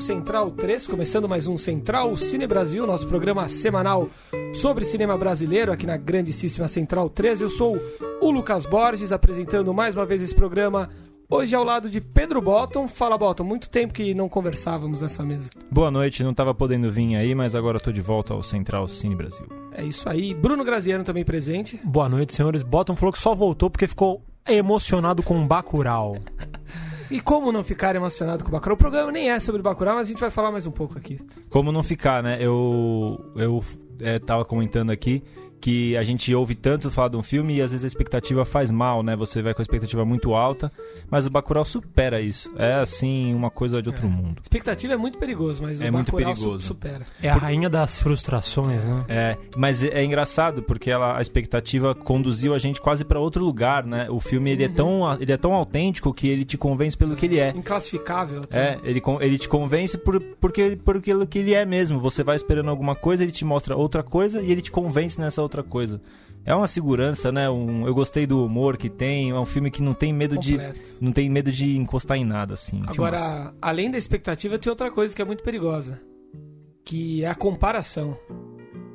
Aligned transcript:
Rádio 0.00 0.14
Central 0.14 0.50
3, 0.52 0.86
começando 0.86 1.28
mais 1.28 1.46
um 1.46 1.58
Central 1.58 2.16
Cine 2.16 2.46
Brasil, 2.46 2.86
nosso 2.86 3.06
programa 3.06 3.46
semanal 3.50 4.08
sobre 4.54 4.82
cinema 4.82 5.16
brasileiro 5.18 5.70
aqui 5.70 5.84
na 5.86 5.98
grandíssima 5.98 6.66
Central 6.68 7.10
3. 7.10 7.42
Eu 7.42 7.50
sou 7.50 7.78
o 8.18 8.30
Lucas 8.30 8.64
Borges, 8.64 9.12
apresentando 9.12 9.74
mais 9.74 9.94
uma 9.94 10.06
vez 10.06 10.22
esse 10.22 10.34
programa. 10.34 10.88
Hoje 11.28 11.54
ao 11.54 11.62
lado 11.62 11.90
de 11.90 12.00
Pedro 12.00 12.40
Botton. 12.40 12.88
Fala, 12.88 13.18
Botton, 13.18 13.44
muito 13.44 13.68
tempo 13.68 13.92
que 13.92 14.14
não 14.14 14.26
conversávamos 14.26 15.02
nessa 15.02 15.22
mesa. 15.22 15.50
Boa 15.70 15.90
noite, 15.90 16.24
não 16.24 16.30
estava 16.30 16.54
podendo 16.54 16.90
vir 16.90 17.16
aí, 17.16 17.34
mas 17.34 17.54
agora 17.54 17.76
estou 17.76 17.92
de 17.92 18.00
volta 18.00 18.32
ao 18.32 18.42
Central 18.42 18.88
Cine 18.88 19.14
Brasil. 19.14 19.46
É 19.72 19.84
isso 19.84 20.08
aí. 20.08 20.32
Bruno 20.32 20.64
Graziano 20.64 21.04
também 21.04 21.26
presente. 21.26 21.78
Boa 21.84 22.08
noite, 22.08 22.34
senhores. 22.34 22.62
Botton 22.62 22.96
falou 22.96 23.12
que 23.12 23.18
só 23.18 23.34
voltou 23.34 23.68
porque 23.68 23.86
ficou 23.86 24.22
emocionado 24.48 25.22
com 25.22 25.42
o 25.42 25.46
Bacurau. 25.46 26.16
E 27.10 27.20
como 27.20 27.50
não 27.50 27.64
ficar 27.64 27.96
emocionado 27.96 28.44
com 28.44 28.50
o 28.50 28.52
Bacurau? 28.52 28.74
O 28.74 28.78
programa 28.78 29.10
nem 29.10 29.30
é 29.30 29.40
sobre 29.40 29.60
Bacurau, 29.60 29.96
mas 29.96 30.06
a 30.06 30.10
gente 30.10 30.20
vai 30.20 30.30
falar 30.30 30.52
mais 30.52 30.64
um 30.64 30.70
pouco 30.70 30.96
aqui. 30.96 31.20
Como 31.48 31.72
não 31.72 31.82
ficar, 31.82 32.22
né? 32.22 32.36
Eu, 32.40 33.32
eu 33.34 33.64
é, 34.00 34.18
tava 34.18 34.44
comentando 34.44 34.90
aqui 34.90 35.22
que 35.60 35.96
a 35.96 36.02
gente 36.02 36.34
ouve 36.34 36.54
tanto 36.54 36.90
falar 36.90 37.08
de 37.08 37.16
um 37.16 37.22
filme 37.22 37.56
e 37.56 37.62
às 37.62 37.70
vezes 37.70 37.84
a 37.84 37.86
expectativa 37.86 38.44
faz 38.44 38.70
mal, 38.70 39.02
né? 39.02 39.14
Você 39.16 39.42
vai 39.42 39.52
com 39.52 39.60
a 39.60 39.64
expectativa 39.64 40.04
muito 40.04 40.34
alta, 40.34 40.72
mas 41.10 41.26
o 41.26 41.30
Bacurau 41.30 41.64
supera 41.64 42.20
isso. 42.20 42.50
É 42.56 42.74
assim, 42.74 43.34
uma 43.34 43.50
coisa 43.50 43.82
de 43.82 43.88
outro 43.88 44.06
é. 44.06 44.10
mundo. 44.10 44.40
Expectativa 44.42 44.94
é 44.94 44.96
muito 44.96 45.18
perigoso, 45.18 45.62
mas 45.62 45.80
é 45.80 45.90
o 45.90 45.92
muito 45.92 46.12
Bacurau 46.12 46.34
perigoso. 46.34 46.66
supera. 46.66 47.06
É 47.22 47.28
a 47.28 47.34
rainha 47.34 47.68
das 47.68 48.00
frustrações, 48.00 48.84
né? 48.84 49.04
É, 49.08 49.36
mas 49.56 49.82
é, 49.82 49.88
é 49.88 50.04
engraçado 50.04 50.62
porque 50.62 50.90
ela, 50.90 51.18
a 51.18 51.22
expectativa 51.22 51.94
conduziu 51.94 52.54
a 52.54 52.58
gente 52.58 52.80
quase 52.80 53.04
para 53.04 53.20
outro 53.20 53.44
lugar, 53.44 53.84
né? 53.84 54.08
O 54.10 54.18
filme 54.18 54.50
ele, 54.50 54.64
é 54.64 54.66
uhum. 54.66 54.72
é 54.72 54.76
tão, 54.76 55.20
ele 55.20 55.32
é 55.32 55.36
tão 55.36 55.54
autêntico 55.54 56.14
que 56.14 56.28
ele 56.28 56.44
te 56.44 56.56
convence 56.56 56.96
pelo 56.96 57.14
que 57.14 57.26
ele 57.26 57.38
é. 57.38 57.50
Inclassificável. 57.50 58.42
Até. 58.42 58.58
É, 58.58 58.80
ele, 58.84 59.02
ele 59.20 59.38
te 59.38 59.48
convence 59.48 59.98
por, 59.98 60.20
porque, 60.40 60.78
por 60.82 60.96
aquilo 60.96 61.26
que 61.26 61.38
ele 61.38 61.52
é 61.52 61.64
mesmo. 61.66 62.00
Você 62.00 62.22
vai 62.22 62.36
esperando 62.36 62.70
alguma 62.70 62.94
coisa, 62.94 63.22
ele 63.22 63.32
te 63.32 63.44
mostra 63.44 63.76
outra 63.76 64.02
coisa 64.02 64.40
e 64.40 64.50
ele 64.50 64.62
te 64.62 64.70
convence 64.70 65.20
nessa 65.20 65.42
outra 65.42 65.49
coisa. 65.62 66.00
É 66.44 66.54
uma 66.54 66.66
segurança, 66.66 67.30
né? 67.30 67.50
Um, 67.50 67.86
eu 67.86 67.94
gostei 67.94 68.26
do 68.26 68.44
humor 68.44 68.76
que 68.76 68.88
tem. 68.88 69.30
É 69.30 69.38
um 69.38 69.44
filme 69.44 69.70
que 69.70 69.82
não 69.82 69.92
tem 69.92 70.12
medo 70.12 70.36
Completo. 70.36 70.74
de 70.74 70.80
não 71.00 71.12
tem 71.12 71.28
medo 71.28 71.52
de 71.52 71.76
encostar 71.76 72.16
em 72.16 72.24
nada, 72.24 72.54
assim. 72.54 72.82
Agora, 72.86 73.18
filmaço. 73.18 73.54
além 73.60 73.90
da 73.90 73.98
expectativa, 73.98 74.58
tem 74.58 74.70
outra 74.70 74.90
coisa 74.90 75.14
que 75.14 75.20
é 75.20 75.24
muito 75.24 75.42
perigosa, 75.42 76.00
que 76.84 77.22
é 77.24 77.28
a 77.28 77.34
comparação. 77.34 78.16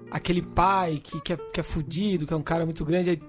Aquele 0.10 0.42
pai 0.42 1.00
que, 1.04 1.22
que, 1.22 1.34
é, 1.34 1.38
que 1.38 1.60
é 1.60 1.64
fudido, 1.64 2.26
que 2.26 2.34
é 2.34 2.38
um 2.38 2.42
cara 2.42 2.66
muito 2.66 2.84
grande, 2.84 3.12
aí 3.12 3.22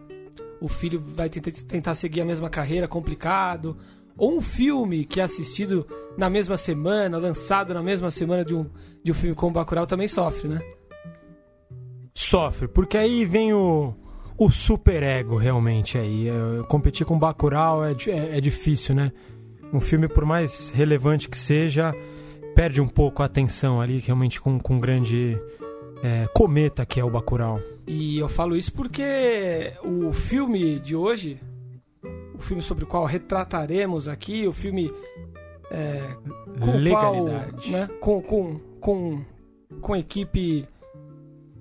o 0.61 0.69
filho 0.69 1.03
vai 1.15 1.29
tentar, 1.29 1.51
tentar 1.51 1.95
seguir 1.95 2.23
a 2.23 2.25
mesma 2.25 2.49
carreira, 2.49 2.89
complicado. 2.89 3.77
Ou 4.17 4.39
um 4.39 4.41
filme 4.41 5.05
que 5.05 5.21
é 5.21 5.25
assistido 5.25 5.87
na 6.17 6.31
mesma 6.31 6.57
semana, 6.57 7.19
lançado 7.19 7.75
na 7.75 7.83
mesma 7.83 8.11
semana 8.11 8.45
de 8.45 8.55
um, 8.55 8.67
de 9.03 9.13
um 9.13 9.15
filme 9.15 9.37
como 9.37 9.53
Bacurau, 9.53 9.87
também 9.87 10.09
sofre, 10.09 10.49
né? 10.49 10.61
Sofre, 12.19 12.67
porque 12.67 12.97
aí 12.97 13.27
vem 13.27 13.53
o 13.53 13.95
o 14.39 14.51
super 14.51 15.03
ego 15.03 15.37
realmente 15.37 15.99
aí. 15.99 16.29
É, 16.29 16.63
competir 16.65 17.07
com 17.07 17.19
Bacurau 17.19 17.85
é, 17.85 17.93
é, 17.93 18.39
é, 18.39 18.41
difícil, 18.41 18.95
né? 18.95 19.13
Um 19.71 19.81
filme, 19.81 20.09
por 20.09 20.25
mais 20.25 20.71
relevante 20.71 21.29
que 21.29 21.37
seja, 21.37 21.95
perde 22.55 22.81
um 22.81 22.89
pouco 22.89 23.23
a 23.23 23.27
atenção 23.27 23.81
ali, 23.81 23.99
realmente 23.99 24.41
com, 24.41 24.59
com 24.59 24.77
um 24.77 24.81
grande 24.81 25.39
é, 26.03 26.27
cometa 26.33 26.87
que 26.87 26.99
é 26.99 27.05
o 27.05 27.11
Bacurau. 27.11 27.61
E 27.87 28.19
eu 28.19 28.29
falo 28.31 28.57
isso 28.57 28.73
porque 28.73 29.73
o 29.85 30.11
filme 30.11 30.79
de 30.79 30.97
hoje, 30.97 31.39
o 32.35 32.39
filme 32.39 32.63
sobre 32.63 32.85
o 32.85 32.87
qual 32.87 33.05
retrataremos 33.05 34.09
aqui, 34.09 34.47
o 34.47 34.55
filme 34.55 34.91
é, 35.71 36.01
com 36.61 36.77
Legalidade. 36.77 37.71
Qual, 37.71 37.81
né, 37.81 37.89
com, 38.01 38.23
com, 38.23 38.61
com, 38.81 39.25
com 39.81 39.97
equipe 39.97 40.67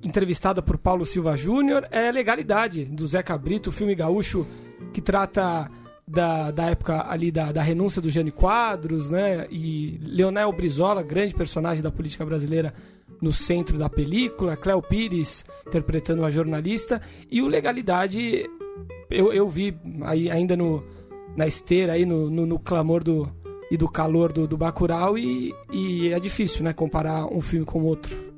entrevistada 0.05 0.61
por 0.61 0.77
Paulo 0.77 1.05
Silva 1.05 1.35
Júnior, 1.35 1.87
é 1.89 2.11
Legalidade, 2.11 2.85
do 2.85 3.05
Zeca 3.07 3.35
Brito, 3.37 3.69
o 3.69 3.73
filme 3.73 3.95
gaúcho 3.95 4.45
que 4.93 5.01
trata 5.01 5.69
da, 6.07 6.51
da 6.51 6.69
época 6.69 7.09
ali 7.09 7.31
da, 7.31 7.51
da 7.51 7.63
renúncia 7.63 8.01
do 8.01 8.11
Jânio 8.11 8.31
Quadros, 8.31 9.09
né? 9.09 9.47
E 9.49 9.99
Leonel 10.03 10.51
Brizola, 10.51 11.01
grande 11.01 11.33
personagem 11.33 11.81
da 11.81 11.91
política 11.91 12.23
brasileira, 12.23 12.73
no 13.19 13.33
centro 13.33 13.77
da 13.77 13.89
película, 13.89 14.55
Cléo 14.55 14.81
Pires 14.81 15.43
interpretando 15.65 16.19
uma 16.19 16.31
jornalista, 16.31 17.01
e 17.31 17.41
o 17.41 17.47
Legalidade 17.47 18.45
eu, 19.09 19.33
eu 19.33 19.49
vi 19.49 19.75
aí, 20.03 20.29
ainda 20.29 20.55
no, 20.55 20.83
na 21.35 21.47
esteira, 21.47 21.93
aí 21.93 22.05
no, 22.05 22.29
no, 22.29 22.45
no 22.45 22.59
clamor 22.59 23.03
do, 23.03 23.27
e 23.71 23.77
do 23.77 23.87
calor 23.87 24.31
do, 24.31 24.47
do 24.47 24.57
Bacurau, 24.57 25.17
e, 25.17 25.53
e 25.71 26.09
é 26.09 26.19
difícil 26.19 26.63
né, 26.63 26.73
comparar 26.73 27.25
um 27.25 27.41
filme 27.41 27.65
com 27.65 27.83
outro. 27.83 28.34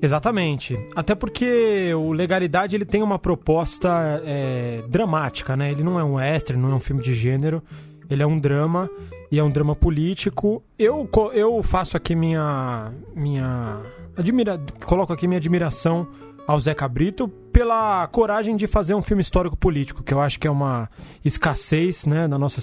Exatamente. 0.00 0.78
Até 0.94 1.14
porque 1.14 1.92
o 1.94 2.12
Legalidade 2.12 2.76
ele 2.76 2.84
tem 2.84 3.02
uma 3.02 3.18
proposta 3.18 4.22
é, 4.24 4.82
dramática, 4.88 5.56
né? 5.56 5.70
Ele 5.70 5.82
não 5.82 5.98
é 5.98 6.04
um 6.04 6.14
western, 6.14 6.60
não 6.60 6.72
é 6.72 6.74
um 6.74 6.80
filme 6.80 7.02
de 7.02 7.14
gênero. 7.14 7.62
Ele 8.08 8.22
é 8.22 8.26
um 8.26 8.38
drama 8.38 8.88
e 9.30 9.38
é 9.38 9.42
um 9.42 9.50
drama 9.50 9.74
político. 9.74 10.62
Eu, 10.78 11.08
eu 11.32 11.62
faço 11.62 11.96
aqui 11.96 12.14
minha 12.14 12.92
minha 13.14 13.80
admira, 14.16 14.60
coloco 14.84 15.12
aqui 15.12 15.26
minha 15.26 15.38
admiração 15.38 16.06
ao 16.46 16.60
Zé 16.60 16.74
Cabrito 16.74 17.28
pela 17.56 18.06
coragem 18.08 18.54
de 18.54 18.66
fazer 18.66 18.94
um 18.94 19.00
filme 19.00 19.22
histórico 19.22 19.56
político, 19.56 20.02
que 20.02 20.12
eu 20.12 20.20
acho 20.20 20.38
que 20.38 20.46
é 20.46 20.50
uma 20.50 20.90
escassez 21.24 22.04
né, 22.04 22.26
na 22.26 22.38
nossa 22.38 22.60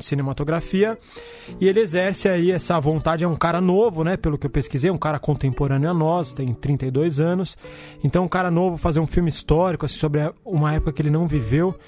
cinematografia. 0.00 0.98
E 1.60 1.68
ele 1.68 1.78
exerce 1.78 2.28
aí 2.28 2.50
essa 2.50 2.78
vontade, 2.80 3.22
é 3.22 3.28
um 3.28 3.36
cara 3.36 3.60
novo, 3.60 4.02
né? 4.02 4.16
Pelo 4.16 4.36
que 4.36 4.46
eu 4.46 4.50
pesquisei, 4.50 4.90
um 4.90 4.98
cara 4.98 5.20
contemporâneo 5.20 5.88
a 5.88 5.94
nós, 5.94 6.32
tem 6.32 6.46
32 6.48 7.20
anos. 7.20 7.56
Então, 8.02 8.24
um 8.24 8.28
cara 8.28 8.50
novo 8.50 8.76
fazer 8.76 8.98
um 8.98 9.06
filme 9.06 9.30
histórico 9.30 9.86
assim, 9.86 9.98
sobre 9.98 10.32
uma 10.44 10.74
época 10.74 10.92
que 10.92 11.02
ele 11.02 11.10
não 11.10 11.28
viveu 11.28 11.78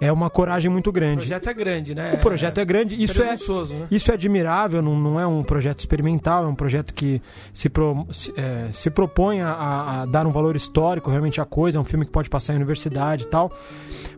é 0.00 0.12
uma 0.12 0.28
coragem 0.28 0.70
muito 0.70 0.90
grande. 0.90 1.14
O 1.14 1.18
projeto 1.18 1.48
é 1.48 1.54
grande, 1.54 1.94
né? 1.94 2.12
O 2.14 2.18
projeto 2.18 2.58
é, 2.58 2.64
grande. 2.64 3.02
Isso 3.02 3.22
é, 3.22 3.30
né? 3.30 3.86
isso 3.90 4.10
é 4.10 4.14
admirável, 4.14 4.82
não, 4.82 4.98
não 4.98 5.20
é 5.20 5.26
um 5.26 5.42
projeto 5.42 5.80
experimental, 5.80 6.44
é 6.44 6.46
um 6.46 6.54
projeto 6.54 6.92
que 6.92 7.22
se, 7.52 7.68
pro, 7.68 8.06
se, 8.12 8.32
é, 8.36 8.68
se 8.72 8.90
propõe 8.90 9.40
a, 9.40 10.02
a, 10.02 10.06
dar 10.06 10.26
um 10.26 10.32
valor 10.32 10.56
histórico 10.56 11.10
realmente 11.10 11.40
à 11.40 11.44
coisa. 11.44 11.78
É 11.78 11.80
um 11.80 11.84
filme 11.84 12.04
que 12.04 12.12
pode 12.12 12.28
passar 12.28 12.52
em 12.52 12.56
universidade 12.56 13.24
e 13.24 13.26
tal. 13.26 13.52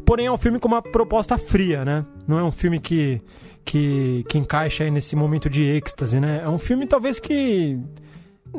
Porém, 0.04 0.26
é 0.26 0.32
um 0.32 0.38
filme 0.38 0.58
com 0.58 0.68
uma 0.68 0.82
proposta 0.82 1.36
fria, 1.36 1.84
né? 1.84 2.04
Não 2.26 2.38
é 2.38 2.44
um 2.44 2.52
filme 2.52 2.80
que, 2.80 3.20
que, 3.64 4.24
que 4.28 4.38
encaixa 4.38 4.84
aí 4.84 4.90
nesse 4.90 5.14
momento 5.14 5.50
de 5.50 5.62
êxtase, 5.64 6.20
né? 6.20 6.42
É 6.44 6.48
um 6.48 6.58
filme 6.58 6.86
talvez 6.86 7.18
que 7.18 7.78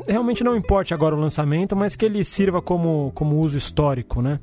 realmente 0.07 0.43
não 0.43 0.55
importe 0.55 0.93
agora 0.93 1.15
o 1.15 1.19
lançamento, 1.19 1.75
mas 1.75 1.95
que 1.95 2.05
ele 2.05 2.23
sirva 2.23 2.61
como, 2.61 3.11
como 3.15 3.37
uso 3.37 3.57
histórico, 3.57 4.21
né? 4.21 4.39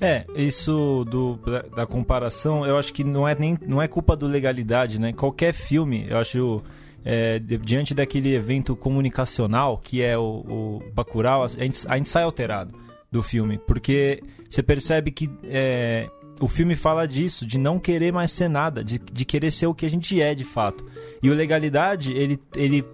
É, 0.00 0.26
isso 0.34 1.04
do, 1.10 1.36
da, 1.36 1.62
da, 1.62 1.86
comparação, 1.86 2.66
eu 2.66 2.76
acho 2.76 2.92
que 2.92 3.02
não 3.02 3.26
é 3.26 3.34
nem 3.34 3.58
não 3.66 3.80
é 3.80 3.88
culpa 3.88 4.14
do 4.14 4.26
legalidade, 4.26 5.00
né? 5.00 5.12
Qualquer 5.12 5.54
filme, 5.54 6.06
eu 6.10 6.18
acho 6.18 6.62
é, 7.02 7.38
diante 7.38 7.94
daquele 7.94 8.34
evento 8.34 8.76
comunicacional 8.76 9.78
que 9.78 10.02
é 10.02 10.18
o, 10.18 10.22
o 10.22 10.82
Bacurau, 10.92 11.44
a 11.44 11.48
gente, 11.48 11.88
a 11.88 11.96
gente 11.96 12.10
sai 12.10 12.24
alterado 12.24 12.74
do 13.10 13.22
filme, 13.22 13.58
porque 13.66 14.22
você 14.50 14.62
percebe 14.62 15.10
que 15.10 15.30
é, 15.44 16.10
o 16.40 16.48
filme 16.48 16.76
fala 16.76 17.06
disso, 17.06 17.46
de 17.46 17.58
não 17.58 17.78
querer 17.78 18.12
mais 18.12 18.30
ser 18.30 18.48
nada, 18.48 18.84
de, 18.84 18.98
de 18.98 19.24
querer 19.24 19.50
ser 19.50 19.66
o 19.66 19.74
que 19.74 19.86
a 19.86 19.90
gente 19.90 20.20
é 20.20 20.34
de 20.34 20.44
fato. 20.44 20.84
E 21.22 21.30
o 21.30 21.34
Legalidade, 21.34 22.12
ele, 22.12 22.38
ele 22.54 22.84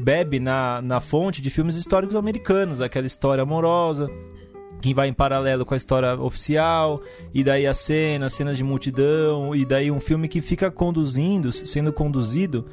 bebe 0.00 0.38
na, 0.38 0.82
na 0.82 1.00
fonte 1.00 1.40
de 1.40 1.48
filmes 1.48 1.76
históricos 1.76 2.14
americanos, 2.14 2.80
aquela 2.80 3.06
história 3.06 3.42
amorosa, 3.42 4.10
que 4.80 4.94
vai 4.94 5.08
em 5.08 5.12
paralelo 5.12 5.64
com 5.64 5.74
a 5.74 5.76
história 5.76 6.14
oficial, 6.20 7.02
e 7.32 7.42
daí 7.42 7.66
as 7.66 7.78
cenas, 7.78 8.32
cenas 8.32 8.56
de 8.56 8.64
multidão, 8.64 9.54
e 9.54 9.64
daí 9.64 9.90
um 9.90 10.00
filme 10.00 10.28
que 10.28 10.40
fica 10.40 10.70
conduzindo, 10.70 11.50
sendo 11.52 11.92
conduzido 11.92 12.66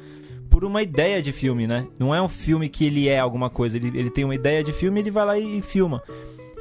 por 0.50 0.64
uma 0.64 0.82
ideia 0.82 1.20
de 1.20 1.32
filme, 1.32 1.66
né? 1.66 1.86
Não 1.98 2.14
é 2.14 2.22
um 2.22 2.28
filme 2.28 2.68
que 2.68 2.86
ele 2.86 3.08
é 3.08 3.18
alguma 3.18 3.50
coisa, 3.50 3.76
ele, 3.76 3.88
ele 3.98 4.10
tem 4.10 4.24
uma 4.24 4.34
ideia 4.34 4.62
de 4.62 4.72
filme 4.72 5.00
ele 5.00 5.10
vai 5.10 5.26
lá 5.26 5.38
e, 5.38 5.58
e 5.58 5.62
filma. 5.62 6.02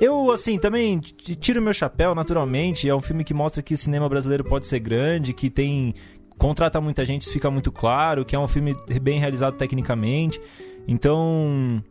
Eu, 0.01 0.31
assim, 0.31 0.57
também 0.57 1.00
tiro 1.00 1.62
meu 1.62 1.74
chapéu, 1.74 2.16
naturalmente. 2.16 2.90
É 2.90 2.95
um 2.95 3.00
filme 3.00 3.24
que 3.24 3.34
mostra 3.34 3.62
que 3.62 3.74
o 3.74 3.78
cinema 3.78 4.10
brasileiro 4.10 4.44
pode 4.44 4.68
ser 4.68 4.80
grande, 4.80 5.34
que 5.34 5.50
tem 5.50 5.94
contrata 6.38 6.81
muita 6.81 7.06
gente, 7.06 7.22
isso 7.22 7.31
fica 7.31 7.50
muito 7.50 7.72
claro, 7.72 8.25
que 8.25 8.36
é 8.36 8.40
um 8.40 8.48
filme 8.48 8.75
bem 9.01 9.19
realizado 9.19 9.56
tecnicamente. 9.56 10.42
Então, 10.88 11.81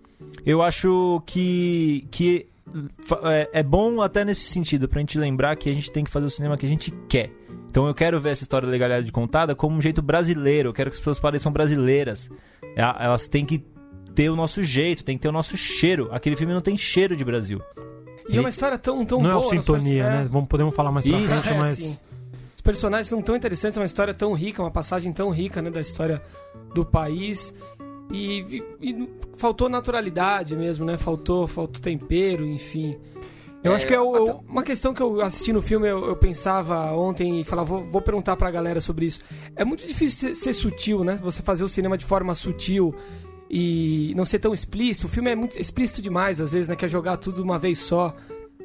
eu 0.45 0.61
acho 0.61 1.23
que, 1.25 2.07
que 2.11 2.47
é, 3.25 3.51
é 3.53 3.63
bom 3.63 4.01
até 4.01 4.25
nesse 4.25 4.49
sentido, 4.51 4.89
pra 4.89 5.01
gente 5.01 5.19
lembrar 5.19 5.57
que 5.57 5.69
a 5.69 5.73
gente 5.73 5.91
tem 5.91 6.05
que 6.05 6.11
fazer 6.11 6.27
o 6.27 6.31
cinema 6.31 6.57
que 6.57 6.67
a 6.67 6.69
gente 6.69 6.91
quer. 7.09 7.31
Então 7.71 7.87
eu 7.87 7.95
quero 7.95 8.21
ver 8.21 8.31
essa 8.31 8.43
história 8.43 8.67
da 8.67 8.73
legalidade 8.73 9.11
contada 9.11 9.55
como 9.55 9.77
um 9.77 9.81
jeito 9.81 10.03
brasileiro. 10.03 10.69
Eu 10.69 10.73
quero 10.73 10.91
que 10.91 10.95
as 10.95 11.01
pessoas 11.01 11.19
pareçam 11.19 11.51
brasileiras. 11.51 12.31
Elas 12.77 13.29
têm 13.29 13.47
que 13.47 13.65
ter 14.15 14.29
o 14.29 14.37
nosso 14.37 14.63
jeito, 14.63 15.03
tem 15.03 15.17
que 15.17 15.23
ter 15.23 15.29
o 15.29 15.33
nosso 15.33 15.57
cheiro. 15.57 16.09
Aquele 16.13 16.37
filme 16.37 16.53
não 16.53 16.61
tem 16.61 16.77
cheiro 16.77 17.17
de 17.17 17.25
Brasil. 17.25 17.63
E 18.29 18.37
é 18.37 18.41
uma 18.41 18.49
história 18.49 18.79
tão, 18.79 19.05
tão 19.05 19.21
não 19.21 19.31
boa. 19.31 19.41
Não 19.41 19.43
é 19.43 19.47
o 19.47 19.63
sintonia, 19.63 20.09
né? 20.09 20.29
Vamos, 20.31 20.49
podemos 20.49 20.75
falar 20.75 20.93
mais 20.93 21.07
pra 21.07 21.19
Isso, 21.19 21.29
frente, 21.29 21.49
é, 21.49 21.59
mas... 21.59 21.73
Assim, 21.73 21.99
os 22.55 22.61
personagens 22.61 23.09
são 23.09 23.21
tão 23.21 23.35
interessantes, 23.35 23.77
é 23.77 23.81
uma 23.81 23.87
história 23.87 24.15
tão 24.15 24.35
rica, 24.35 24.63
uma 24.63 24.71
passagem 24.71 25.13
tão 25.13 25.31
rica 25.31 25.61
né, 25.61 25.71
da 25.71 25.81
história 25.81 26.23
do 26.73 26.85
país. 26.85 27.53
E, 28.13 28.63
e, 28.81 28.91
e 28.91 29.09
faltou 29.37 29.69
naturalidade 29.69 30.55
mesmo, 30.55 30.85
né? 30.85 30.99
Faltou, 30.99 31.49
faltou 31.49 31.81
tempero, 31.81 32.45
enfim. 32.47 32.99
Eu 33.65 33.73
é, 33.73 33.77
acho 33.77 33.87
que 33.87 33.95
é 33.95 34.01
o, 34.01 34.41
uma 34.49 34.63
questão 34.63 34.93
que 34.93 35.01
eu 35.01 35.21
assisti 35.21 35.53
no 35.53 35.63
filme, 35.63 35.89
eu, 35.89 36.05
eu 36.05 36.17
pensava 36.17 36.93
ontem 36.93 37.41
e 37.41 37.45
falava, 37.45 37.69
vou, 37.69 37.85
vou, 37.89 38.03
perguntar 38.03 38.37
pra 38.37 38.51
galera 38.51 38.81
sobre 38.81 39.07
isso. 39.07 39.21
É 39.55 39.65
muito 39.65 39.87
difícil 39.87 40.31
ser, 40.31 40.35
ser, 40.35 40.53
sutil, 40.53 41.05
né? 41.05 41.19
Você 41.23 41.43
fazer 41.43 41.65
o 41.65 41.69
cinema 41.69 41.97
de 41.97 42.05
forma 42.05 42.35
sutil 42.35 42.95
e 43.49 44.13
não 44.17 44.25
ser 44.25 44.41
tão 44.41 44.53
explícito. 44.53 45.07
O 45.07 45.11
filme 45.11 45.31
é 45.31 45.37
muito 45.37 45.59
explícito 45.59 46.03
demais, 46.03 46.41
às 46.41 46.53
vezes, 46.53 46.69
né? 46.69 46.75
Quer 46.75 46.89
jogar 46.89 47.17
tudo 47.19 47.37
de 47.37 47.43
uma 47.43 47.59
vez 47.59 47.79
só, 47.79 48.15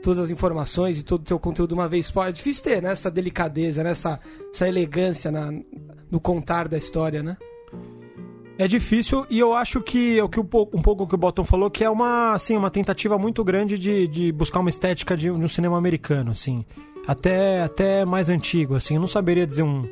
todas 0.02 0.20
as 0.20 0.32
informações 0.32 1.00
e 1.00 1.04
todo 1.04 1.22
o 1.22 1.26
teu 1.26 1.40
conteúdo 1.40 1.70
de 1.70 1.76
uma 1.76 1.88
vez 1.88 2.08
só. 2.08 2.28
É 2.28 2.32
difícil 2.32 2.64
ter, 2.64 2.82
né? 2.82 2.92
Essa 2.92 3.12
delicadeza, 3.12 3.84
né? 3.84 3.92
Essa, 3.92 4.20
essa 4.52 4.68
elegância 4.68 5.32
na, 5.32 5.52
no 6.10 6.20
contar 6.20 6.68
da 6.68 6.78
história, 6.78 7.22
né? 7.22 7.38
É 8.58 8.68
difícil 8.68 9.26
e 9.30 9.38
eu 9.38 9.54
acho 9.54 9.80
que 9.82 10.18
é 10.18 10.24
o 10.24 10.28
que 10.28 10.40
um 10.40 10.46
pouco, 10.46 10.76
um 10.76 10.82
pouco 10.82 11.04
o 11.04 11.08
que 11.08 11.14
o 11.14 11.18
Bottom 11.18 11.44
falou 11.44 11.70
que 11.70 11.84
é 11.84 11.90
uma 11.90 12.34
assim 12.34 12.58
uma 12.58 12.72
tentativa 12.72 13.18
muito 13.18 13.44
grande 13.44 13.78
de, 13.78 14.08
de 14.08 14.32
buscar 14.32 14.60
uma 14.60 14.70
estética 14.70 15.16
de, 15.16 15.26
de 15.26 15.32
um 15.32 15.48
cinema 15.48 15.78
americano 15.78 16.32
assim. 16.32 16.66
Até 17.06 17.62
até 17.62 18.04
mais 18.04 18.30
antigo 18.30 18.76
assim. 18.76 18.96
Eu 18.96 19.02
não 19.02 19.08
saberia 19.08 19.46
dizer 19.46 19.62
um, 19.62 19.88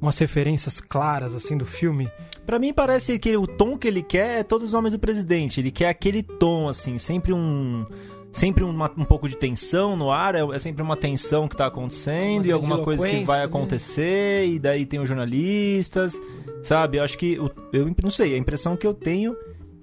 umas 0.00 0.18
referências 0.18 0.80
claras 0.80 1.34
assim 1.34 1.56
do 1.56 1.64
filme. 1.64 2.10
Para 2.44 2.58
mim 2.58 2.74
parece 2.74 3.18
que 3.18 3.34
o 3.38 3.46
tom 3.46 3.78
que 3.78 3.88
ele 3.88 4.02
quer 4.02 4.40
é 4.40 4.42
todos 4.42 4.68
os 4.68 4.74
homens 4.74 4.92
do 4.92 4.98
presidente. 4.98 5.60
Ele 5.60 5.70
quer 5.70 5.88
aquele 5.88 6.22
tom 6.22 6.68
assim 6.68 6.98
sempre 6.98 7.32
um 7.32 7.86
sempre 8.34 8.64
uma, 8.64 8.90
um 8.96 9.04
pouco 9.04 9.28
de 9.28 9.36
tensão 9.36 9.96
no 9.96 10.10
ar, 10.10 10.34
é, 10.34 10.40
é 10.40 10.58
sempre 10.58 10.82
uma 10.82 10.96
tensão 10.96 11.46
que 11.46 11.54
está 11.54 11.66
acontecendo 11.66 12.44
e 12.44 12.52
alguma 12.52 12.78
coisa 12.80 13.08
que 13.08 13.24
vai 13.24 13.38
né? 13.38 13.44
acontecer, 13.44 14.48
né? 14.48 14.54
e 14.54 14.58
daí 14.58 14.84
tem 14.84 14.98
os 14.98 15.08
jornalistas, 15.08 16.20
sabe? 16.62 16.98
Eu 16.98 17.04
acho 17.04 17.16
que, 17.16 17.34
eu, 17.34 17.50
eu 17.72 17.94
não 18.02 18.10
sei, 18.10 18.34
a 18.34 18.36
impressão 18.36 18.76
que 18.76 18.86
eu 18.86 18.92
tenho 18.92 19.36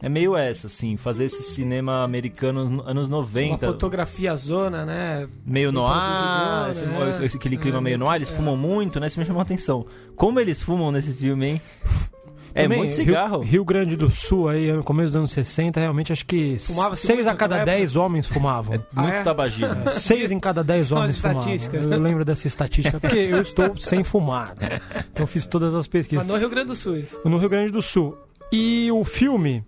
é 0.03 0.09
meio 0.09 0.36
essa, 0.36 0.68
assim, 0.68 0.98
fazer 0.98 1.25
esse 1.25 1.44
cinema 1.44 2.03
americano 2.03 2.83
anos 2.86 3.07
90. 3.07 3.53
Uma 3.65 3.71
fotografia 3.71 4.36
zona, 4.36 4.86
né? 4.86 5.30
Meio 5.45 5.71
no 5.71 5.88
ar, 5.88 6.71
esse, 6.71 6.86
né? 6.86 7.30
aquele 7.33 7.56
clima 7.56 7.77
é, 7.77 7.81
meio 7.81 7.98
no 8.00 8.09
ar, 8.09 8.18
eles 8.18 8.31
é. 8.31 8.33
fumam 8.33 8.57
muito, 8.57 9.00
né? 9.00 9.07
Isso 9.07 9.19
me 9.19 9.25
chamou 9.25 9.39
a 9.39 9.44
atenção. 9.44 9.86
Como 10.15 10.39
eles 10.39 10.62
fumam 10.62 10.92
nesse 10.92 11.13
filme, 11.13 11.48
hein? 11.48 11.62
É 12.53 12.63
Também, 12.63 12.80
muito 12.80 12.95
cigarro. 12.95 13.39
Rio, 13.39 13.51
Rio, 13.51 13.65
Grande 13.65 13.95
do 13.95 14.09
Sul, 14.09 14.50
aí, 14.50 14.71
no 14.71 14.83
começo 14.83 15.09
dos 15.09 15.15
anos 15.15 15.31
60, 15.31 15.80
realmente 15.80 16.12
acho 16.12 16.25
que 16.25 16.57
Fumava 16.59 16.95
seis 16.95 17.25
a 17.25 17.36
cada 17.36 17.63
dez 17.63 17.95
homens 17.95 18.27
fumavam. 18.27 18.75
É 18.75 18.77
muito 18.77 19.13
ah, 19.13 19.19
é? 19.19 19.24
tabagismo. 19.24 19.94
Seis 19.94 20.31
em 20.31 20.39
cada 20.39 20.63
dez 20.63 20.92
homens 20.92 21.19
fumavam. 21.19 21.45
Eu 21.74 22.00
lembro 22.00 22.25
dessa 22.25 22.48
estatística, 22.48 23.00
porque 23.00 23.18
eu 23.18 23.42
estou 23.42 23.75
sem 23.77 24.03
fumar. 24.03 24.56
Né? 24.59 24.81
Então 25.12 25.25
fiz 25.25 25.45
todas 25.45 25.74
as 25.74 25.88
pesquisas. 25.88 26.25
Mas 26.25 26.33
no 26.33 26.39
Rio 26.39 26.50
Grande 26.50 26.68
do 26.68 26.75
Sul, 26.75 26.98
isso. 26.98 27.19
No 27.24 27.38
Rio 27.38 27.50
Grande 27.50 27.71
do 27.71 27.81
Sul. 27.81 28.18
E 28.51 28.92
o 28.92 29.03
filme, 29.03 29.63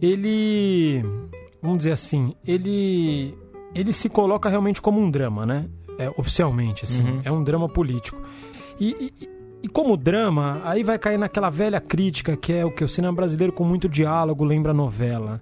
ele. 0.00 1.04
Vamos 1.60 1.78
dizer 1.78 1.92
assim, 1.92 2.34
ele. 2.46 3.36
Ele 3.74 3.92
se 3.92 4.08
coloca 4.08 4.48
realmente 4.48 4.82
como 4.82 5.00
um 5.00 5.10
drama, 5.10 5.46
né? 5.46 5.66
É, 5.98 6.10
oficialmente, 6.16 6.84
assim. 6.84 7.02
Uhum. 7.02 7.20
É 7.24 7.32
um 7.32 7.42
drama 7.44 7.68
político. 7.68 8.20
E, 8.78 9.14
e, 9.20 9.28
e 9.62 9.68
como 9.68 9.96
drama, 9.96 10.60
aí 10.64 10.82
vai 10.82 10.98
cair 10.98 11.18
naquela 11.18 11.48
velha 11.48 11.80
crítica 11.80 12.36
que 12.36 12.52
é 12.52 12.64
o 12.64 12.70
que 12.70 12.82
o 12.82 12.88
cinema 12.88 13.14
brasileiro 13.14 13.52
com 13.52 13.64
muito 13.64 13.88
diálogo 13.88 14.44
lembra 14.44 14.74
novela. 14.74 15.40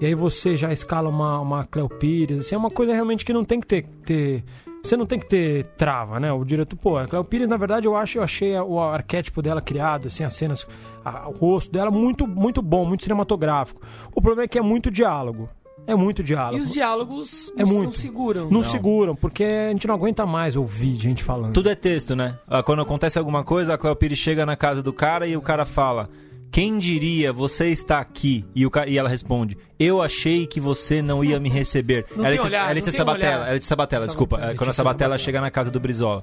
E 0.00 0.06
aí 0.06 0.14
você 0.14 0.56
já 0.56 0.72
escala 0.72 1.08
uma, 1.08 1.40
uma 1.40 1.64
Cleo 1.64 1.88
Pires, 1.88 2.40
assim, 2.40 2.54
é 2.54 2.58
uma 2.58 2.70
coisa 2.70 2.92
realmente 2.92 3.24
que 3.24 3.32
não 3.32 3.44
tem 3.44 3.60
que 3.60 3.66
ter, 3.66 3.84
ter 4.04 4.44
você 4.82 4.96
não 4.96 5.06
tem 5.06 5.18
que 5.18 5.26
ter 5.26 5.64
trava, 5.76 6.18
né? 6.18 6.32
O 6.32 6.44
diretor, 6.44 6.76
pô, 6.76 6.98
a 6.98 7.06
Cleo 7.06 7.24
Pires, 7.24 7.48
na 7.48 7.56
verdade, 7.56 7.86
eu 7.86 7.96
acho, 7.96 8.18
eu 8.18 8.22
achei 8.22 8.58
o 8.58 8.80
arquétipo 8.80 9.40
dela 9.40 9.62
criado, 9.62 10.08
assim, 10.08 10.24
as 10.24 10.34
cenas, 10.34 10.66
a, 11.04 11.28
o 11.28 11.32
rosto 11.32 11.70
dela 11.70 11.90
muito, 11.90 12.26
muito 12.26 12.60
bom, 12.60 12.84
muito 12.84 13.04
cinematográfico. 13.04 13.80
O 14.12 14.20
problema 14.20 14.44
é 14.44 14.48
que 14.48 14.58
é 14.58 14.62
muito 14.62 14.90
diálogo. 14.90 15.48
É 15.86 15.94
muito 15.94 16.22
diálogo. 16.22 16.58
E 16.58 16.60
os 16.60 16.72
diálogos 16.72 17.52
é 17.56 17.64
muito. 17.64 17.84
não 17.84 17.92
seguram. 17.92 18.44
Não, 18.44 18.50
não, 18.50 18.62
seguram, 18.62 19.16
porque 19.16 19.44
a 19.44 19.70
gente 19.70 19.86
não 19.86 19.94
aguenta 19.94 20.24
mais 20.24 20.56
ouvir 20.56 20.96
gente 20.96 21.24
falando. 21.24 21.52
Tudo 21.52 21.68
é 21.68 21.74
texto, 21.74 22.14
né? 22.14 22.38
Ah, 22.46 22.62
quando 22.62 22.82
acontece 22.82 23.18
alguma 23.18 23.42
coisa, 23.42 23.74
a 23.74 23.78
Cléo 23.78 23.96
Pires 23.96 24.18
chega 24.18 24.46
na 24.46 24.56
casa 24.56 24.82
do 24.82 24.92
cara 24.92 25.26
e 25.26 25.36
o 25.36 25.42
cara 25.42 25.64
fala: 25.64 26.08
Quem 26.50 26.78
diria 26.78 27.32
você 27.32 27.68
está 27.68 27.98
aqui? 27.98 28.44
E, 28.54 28.64
o, 28.64 28.70
e 28.86 28.96
ela 28.96 29.08
responde: 29.08 29.56
Eu 29.78 30.00
achei 30.00 30.46
que 30.46 30.60
você 30.60 31.02
não 31.02 31.24
ia 31.24 31.40
me 31.40 31.48
receber. 31.48 32.06
Não 32.16 32.24
ela, 32.24 32.42
olhar, 32.42 32.70
ela, 32.70 32.78
ela, 32.78 32.92
Sabatella, 32.92 33.48
ela 33.48 33.62
Sabatella, 33.62 34.06
desculpa. 34.06 34.54
Quando 34.56 34.70
a 34.70 34.72
Sabatella 34.72 35.18
chega 35.18 35.40
na 35.40 35.50
casa 35.50 35.70
do 35.70 35.80
Brizola. 35.80 36.22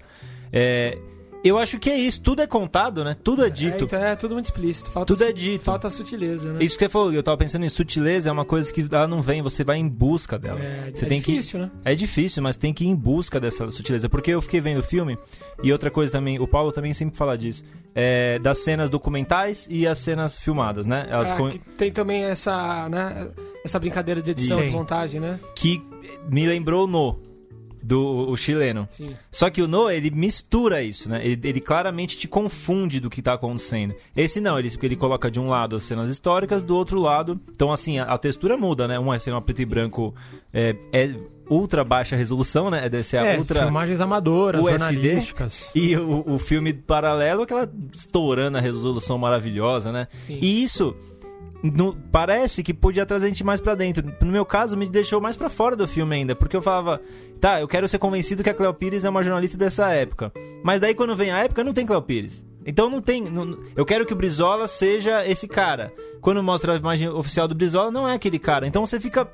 É, 0.52 0.98
eu 1.44 1.58
acho 1.58 1.80
que 1.80 1.90
é 1.90 1.98
isso, 1.98 2.22
tudo 2.22 2.42
é 2.42 2.48
contado, 2.48 3.04
né? 3.04 3.16
Tudo 3.24 3.46
é 3.46 3.50
dito. 3.50 3.84
É, 3.84 3.86
então 3.86 4.00
é 4.00 4.16
tudo 4.16 4.34
muito 4.34 4.46
explícito. 4.46 4.92
Falta 4.92 5.14
tudo 5.14 5.24
é 5.24 5.32
dito. 5.32 5.64
Falta 5.64 5.90
sutileza, 5.90 6.54
né? 6.54 6.64
Isso 6.64 6.78
que 6.78 6.84
você 6.84 6.90
falou, 6.90 7.14
eu 7.14 7.24
tava 7.24 7.38
pensando 7.38 7.66
em 7.66 7.70
sutileza, 7.70 8.30
é 8.30 8.32
uma 8.32 8.46
coisa 8.46 8.72
que 8.72 8.86
ela 8.92 9.08
não 9.08 9.22
vem, 9.22 9.42
você 9.42 9.64
vai 9.64 9.78
em 9.78 9.88
busca 9.88 10.38
dela. 10.38 10.60
É, 10.60 10.92
você 10.94 11.06
é 11.06 11.08
tem 11.08 11.20
difícil, 11.20 11.60
que... 11.60 11.66
né? 11.66 11.72
É 11.86 11.96
difícil, 11.96 12.44
mas 12.44 12.58
tem 12.58 12.74
que 12.74 12.84
ir 12.84 12.88
em 12.88 12.96
busca 12.96 13.40
dessa 13.40 13.70
sutileza. 13.72 14.10
Porque 14.10 14.32
eu 14.32 14.42
fiquei 14.42 14.60
vendo 14.60 14.80
o 14.80 14.84
filme, 14.84 15.18
e 15.64 15.72
outra 15.72 15.90
coisa 15.90 16.12
também, 16.12 16.40
o 16.40 16.48
Paulo 16.48 16.72
também 16.72 16.94
sempre 16.94 17.18
fala 17.18 17.38
disso, 17.38 17.64
é 17.96 18.38
das 18.40 18.60
cenas 18.60 18.90
documentais 18.90 19.66
e 19.70 19.88
as 19.88 19.98
cenas 19.98 20.38
filmadas, 20.38 20.86
né? 20.86 21.08
Elas 21.10 21.32
ah, 21.32 21.38
tem 21.78 21.92
também 21.92 22.24
essa, 22.26 22.90
né, 22.90 23.32
essa 23.64 23.80
brincadeira 23.80 24.22
de 24.22 24.32
edição, 24.32 24.62
de 24.62 24.70
montagem, 24.70 25.20
né? 25.20 25.40
Que 25.56 25.82
me 26.30 26.46
lembrou 26.46 26.88
no 26.88 27.29
do 27.82 28.30
o 28.30 28.36
chileno. 28.36 28.88
Sim. 28.90 29.10
Só 29.32 29.50
que 29.50 29.62
o 29.62 29.68
No, 29.68 29.90
ele 29.90 30.10
mistura 30.10 30.82
isso, 30.82 31.10
né? 31.10 31.22
Ele, 31.24 31.40
ele, 31.44 31.62
claramente 31.62 32.18
te 32.18 32.28
confunde 32.28 33.00
do 33.00 33.10
que 33.10 33.22
tá 33.22 33.34
acontecendo. 33.34 33.96
Esse 34.16 34.40
não, 34.42 34.58
ele, 34.60 34.70
ele 34.82 34.96
coloca 34.96 35.30
de 35.30 35.40
um 35.40 35.48
lado 35.48 35.76
as 35.76 35.84
cenas 35.84 36.10
históricas, 36.10 36.64
do 36.64 36.76
outro 36.76 37.00
lado. 37.00 37.40
Então, 37.52 37.72
assim, 37.72 38.00
a, 38.00 38.04
a 38.04 38.18
textura 38.18 38.58
muda, 38.58 38.88
né? 38.88 39.00
Uma 39.00 39.16
é 39.16 39.20
cena 39.20 39.42
preto 39.42 39.62
e 39.62 39.66
branco 39.66 40.14
é, 40.54 40.76
é 40.92 41.14
ultra 41.50 41.84
baixa 41.84 42.16
resolução, 42.16 42.70
né? 42.70 42.88
Deve 42.88 43.04
ser 43.04 43.18
a 43.18 43.26
é, 43.26 43.38
ultra. 43.38 43.64
Filmagens 43.64 44.00
amadoras, 44.00 44.62
USD, 44.62 44.72
jornalísticas. 44.72 45.70
E 45.74 45.96
o, 45.96 46.24
o 46.26 46.40
filme 46.40 46.74
paralelo, 46.74 47.44
aquela 47.44 47.70
estourando 47.96 48.58
a 48.58 48.62
resolução 48.62 49.18
maravilhosa, 49.18 49.92
né? 49.92 50.08
Sim. 50.28 50.40
E 50.42 50.64
isso 50.64 50.96
no, 51.62 51.96
parece 52.12 52.64
que 52.64 52.74
podia 52.74 53.06
trazer 53.06 53.26
a 53.26 53.30
gente 53.30 53.44
mais 53.44 53.60
para 53.60 53.76
dentro. 53.76 54.14
No 54.22 54.32
meu 54.32 54.46
caso, 54.46 54.78
me 54.78 54.88
deixou 54.88 55.20
mais 55.20 55.36
para 55.36 55.50
fora 55.50 55.76
do 55.76 55.88
filme 55.88 56.16
ainda, 56.16 56.36
porque 56.36 56.56
eu 56.56 56.62
falava, 56.62 57.02
tá, 57.40 57.60
eu 57.60 57.68
quero 57.68 57.88
ser 57.88 58.00
convencido 58.00 58.44
que 58.44 58.50
a 58.50 58.54
Cleo 58.54 58.74
Pires 58.74 59.04
é 59.04 59.10
uma 59.10 59.24
jornalista 59.24 59.58
dessa 59.58 59.90
época. 59.92 60.32
Mas 60.64 60.80
daí 60.80 60.94
quando 60.94 61.16
vem 61.16 61.32
a 61.32 61.40
época, 61.40 61.64
não 61.64 61.74
tem 61.74 61.86
Cleo 61.86 62.02
Pires. 62.02 62.48
Então 62.66 62.90
não 62.90 63.02
tem. 63.02 63.24
Não, 63.24 63.58
eu 63.76 63.86
quero 63.86 64.06
que 64.06 64.14
o 64.14 64.16
Brizola 64.16 64.68
seja 64.68 65.26
esse 65.26 65.48
cara. 65.48 65.92
Quando 66.22 66.44
mostra 66.44 66.74
a 66.74 66.78
imagem 66.78 67.10
oficial 67.10 67.48
do 67.48 67.56
Brizola, 67.56 67.92
não 67.92 68.08
é 68.08 68.14
aquele 68.14 68.38
cara. 68.40 68.68
Então 68.68 68.86
você 68.86 69.00
fica. 69.00 69.28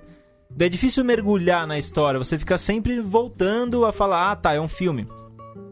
É 0.57 0.69
difícil 0.69 1.03
mergulhar 1.03 1.67
na 1.67 1.77
história, 1.77 2.17
você 2.19 2.37
fica 2.37 2.57
sempre 2.57 3.01
voltando 3.01 3.83
a 3.83 3.91
falar, 3.91 4.31
ah, 4.31 4.35
tá, 4.35 4.53
é 4.53 4.61
um 4.61 4.67
filme. 4.67 5.07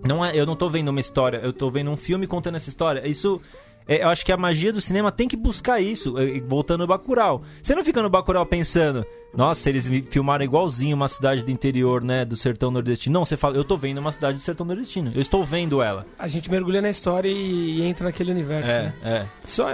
Não 0.04 0.26
é, 0.26 0.36
eu 0.36 0.46
não 0.46 0.56
tô 0.56 0.70
vendo 0.70 0.90
uma 0.90 1.00
história, 1.00 1.38
eu 1.38 1.54
tô 1.54 1.70
vendo 1.70 1.90
um 1.90 1.96
filme 1.96 2.28
contando 2.28 2.56
essa 2.56 2.70
história. 2.70 3.08
Isso 3.08 3.40
é, 3.88 4.04
eu 4.04 4.10
acho 4.10 4.26
que 4.26 4.32
a 4.32 4.38
magia 4.38 4.72
do 4.72 4.82
cinema 4.82 5.12
tem 5.12 5.28
que 5.28 5.36
buscar 5.36 5.80
isso, 5.80 6.18
é, 6.18 6.40
voltando 6.40 6.82
no 6.82 6.88
Bacurau. 6.88 7.44
Você 7.62 7.76
não 7.76 7.84
fica 7.84 8.02
no 8.02 8.10
Bacurau 8.10 8.46
pensando, 8.46 9.06
nossa, 9.36 9.70
eles 9.70 9.88
filmaram 10.10 10.46
igualzinho 10.46 10.96
uma 10.96 11.08
cidade 11.08 11.44
do 11.44 11.52
interior, 11.52 12.02
né, 12.02 12.24
do 12.24 12.38
sertão 12.38 12.72
nordestino. 12.72 13.14
Não, 13.14 13.26
você 13.26 13.36
fala, 13.36 13.58
eu 13.58 13.64
tô 13.64 13.76
vendo 13.78 13.98
uma 13.98 14.12
cidade 14.12 14.38
do 14.38 14.42
sertão 14.42 14.66
nordestino. 14.66 15.12
Eu 15.14 15.22
estou 15.22 15.44
vendo 15.44 15.82
ela. 15.82 16.06
A 16.18 16.28
gente 16.28 16.50
mergulha 16.50 16.82
na 16.82 16.90
história 16.90 17.30
e, 17.30 17.80
e 17.80 17.84
entra 17.84 18.06
naquele 18.06 18.32
universo, 18.32 18.72
é, 18.72 18.84
né? 18.84 18.94
É. 19.04 19.26
Só 19.46 19.66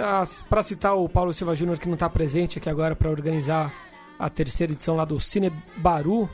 para 0.48 0.62
citar 0.62 0.96
o 0.96 1.08
Paulo 1.08 1.32
Silva 1.32 1.54
Júnior 1.54 1.78
que 1.78 1.88
não 1.88 1.96
tá 1.96 2.08
presente 2.08 2.58
aqui 2.58 2.68
agora 2.68 2.96
para 2.96 3.10
organizar 3.10 3.72
a 4.18 4.28
terceira 4.28 4.72
edição 4.72 4.96
lá 4.96 5.04
do 5.04 5.18
Cine 5.20 5.52
Baru 5.76 6.28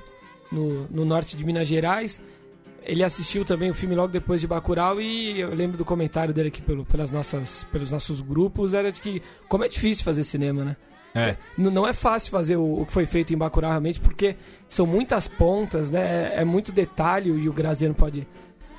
no, 0.51 0.87
no 0.91 1.05
norte 1.05 1.37
de 1.37 1.45
Minas 1.45 1.67
Gerais 1.69 2.21
ele 2.87 3.03
assistiu 3.03 3.45
também 3.45 3.69
o 3.69 3.75
filme 3.75 3.95
logo 3.95 4.13
depois 4.13 4.41
de 4.41 4.47
Bacurau 4.47 5.01
e 5.01 5.41
eu 5.41 5.53
lembro 5.53 5.77
do 5.77 5.85
comentário 5.85 6.33
dele 6.33 6.49
aqui 6.49 6.63
pelo, 6.63 6.85
pelas 6.85 7.11
nossas, 7.11 7.65
pelos 7.73 7.91
nossos 7.91 8.21
grupos, 8.21 8.73
era 8.73 8.93
de 8.93 9.01
que 9.01 9.21
como 9.49 9.65
é 9.65 9.69
difícil 9.69 10.05
fazer 10.05 10.23
cinema, 10.23 10.65
né? 10.65 10.77
É. 11.15 11.37
Não 11.57 11.87
é 11.87 11.93
fácil 11.93 12.31
fazer 12.31 12.57
o, 12.57 12.83
o, 12.83 12.87
que 12.87 12.93
foi 12.93 13.07
feito 13.07 13.33
em 13.33 13.37
Bacurau 13.37 13.71
realmente, 13.71 13.99
porque 13.99 14.37
são 14.69 14.87
muitas 14.87 15.27
pontas, 15.27 15.91
né? 15.91 16.35
É, 16.35 16.43
é 16.43 16.45
muito 16.45 16.71
detalhe 16.71 17.31
e 17.31 17.49
o 17.49 17.53
Graziano 17.53 17.95
pode 17.95 18.27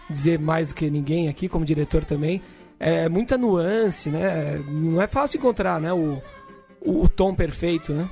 dizer 0.09 0.39
mais 0.39 0.69
do 0.69 0.75
que 0.75 0.89
ninguém 0.89 1.27
aqui, 1.27 1.49
como 1.49 1.65
diretor 1.65 2.05
também. 2.05 2.41
é 2.79 3.09
muita 3.09 3.37
nuance, 3.37 4.09
né? 4.09 4.63
Não 4.69 5.01
é 5.01 5.07
fácil 5.07 5.37
encontrar, 5.37 5.81
né? 5.81 5.91
O, 5.91 6.21
o, 6.79 7.03
o 7.03 7.09
tom 7.09 7.33
perfeito, 7.33 7.91
né? 7.91 8.09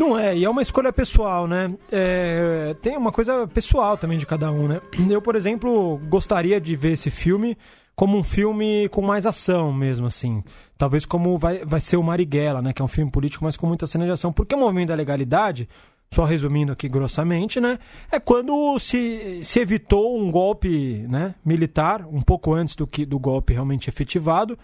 Não 0.00 0.18
é, 0.18 0.34
e 0.34 0.46
é 0.46 0.48
uma 0.48 0.62
escolha 0.62 0.90
pessoal, 0.90 1.46
né? 1.46 1.74
É, 1.92 2.74
tem 2.80 2.96
uma 2.96 3.12
coisa 3.12 3.46
pessoal 3.46 3.98
também 3.98 4.16
de 4.16 4.24
cada 4.24 4.50
um, 4.50 4.66
né? 4.66 4.80
Eu, 5.10 5.20
por 5.20 5.36
exemplo, 5.36 6.00
gostaria 6.08 6.58
de 6.58 6.74
ver 6.74 6.92
esse 6.92 7.10
filme 7.10 7.54
como 7.94 8.16
um 8.16 8.22
filme 8.22 8.88
com 8.88 9.02
mais 9.02 9.26
ação 9.26 9.70
mesmo, 9.74 10.06
assim. 10.06 10.42
Talvez 10.78 11.04
como 11.04 11.36
vai, 11.36 11.66
vai 11.66 11.80
ser 11.80 11.98
o 11.98 12.02
Marighella, 12.02 12.62
né? 12.62 12.72
Que 12.72 12.80
é 12.80 12.84
um 12.84 12.88
filme 12.88 13.10
político, 13.10 13.44
mas 13.44 13.58
com 13.58 13.66
muita 13.66 13.86
cena 13.86 14.06
de 14.06 14.12
ação. 14.12 14.32
Porque 14.32 14.54
o 14.54 14.58
movimento 14.58 14.88
da 14.88 14.94
legalidade, 14.94 15.68
só 16.10 16.24
resumindo 16.24 16.72
aqui 16.72 16.88
grossamente, 16.88 17.60
né? 17.60 17.78
É 18.10 18.18
quando 18.18 18.78
se, 18.78 19.44
se 19.44 19.60
evitou 19.60 20.18
um 20.18 20.30
golpe 20.30 21.04
né, 21.10 21.34
militar, 21.44 22.06
um 22.10 22.22
pouco 22.22 22.54
antes 22.54 22.74
do, 22.74 22.86
que, 22.86 23.04
do 23.04 23.18
golpe 23.18 23.52
realmente 23.52 23.90
efetivado. 23.90 24.58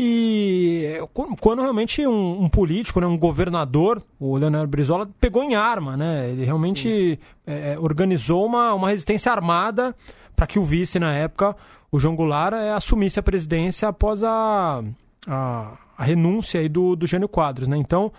E 0.00 0.96
quando 1.40 1.60
realmente 1.60 2.06
um, 2.06 2.44
um, 2.44 2.48
político, 2.48 3.00
né, 3.00 3.06
um 3.08 3.18
governador, 3.18 4.00
o 4.20 4.36
Leonardo 4.36 4.68
Brizola, 4.68 5.10
pegou 5.20 5.42
em 5.42 5.56
arma, 5.56 5.96
né? 5.96 6.30
Ele 6.30 6.44
realmente 6.44 7.18
é, 7.44 7.76
organizou 7.80 8.46
uma, 8.46 8.72
uma 8.74 8.90
resistência 8.90 9.32
armada 9.32 9.92
para 10.36 10.46
que 10.46 10.56
o 10.56 10.62
vice, 10.62 11.00
na 11.00 11.12
época, 11.12 11.56
o 11.90 11.98
João 11.98 12.14
Goulart, 12.14 12.54
é, 12.54 12.70
assumisse 12.70 13.18
a 13.18 13.22
presidência 13.24 13.88
após 13.88 14.22
a, 14.22 14.84
a, 15.26 15.72
a 15.96 16.04
renúncia 16.04 16.60
aí 16.60 16.68
do, 16.68 16.94
do 16.94 17.04
Gênio 17.04 17.28
Quadros, 17.28 17.66
né? 17.66 17.76
Então, 17.76 18.12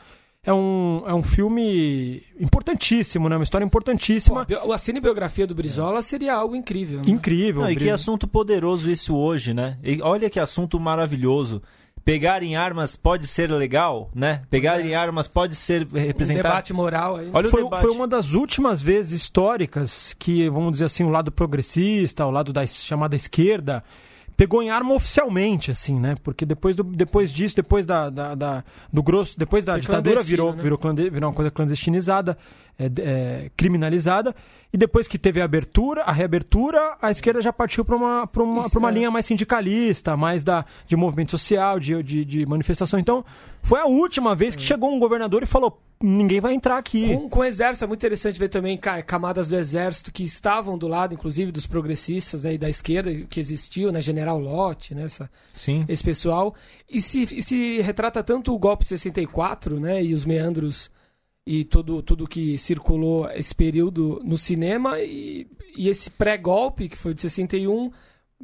é 0.49 0.53
um, 0.53 1.03
é 1.05 1.13
um 1.13 1.21
filme 1.21 2.23
importantíssimo, 2.39 3.29
né? 3.29 3.35
Uma 3.35 3.43
história 3.43 3.63
importantíssima. 3.63 4.45
Pô, 4.45 4.73
a 4.73 4.77
cinebiografia 4.79 5.45
do 5.45 5.53
Brizola 5.53 6.01
seria 6.01 6.33
algo 6.33 6.55
incrível. 6.55 6.99
Né? 6.99 7.05
Incrível. 7.07 7.61
Não, 7.61 7.71
e 7.71 7.75
que 7.75 7.89
assunto 7.89 8.27
poderoso 8.27 8.89
isso 8.89 9.15
hoje, 9.15 9.53
né? 9.53 9.77
E 9.83 10.01
olha 10.01 10.29
que 10.29 10.39
assunto 10.39 10.79
maravilhoso. 10.79 11.61
Pegar 12.03 12.41
em 12.41 12.55
armas 12.55 12.95
pode 12.95 13.27
ser 13.27 13.51
legal, 13.51 14.09
né? 14.15 14.41
Pegar 14.49 14.79
é. 14.79 14.87
em 14.87 14.95
armas 14.95 15.27
pode 15.27 15.53
ser 15.53 15.85
representar... 15.85 16.39
Um 16.39 16.43
debate 16.43 16.73
moral 16.73 17.17
aí. 17.17 17.29
Olha 17.31 17.49
foi, 17.49 17.69
foi 17.69 17.91
uma 17.91 18.07
das 18.07 18.33
últimas 18.33 18.81
vezes 18.81 19.21
históricas 19.21 20.15
que, 20.17 20.49
vamos 20.49 20.71
dizer 20.71 20.85
assim, 20.85 21.03
o 21.03 21.09
lado 21.09 21.31
progressista, 21.31 22.25
o 22.25 22.31
lado 22.31 22.51
da 22.51 22.65
chamada 22.65 23.15
esquerda, 23.15 23.83
pegou 24.39 24.63
em 24.63 24.69
arma 24.69 24.93
oficialmente, 24.93 25.69
assim, 25.69 25.99
né? 25.99 26.15
Porque 26.23 26.45
depois, 26.45 26.73
do, 26.73 26.81
depois 26.81 27.29
disso, 27.29 27.57
depois 27.57 27.85
da, 27.85 28.09
da, 28.09 28.35
da 28.35 28.63
do 28.91 29.03
grosso, 29.03 29.37
depois 29.37 29.65
da 29.65 29.73
Foi 29.73 29.81
ditadura 29.81 30.23
virou, 30.23 30.55
né? 30.55 30.63
virou, 30.63 30.79
virou 31.11 31.29
uma 31.29 31.35
coisa 31.35 31.51
clandestinizada, 31.51 32.37
é, 32.79 32.85
é, 33.01 33.51
criminalizada. 33.57 34.33
E 34.71 34.77
depois 34.77 35.07
que 35.07 35.17
teve 35.17 35.41
a 35.41 35.45
abertura, 35.45 36.03
a 36.03 36.11
reabertura, 36.11 36.95
a 37.01 37.11
esquerda 37.11 37.41
já 37.41 37.51
partiu 37.51 37.83
para 37.83 37.95
uma, 37.95 38.25
pra 38.25 38.43
uma, 38.43 38.65
uma 38.75 38.89
é. 38.89 38.93
linha 38.93 39.11
mais 39.11 39.25
sindicalista, 39.25 40.15
mais 40.15 40.43
da, 40.43 40.63
de 40.87 40.95
movimento 40.95 41.31
social, 41.31 41.79
de, 41.79 42.01
de, 42.01 42.23
de 42.23 42.45
manifestação. 42.45 42.99
Então, 42.99 43.25
foi 43.61 43.79
a 43.79 43.85
última 43.85 44.35
vez 44.35 44.55
que 44.55 44.63
é. 44.63 44.65
chegou 44.65 44.93
um 44.93 44.99
governador 44.99 45.43
e 45.43 45.47
falou: 45.47 45.81
ninguém 46.01 46.39
vai 46.39 46.53
entrar 46.53 46.77
aqui. 46.77 47.13
Com, 47.13 47.27
com 47.27 47.39
o 47.39 47.43
exército, 47.43 47.83
é 47.83 47.87
muito 47.87 47.99
interessante 47.99 48.39
ver 48.39 48.47
também 48.47 48.79
camadas 49.05 49.49
do 49.49 49.55
exército 49.55 50.11
que 50.11 50.23
estavam 50.23 50.77
do 50.77 50.87
lado, 50.87 51.13
inclusive, 51.13 51.51
dos 51.51 51.67
progressistas 51.67 52.43
né, 52.43 52.53
e 52.53 52.57
da 52.57 52.69
esquerda, 52.69 53.11
que 53.27 53.39
existiu, 53.39 53.91
né? 53.91 53.99
General 54.01 54.39
Lott, 54.39 54.93
né? 54.93 55.03
Essa, 55.03 55.29
Sim. 55.55 55.83
Esse 55.89 56.03
pessoal. 56.03 56.55
E 56.89 57.01
se, 57.01 57.23
e 57.23 57.43
se 57.43 57.81
retrata 57.81 58.23
tanto 58.23 58.53
o 58.53 58.59
golpe 58.59 58.83
de 58.83 58.89
64, 58.89 59.79
né? 59.79 60.03
E 60.03 60.13
os 60.13 60.25
meandros 60.25 60.89
e 61.45 61.63
tudo, 61.63 62.01
tudo 62.01 62.27
que 62.27 62.57
circulou 62.57 63.29
esse 63.31 63.53
período 63.55 64.21
no 64.23 64.37
cinema 64.37 64.99
e, 64.99 65.47
e 65.75 65.89
esse 65.89 66.09
pré-golpe, 66.09 66.89
que 66.89 66.97
foi 66.97 67.13
de 67.13 67.21
61, 67.21 67.91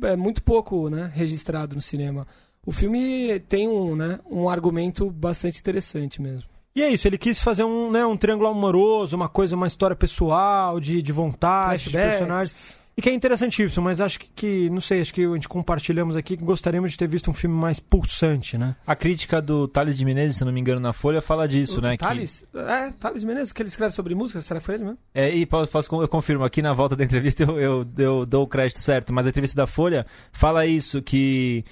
é 0.01 0.15
muito 0.15 0.41
pouco 0.43 0.89
né, 0.89 1.11
registrado 1.13 1.75
no 1.75 1.81
cinema. 1.81 2.27
O 2.65 2.71
filme 2.71 3.39
tem 3.41 3.67
um, 3.67 3.95
né, 3.95 4.19
um 4.29 4.49
argumento 4.49 5.09
bastante 5.11 5.59
interessante 5.59 6.21
mesmo. 6.21 6.49
E 6.75 6.81
é 6.81 6.89
isso, 6.89 7.07
ele 7.07 7.17
quis 7.17 7.39
fazer 7.39 7.63
um, 7.63 7.89
né, 7.89 8.05
um 8.05 8.17
triângulo 8.17 8.49
amoroso, 8.49 9.15
uma 9.15 9.29
coisa, 9.29 9.55
uma 9.55 9.67
história 9.67 9.95
pessoal, 9.95 10.79
de, 10.79 11.01
de 11.01 11.11
vontade, 11.11 11.85
de 11.85 11.91
personagens. 11.91 12.77
E 12.97 13.01
que 13.01 13.09
é 13.09 13.13
interessantíssimo, 13.13 13.83
mas 13.83 13.99
acho 13.99 14.17
que, 14.17 14.29
que, 14.33 14.69
não 14.69 14.79
sei, 14.79 15.01
acho 15.01 15.13
que 15.13 15.25
a 15.25 15.33
gente 15.33 15.49
compartilhamos 15.49 16.15
aqui 16.15 16.37
que 16.37 16.43
gostaríamos 16.43 16.91
de 16.91 16.97
ter 16.97 17.09
visto 17.09 17.29
um 17.29 17.33
filme 17.33 17.55
mais 17.55 17.77
pulsante, 17.77 18.57
né? 18.57 18.73
A 18.87 18.95
crítica 18.95 19.41
do 19.41 19.67
Thales 19.67 19.97
de 19.97 20.05
Menezes, 20.05 20.37
se 20.37 20.45
não 20.45 20.51
me 20.53 20.61
engano, 20.61 20.79
na 20.79 20.93
Folha, 20.93 21.21
fala 21.21 21.45
disso, 21.45 21.79
o 21.79 21.81
né? 21.81 21.97
Thales? 21.97 22.47
Que... 22.49 22.57
É, 22.57 22.91
Thales 22.91 23.19
de 23.19 23.27
Menezes, 23.27 23.51
que 23.51 23.61
ele 23.61 23.67
escreve 23.67 23.93
sobre 23.93 24.15
música, 24.15 24.39
será 24.39 24.61
que 24.61 24.65
foi 24.65 24.75
ele 24.75 24.85
mesmo? 24.85 24.97
É, 25.13 25.29
e 25.29 25.45
posso, 25.45 25.69
posso, 25.69 26.01
eu 26.01 26.07
confirmo, 26.07 26.45
aqui 26.45 26.61
na 26.61 26.73
volta 26.73 26.95
da 26.95 27.03
entrevista 27.03 27.43
eu, 27.43 27.59
eu, 27.59 27.85
eu 27.97 28.25
dou 28.25 28.43
o 28.43 28.47
crédito 28.47 28.79
certo, 28.79 29.11
mas 29.11 29.25
a 29.25 29.29
entrevista 29.29 29.57
da 29.57 29.67
Folha 29.67 30.05
fala 30.31 30.65
isso, 30.65 31.01
que 31.01 31.65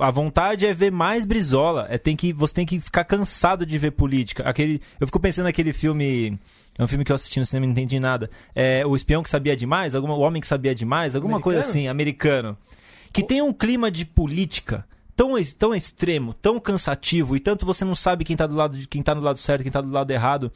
a 0.00 0.10
vontade 0.10 0.66
é 0.66 0.74
ver 0.74 0.90
mais 0.90 1.24
Brizola. 1.24 1.86
É, 1.88 1.96
tem 1.96 2.16
que, 2.16 2.32
você 2.32 2.54
tem 2.54 2.66
que 2.66 2.80
ficar 2.80 3.04
cansado 3.04 3.64
de 3.64 3.78
ver 3.78 3.92
política. 3.92 4.42
Aquele, 4.42 4.80
eu 4.98 5.06
fico 5.06 5.20
pensando 5.20 5.44
naquele 5.44 5.72
filme. 5.72 6.38
É 6.78 6.82
um 6.82 6.88
filme 6.88 7.04
que 7.04 7.12
eu 7.12 7.16
assisti 7.16 7.38
no 7.38 7.46
cinema 7.46 7.66
e 7.66 7.68
não 7.68 7.72
entendi 7.72 8.00
nada. 8.00 8.30
É, 8.54 8.84
o 8.86 8.96
Espião 8.96 9.22
que 9.22 9.30
Sabia 9.30 9.54
Demais? 9.54 9.94
Alguma, 9.94 10.14
o 10.14 10.20
Homem 10.20 10.40
que 10.40 10.46
Sabia 10.46 10.74
Demais? 10.74 11.14
Alguma 11.14 11.36
americano? 11.36 11.54
coisa 11.54 11.68
assim, 11.68 11.88
americano. 11.88 12.56
Que 13.12 13.22
o... 13.22 13.26
tem 13.26 13.42
um 13.42 13.52
clima 13.52 13.90
de 13.90 14.04
política 14.04 14.84
tão, 15.14 15.32
tão 15.58 15.74
extremo, 15.74 16.32
tão 16.34 16.58
cansativo, 16.58 17.36
e 17.36 17.40
tanto 17.40 17.66
você 17.66 17.84
não 17.84 17.94
sabe 17.94 18.24
quem 18.24 18.36
tá 18.36 18.46
do 18.46 18.54
lado 18.54 18.78
de 18.78 18.88
quem 18.88 19.02
tá 19.02 19.12
do 19.12 19.20
lado 19.20 19.38
certo, 19.38 19.62
quem 19.62 19.70
tá 19.70 19.80
do 19.80 19.90
lado 19.90 20.10
errado. 20.10 20.50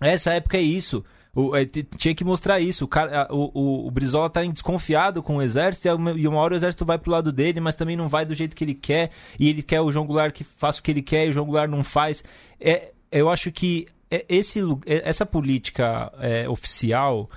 Essa 0.00 0.32
época 0.32 0.56
é 0.56 0.62
isso. 0.62 1.04
O, 1.34 1.54
é, 1.54 1.64
tinha 1.64 2.14
que 2.14 2.24
mostrar 2.24 2.60
isso. 2.60 2.84
O, 2.84 2.88
cara, 2.88 3.28
o, 3.30 3.50
o, 3.54 3.86
o 3.86 3.90
Brizola 3.90 4.28
tá 4.28 4.42
desconfiado 4.44 5.22
com 5.22 5.36
o 5.36 5.42
exército 5.42 5.88
e 6.16 6.26
uma 6.26 6.40
hora 6.40 6.54
o 6.54 6.56
exército 6.56 6.84
vai 6.84 6.98
pro 6.98 7.12
lado 7.12 7.32
dele, 7.32 7.60
mas 7.60 7.76
também 7.76 7.96
não 7.96 8.08
vai 8.08 8.26
do 8.26 8.34
jeito 8.34 8.56
que 8.56 8.64
ele 8.64 8.74
quer. 8.74 9.10
E 9.38 9.48
ele 9.48 9.62
quer 9.62 9.80
o 9.80 9.92
João 9.92 10.06
Goulart 10.06 10.34
que 10.34 10.44
faça 10.44 10.80
o 10.80 10.82
que 10.82 10.90
ele 10.90 11.02
quer 11.02 11.26
e 11.26 11.30
o 11.30 11.32
João 11.32 11.46
Goulart 11.46 11.70
não 11.70 11.84
faz. 11.84 12.24
É, 12.60 12.92
eu 13.12 13.28
acho 13.28 13.52
que 13.52 13.86
é, 14.10 14.24
esse, 14.28 14.60
é, 14.86 15.08
essa 15.08 15.24
política 15.24 16.12
é, 16.18 16.48
oficial 16.48 17.30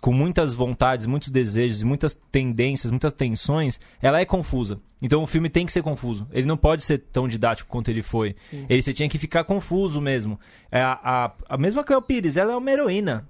com 0.00 0.12
muitas 0.12 0.54
vontades, 0.54 1.06
muitos 1.06 1.28
desejos, 1.28 1.82
muitas 1.82 2.14
tendências, 2.30 2.90
muitas 2.90 3.12
tensões, 3.12 3.80
ela 4.00 4.20
é 4.20 4.24
confusa. 4.24 4.80
Então 5.00 5.22
o 5.22 5.26
filme 5.26 5.48
tem 5.48 5.66
que 5.66 5.72
ser 5.72 5.82
confuso. 5.82 6.26
Ele 6.32 6.46
não 6.46 6.56
pode 6.56 6.82
ser 6.82 6.98
tão 7.12 7.28
didático 7.28 7.68
quanto 7.68 7.90
ele 7.90 8.02
foi. 8.02 8.34
Sim. 8.38 8.66
Ele 8.68 8.82
você 8.82 8.92
tinha 8.92 9.08
que 9.08 9.18
ficar 9.18 9.44
confuso 9.44 10.00
mesmo. 10.00 10.38
É, 10.70 10.80
a, 10.80 10.98
a, 11.02 11.32
a 11.48 11.58
mesma 11.58 11.84
Cleo 11.84 12.02
Pires, 12.02 12.36
ela 12.36 12.52
é 12.52 12.56
uma 12.56 12.70
heroína. 12.70 13.28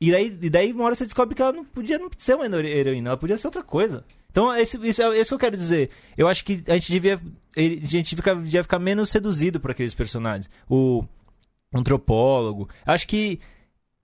E 0.00 0.12
daí, 0.12 0.38
e 0.42 0.50
daí 0.50 0.72
uma 0.72 0.84
hora 0.84 0.94
você 0.94 1.04
descobre 1.04 1.34
que 1.34 1.42
ela 1.42 1.52
não 1.52 1.64
podia 1.64 1.98
não 1.98 2.08
ser 2.16 2.36
uma 2.36 2.46
heroína, 2.46 3.10
ela 3.10 3.16
podia 3.16 3.36
ser 3.36 3.48
outra 3.48 3.62
coisa. 3.62 4.04
Então, 4.30 4.54
esse, 4.54 4.76
isso 4.86 5.02
é 5.02 5.18
isso 5.18 5.30
que 5.30 5.34
eu 5.34 5.38
quero 5.38 5.56
dizer. 5.56 5.90
Eu 6.16 6.28
acho 6.28 6.44
que 6.44 6.62
a 6.68 6.74
gente 6.74 6.92
devia, 6.92 7.20
a 7.56 7.86
gente 7.86 8.14
fica, 8.14 8.36
devia 8.36 8.62
ficar 8.62 8.78
menos 8.78 9.10
seduzido 9.10 9.58
por 9.58 9.70
aqueles 9.70 9.94
personagens. 9.94 10.48
O 10.68 11.04
antropólogo. 11.72 12.68
Acho 12.86 13.06
que 13.08 13.40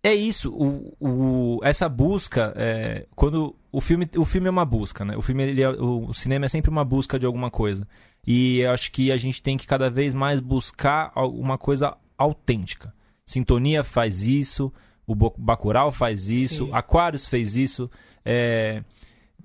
é 0.04 0.14
isso, 0.14 0.52
o, 0.52 0.94
o, 1.00 1.60
essa 1.64 1.88
busca, 1.88 2.52
é, 2.56 3.06
quando 3.16 3.56
o 3.72 3.80
filme, 3.80 4.06
o 4.18 4.24
filme 4.26 4.48
é 4.48 4.50
uma 4.50 4.64
busca, 4.66 5.02
né? 5.02 5.16
O 5.16 5.22
filme, 5.22 5.44
ele 5.44 5.62
é, 5.62 5.70
o, 5.70 6.12
cinema 6.12 6.44
é 6.44 6.48
sempre 6.48 6.70
uma 6.70 6.84
busca 6.84 7.18
de 7.18 7.24
alguma 7.24 7.50
coisa. 7.50 7.88
E 8.26 8.58
eu 8.58 8.70
acho 8.70 8.92
que 8.92 9.10
a 9.10 9.16
gente 9.16 9.42
tem 9.42 9.56
que 9.56 9.66
cada 9.66 9.88
vez 9.88 10.12
mais 10.12 10.40
buscar 10.40 11.10
uma 11.16 11.56
coisa 11.56 11.96
autêntica. 12.18 12.92
Sintonia 13.24 13.82
faz 13.82 14.26
isso, 14.26 14.70
o 15.06 15.14
Bacurau 15.14 15.90
faz 15.90 16.28
isso, 16.28 16.66
Sim. 16.66 16.70
Aquarius 16.74 17.24
fez 17.24 17.56
isso, 17.56 17.90
é, 18.22 18.84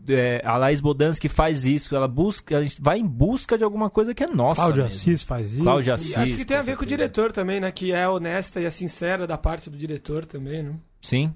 é, 0.08 0.42
a 0.46 0.58
Laís 0.58 0.82
Bodansky 0.82 1.28
faz 1.28 1.66
isso, 1.66 1.96
ela 1.96 2.08
busca, 2.08 2.58
a 2.58 2.64
gente 2.64 2.82
vai 2.82 3.00
em 3.00 3.06
busca 3.06 3.58
de 3.58 3.64
alguma 3.64 3.90
coisa 3.90 4.14
que 4.14 4.24
é 4.24 4.28
nossa. 4.28 4.62
Cláudia 4.62 4.84
mesmo. 4.84 4.98
Assis 4.98 5.24
faz 5.24 5.54
isso. 5.54 5.64
Cláudia 5.64 5.94
Assis. 5.96 6.18
acho 6.18 6.36
que 6.36 6.46
tem 6.46 6.58
a 6.58 6.62
ver 6.62 6.78
com 6.78 6.84
o 6.84 6.88
diretor 6.88 7.32
também, 7.32 7.60
né? 7.60 7.72
Que 7.72 7.92
é 7.92 8.08
honesta 8.08 8.60
e 8.60 8.66
é 8.66 8.70
sincera 8.70 9.28
da 9.28 9.38
parte 9.38 9.70
do 9.70 9.78
diretor 9.78 10.26
também, 10.26 10.64
né? 10.64 10.76
Sim. 11.02 11.34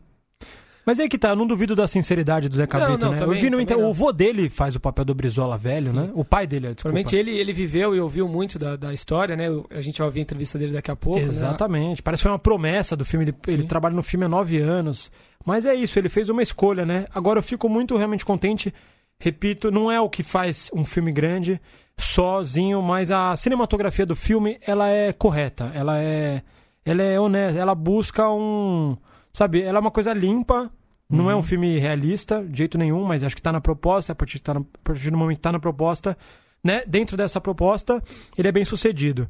Mas 0.86 1.00
aí 1.00 1.08
que 1.08 1.18
tá, 1.18 1.30
eu 1.30 1.36
não 1.36 1.48
duvido 1.48 1.76
da 1.76 1.88
sinceridade 1.88 2.50
do 2.50 2.58
Zé 2.58 2.68
Cabrito, 2.68 2.98
não, 2.98 3.08
não, 3.08 3.12
né? 3.14 3.18
Também, 3.20 3.38
eu 3.38 3.42
vi 3.42 3.50
no 3.50 3.62
inter... 3.62 3.78
O 3.78 3.94
vô 3.94 4.12
dele 4.12 4.50
faz 4.50 4.76
o 4.76 4.80
papel 4.80 5.06
do 5.06 5.16
Brizola 5.16 5.58
velho, 5.58 5.88
Sim. 5.88 5.96
né? 5.96 6.10
O 6.14 6.26
pai 6.26 6.46
dele, 6.46 6.74
desculpa. 6.74 6.82
Provavelmente 6.82 7.16
ele, 7.16 7.32
ele 7.40 7.54
viveu 7.54 7.96
e 7.96 8.02
ouviu 8.02 8.28
muito 8.28 8.60
da, 8.60 8.76
da 8.76 8.94
história, 8.94 9.36
né? 9.36 9.48
A 9.70 9.80
gente 9.80 10.00
vai 10.00 10.08
ouvir 10.08 10.20
a 10.20 10.24
entrevista 10.24 10.60
dele 10.60 10.74
daqui 10.74 10.92
a 10.92 10.96
pouco, 10.96 11.20
né? 11.20 11.26
Exatamente. 11.26 12.00
Né? 12.00 12.04
Parece 12.04 12.22
que 12.22 12.24
foi 12.24 12.32
uma 12.32 12.40
promessa 12.40 12.98
do 12.98 13.06
filme. 13.06 13.26
Ele, 13.26 13.36
ele 13.48 13.64
trabalha 13.64 13.96
no 13.96 14.04
filme 14.04 14.26
há 14.26 14.30
nove 14.30 14.60
anos. 14.60 15.10
Mas 15.46 15.66
é 15.66 15.74
isso, 15.74 15.98
ele 15.98 16.10
fez 16.10 16.28
uma 16.30 16.44
escolha, 16.44 16.86
né? 16.86 17.06
Agora 17.16 17.40
eu 17.40 17.44
fico 17.44 17.70
muito 17.70 17.96
realmente 17.96 18.26
contente. 18.26 18.74
Repito, 19.18 19.72
não 19.72 19.90
é 19.90 20.02
o 20.02 20.10
que 20.10 20.22
faz 20.22 20.70
um 20.74 20.84
filme 20.84 21.14
grande 21.14 21.62
sozinho, 21.98 22.82
mas 22.82 23.10
a 23.10 23.34
cinematografia 23.38 24.06
do 24.06 24.18
filme, 24.18 24.58
ela 24.66 24.90
é 24.90 25.14
correta. 25.14 25.72
Ela 25.74 25.98
é, 25.98 26.42
ela 26.84 27.02
é 27.02 27.18
honesta. 27.18 27.58
Ela 27.58 27.74
busca 27.74 28.30
um... 28.30 28.98
Sabe, 29.36 29.62
ela 29.62 29.80
é 29.80 29.82
uma 29.82 29.92
coisa 29.92 30.14
limpa, 30.14 30.72
não 31.10 31.30
é 31.30 31.34
um 31.34 31.38
uhum. 31.38 31.44
filme 31.44 31.80
realista, 31.80 32.44
de 32.44 32.58
jeito 32.60 32.78
nenhum, 32.78 33.04
mas 33.04 33.24
acho 33.24 33.36
que 33.36 33.40
está 33.40 33.52
na 33.52 33.60
proposta, 33.60 34.12
a 34.12 34.16
partir, 34.16 34.40
tá 34.40 34.54
na, 34.54 34.60
a 34.60 34.64
partir 34.84 35.10
do 35.10 35.18
momento 35.18 35.38
que 35.38 35.40
está 35.40 35.52
na 35.52 35.60
proposta, 35.60 36.18
né? 36.64 36.84
Dentro 36.88 37.18
dessa 37.18 37.42
proposta, 37.42 38.02
ele 38.38 38.48
é 38.48 38.52
bem 38.52 38.64
sucedido. 38.64 39.28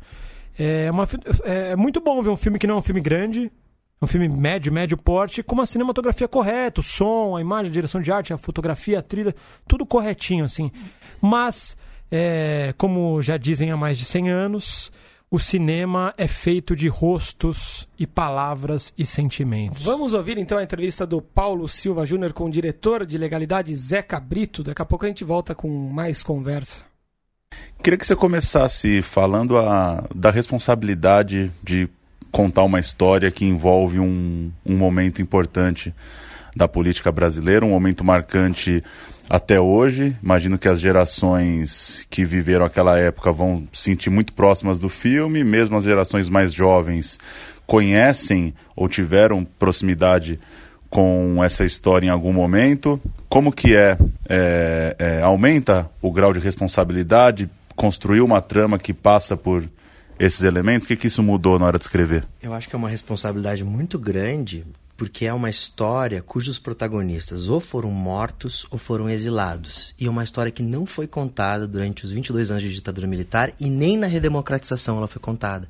É, 0.60 0.92
uma, 0.92 1.08
é 1.44 1.76
muito 1.76 2.00
bom 2.00 2.22
ver 2.22 2.30
um 2.30 2.38
filme 2.38 2.60
que 2.60 2.68
não 2.68 2.76
é 2.76 2.78
um 2.80 2.82
filme 2.82 3.02
grande, 3.02 3.52
um 4.02 4.08
filme 4.08 4.28
médio, 4.28 4.72
médio 4.72 4.98
porte, 4.98 5.42
com 5.42 5.56
uma 5.56 5.66
cinematografia 5.66 6.28
correta, 6.28 6.82
o 6.82 6.84
som, 6.84 7.36
a 7.38 7.42
imagem, 7.42 7.70
a 7.70 7.74
direção 7.74 8.02
de 8.02 8.12
arte, 8.12 8.34
a 8.34 8.38
fotografia, 8.38 9.00
a 9.00 9.02
trilha, 9.02 9.34
tudo 9.68 9.86
corretinho, 9.86 10.46
assim. 10.46 10.70
Mas, 11.22 11.78
é, 12.12 12.74
como 12.78 13.22
já 13.22 13.38
dizem 13.38 13.72
há 13.72 13.78
mais 13.78 13.98
de 13.98 14.06
100 14.06 14.30
anos, 14.30 14.92
o 15.34 15.40
cinema 15.40 16.14
é 16.16 16.28
feito 16.28 16.76
de 16.76 16.88
rostos 16.88 17.88
e 17.98 18.06
palavras 18.06 18.94
e 18.96 19.04
sentimentos. 19.04 19.82
Vamos 19.82 20.14
ouvir 20.14 20.38
então 20.38 20.60
a 20.60 20.64
entrevista 20.64 21.08
do 21.08 21.24
Paulo 21.24 21.68
Silva 21.68 22.06
Júnior 22.06 22.34
com 22.34 22.46
o 22.46 22.52
diretor 22.52 23.04
de 23.04 23.18
legalidade 23.18 23.74
Zeca 23.74 24.20
Brito. 24.20 24.62
Daqui 24.62 24.84
a 24.84 24.86
pouco 24.86 25.06
a 25.06 25.08
gente 25.08 25.24
volta 25.24 25.56
com 25.56 25.68
mais 25.90 26.22
conversa. 26.22 26.84
Queria 27.82 27.98
que 27.98 28.06
você 28.06 28.16
começasse 28.16 29.02
falando 29.02 29.58
a, 29.58 30.04
da 30.14 30.30
responsabilidade 30.30 31.52
de 31.64 31.90
contar 32.32 32.62
uma 32.62 32.80
história 32.80 33.32
que 33.32 33.44
envolve 33.44 34.00
um, 34.00 34.52
um 34.64 34.78
momento 34.78 35.20
importante 35.20 35.92
da 36.56 36.68
política 36.68 37.12
brasileira, 37.12 37.66
um 37.66 37.70
momento 37.70 38.04
marcante 38.04 38.84
até 39.30 39.60
hoje. 39.60 40.16
Imagino 40.22 40.58
que 40.58 40.68
as 40.68 40.80
gerações 40.80 42.06
que 42.10 42.26
viveram 42.26 42.66
aquela 42.66 42.98
época 42.98 43.32
vão 43.32 43.68
sentir 43.72 44.10
muito 44.10 44.34
próximas 44.34 44.80
do 44.80 44.90
filme, 44.90 45.44
mesmo 45.44 45.78
as 45.78 45.84
gerações 45.84 46.30
mais 46.30 46.54
jovens 46.54 47.20
conhecem 47.66 48.54
ou 48.76 48.90
tiveram 48.90 49.46
proximidade 49.58 50.40
com 50.90 51.44
essa 51.44 51.66
história 51.66 52.06
em 52.06 52.10
algum 52.10 52.34
momento. 52.34 53.02
Como 53.28 53.52
que 53.52 53.76
é, 53.76 53.98
é, 54.30 54.96
é 55.00 55.22
aumenta 55.22 55.90
o 56.02 56.12
grau 56.12 56.32
de 56.34 56.40
responsabilidade, 56.40 57.50
construir 57.76 58.22
uma 58.22 58.42
trama 58.42 58.78
que 58.78 58.94
passa 58.94 59.36
por 59.36 59.64
esses 60.20 60.44
elementos? 60.44 60.86
O 60.86 60.88
que, 60.90 60.96
que 60.96 61.08
isso 61.08 61.24
mudou 61.24 61.58
na 61.58 61.66
hora 61.66 61.80
de 61.80 61.86
escrever? 61.86 62.24
Eu 62.42 62.54
acho 62.54 62.70
que 62.70 62.76
é 62.76 62.78
uma 62.78 62.90
responsabilidade 62.90 63.64
muito 63.64 63.98
grande, 63.98 64.64
porque 64.96 65.26
é 65.26 65.34
uma 65.34 65.50
história 65.50 66.22
cujos 66.22 66.60
protagonistas 66.60 67.50
ou 67.50 67.60
foram 67.60 67.92
mortos 67.92 68.66
ou 68.70 68.78
foram 68.78 69.10
exilados. 69.10 69.96
E 70.00 70.06
é 70.06 70.10
uma 70.10 70.24
história 70.24 70.52
que 70.52 70.62
não 70.62 70.86
foi 70.86 71.08
contada 71.08 71.68
durante 71.68 72.06
os 72.06 72.12
22 72.12 72.52
anos 72.52 72.64
de 72.64 72.74
ditadura 72.74 73.08
militar 73.08 73.52
e 73.60 73.70
nem 73.70 73.98
na 73.98 74.08
redemocratização 74.08 74.98
ela 74.98 75.08
foi 75.08 75.22
contada. 75.22 75.68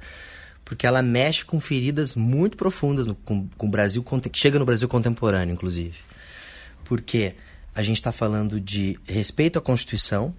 Porque 0.66 0.86
ela 0.86 1.02
mexe 1.02 1.46
com 1.46 1.60
feridas 1.60 2.16
muito 2.16 2.58
profundas 2.58 3.08
no, 3.08 3.16
com, 3.16 3.48
com 3.58 3.68
o 3.68 3.72
Brasil, 3.72 4.04
chega 4.34 4.60
no 4.60 4.66
Brasil 4.66 4.88
contemporâneo, 4.88 5.54
inclusive. 5.54 5.98
Porque 6.84 7.36
a 7.74 7.82
gente 7.82 7.98
está 7.98 8.12
falando 8.12 8.60
de 8.60 9.00
respeito 9.08 9.58
à 9.58 9.62
Constituição, 9.62 10.34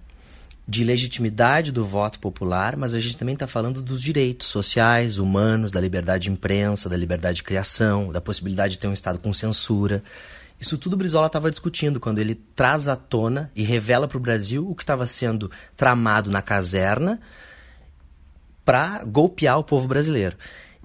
de 0.67 0.83
legitimidade 0.83 1.71
do 1.71 1.85
voto 1.85 2.19
popular, 2.19 2.75
mas 2.75 2.95
a 2.95 2.99
gente 2.99 3.17
também 3.17 3.33
está 3.33 3.45
falando 3.45 3.81
dos 3.81 4.01
direitos 4.01 4.47
sociais, 4.47 5.19
humanos, 5.19 5.71
da 5.71 5.79
liberdade 5.79 6.23
de 6.23 6.31
imprensa, 6.31 6.89
da 6.89 6.97
liberdade 6.97 7.37
de 7.37 7.43
criação, 7.43 8.11
da 8.11 8.19
possibilidade 8.19 8.73
de 8.73 8.79
ter 8.79 8.87
um 8.87 8.93
Estado 8.93 9.19
com 9.19 9.31
censura. 9.31 10.03
Isso 10.59 10.77
tudo 10.77 10.97
Brizola 10.97 11.27
estava 11.27 11.51
discutindo 11.51 11.99
quando 11.99 12.17
ele 12.19 12.33
traz 12.33 12.87
à 12.87 12.95
tona 12.95 13.51
e 13.55 13.61
revela 13.61 14.07
para 14.07 14.17
o 14.17 14.21
Brasil 14.21 14.67
o 14.67 14.73
que 14.73 14.81
estava 14.81 15.05
sendo 15.05 15.51
tramado 15.77 16.31
na 16.31 16.41
caserna 16.41 17.19
para 18.63 19.03
golpear 19.03 19.59
o 19.59 19.63
povo 19.63 19.87
brasileiro. 19.87 20.35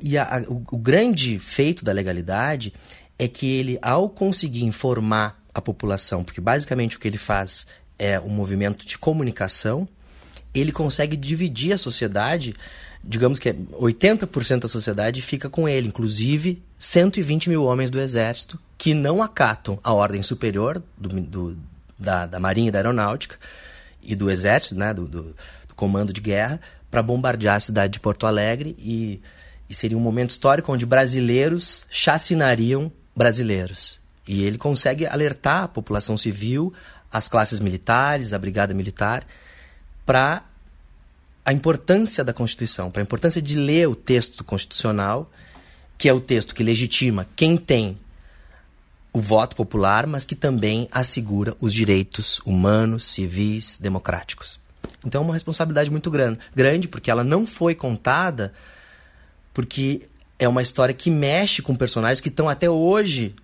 E 0.03 0.19
a, 0.19 0.25
a, 0.25 0.41
o, 0.43 0.63
o 0.73 0.79
grande 0.79 1.39
feito 1.39 1.85
da 1.85 1.93
legalidade 1.93 2.75
é 3.19 3.27
que 3.27 3.51
ele, 3.51 3.79
ao 3.81 4.11
conseguir 4.11 4.65
informar 4.65 5.41
a 5.55 5.61
população, 5.61 6.23
porque 6.23 6.41
basicamente 6.41 6.97
o 6.97 7.01
que 7.01 7.09
ele 7.09 7.19
faz 7.19 7.67
é 8.01 8.19
um 8.19 8.31
movimento 8.31 8.87
de 8.87 8.97
comunicação, 8.97 9.87
ele 10.55 10.73
consegue 10.73 11.17
dividir 11.17 11.75
a 11.75 11.79
sociedade, 11.79 12.57
digamos 13.05 13.39
que 13.39 13.53
80% 13.53 14.57
é 14.57 14.61
da 14.61 14.69
sociedade 14.69 15.21
fica 15.21 15.51
com 15.51 15.69
ele, 15.69 15.89
inclusive 15.89 16.63
120 16.79 17.51
mil 17.51 17.63
homens 17.63 17.91
do 17.91 18.01
exército 18.01 18.59
que 18.79 18.95
não 18.95 19.23
acatam 19.23 19.79
a 19.85 19.93
ordem 19.93 20.23
superior 20.23 20.83
do, 20.97 21.09
do, 21.21 21.59
da, 21.99 22.25
da 22.25 22.41
Marinha 22.41 22.69
e 22.69 22.71
da 22.71 22.79
Aeronáutica 22.79 23.37
e 24.03 24.17
do 24.17 24.31
exército, 24.31 24.75
né, 24.75 24.95
do, 24.95 25.07
do, 25.07 25.23
do 25.69 25.75
comando 25.77 26.11
de 26.11 26.23
guerra, 26.23 26.59
para 26.91 27.03
bombardear 27.03 27.57
a 27.57 27.61
cidade 27.61 27.93
de 27.93 28.01
Porto 28.01 28.27
Alegre 28.27 28.75
e, 28.79 29.21
e 29.69 29.75
seria 29.75 29.99
um 29.99 30.01
momento 30.01 30.31
histórico 30.31 30.73
onde 30.73 30.87
brasileiros 30.87 31.85
chacinariam 31.91 32.91
brasileiros. 33.15 34.01
E 34.27 34.43
ele 34.45 34.57
consegue 34.57 35.07
alertar 35.07 35.65
a 35.65 35.69
população 35.69 36.17
civil, 36.17 36.73
as 37.13 37.29
classes 37.29 37.61
militares, 37.61 38.33
a 38.33 38.39
brigada 38.39 38.73
militar, 38.73 39.27
para 40.07 40.45
a 41.45 41.53
importância 41.53 42.23
da 42.23 42.33
Constituição, 42.33 42.91
para 42.91 43.03
a 43.03 43.05
importância 43.05 43.41
de 43.41 43.57
ler 43.57 43.89
o 43.89 43.95
texto 43.95 44.45
constitucional, 44.45 45.31
que 45.99 46.09
é 46.09 46.13
o 46.13 46.21
texto 46.21 46.55
que 46.55 46.63
legitima 46.63 47.27
quem 47.35 47.57
tem 47.57 47.99
o 49.13 49.21
voto 49.21 49.57
popular, 49.57 50.07
mas 50.07 50.25
que 50.25 50.37
também 50.37 50.89
assegura 50.93 51.57
os 51.61 51.75
direitos 51.75 52.41
humanos, 52.45 53.05
civis, 53.05 53.79
democráticos. 53.79 54.61
Então 55.05 55.23
é 55.23 55.25
uma 55.25 55.35
responsabilidade 55.35 55.91
muito 55.91 56.11
grande, 56.11 56.39
grande 56.55 56.87
porque 56.87 57.11
ela 57.11 57.25
não 57.25 57.47
foi 57.47 57.75
contada 57.75 58.53
porque 59.53 60.09
é 60.39 60.49
uma 60.49 60.63
história 60.63 60.95
que 60.95 61.11
mexe 61.11 61.61
com 61.61 61.75
personagens 61.75 62.21
que 62.21 62.29
estão 62.29 62.49
até 62.49 62.71
hoje 62.71 63.35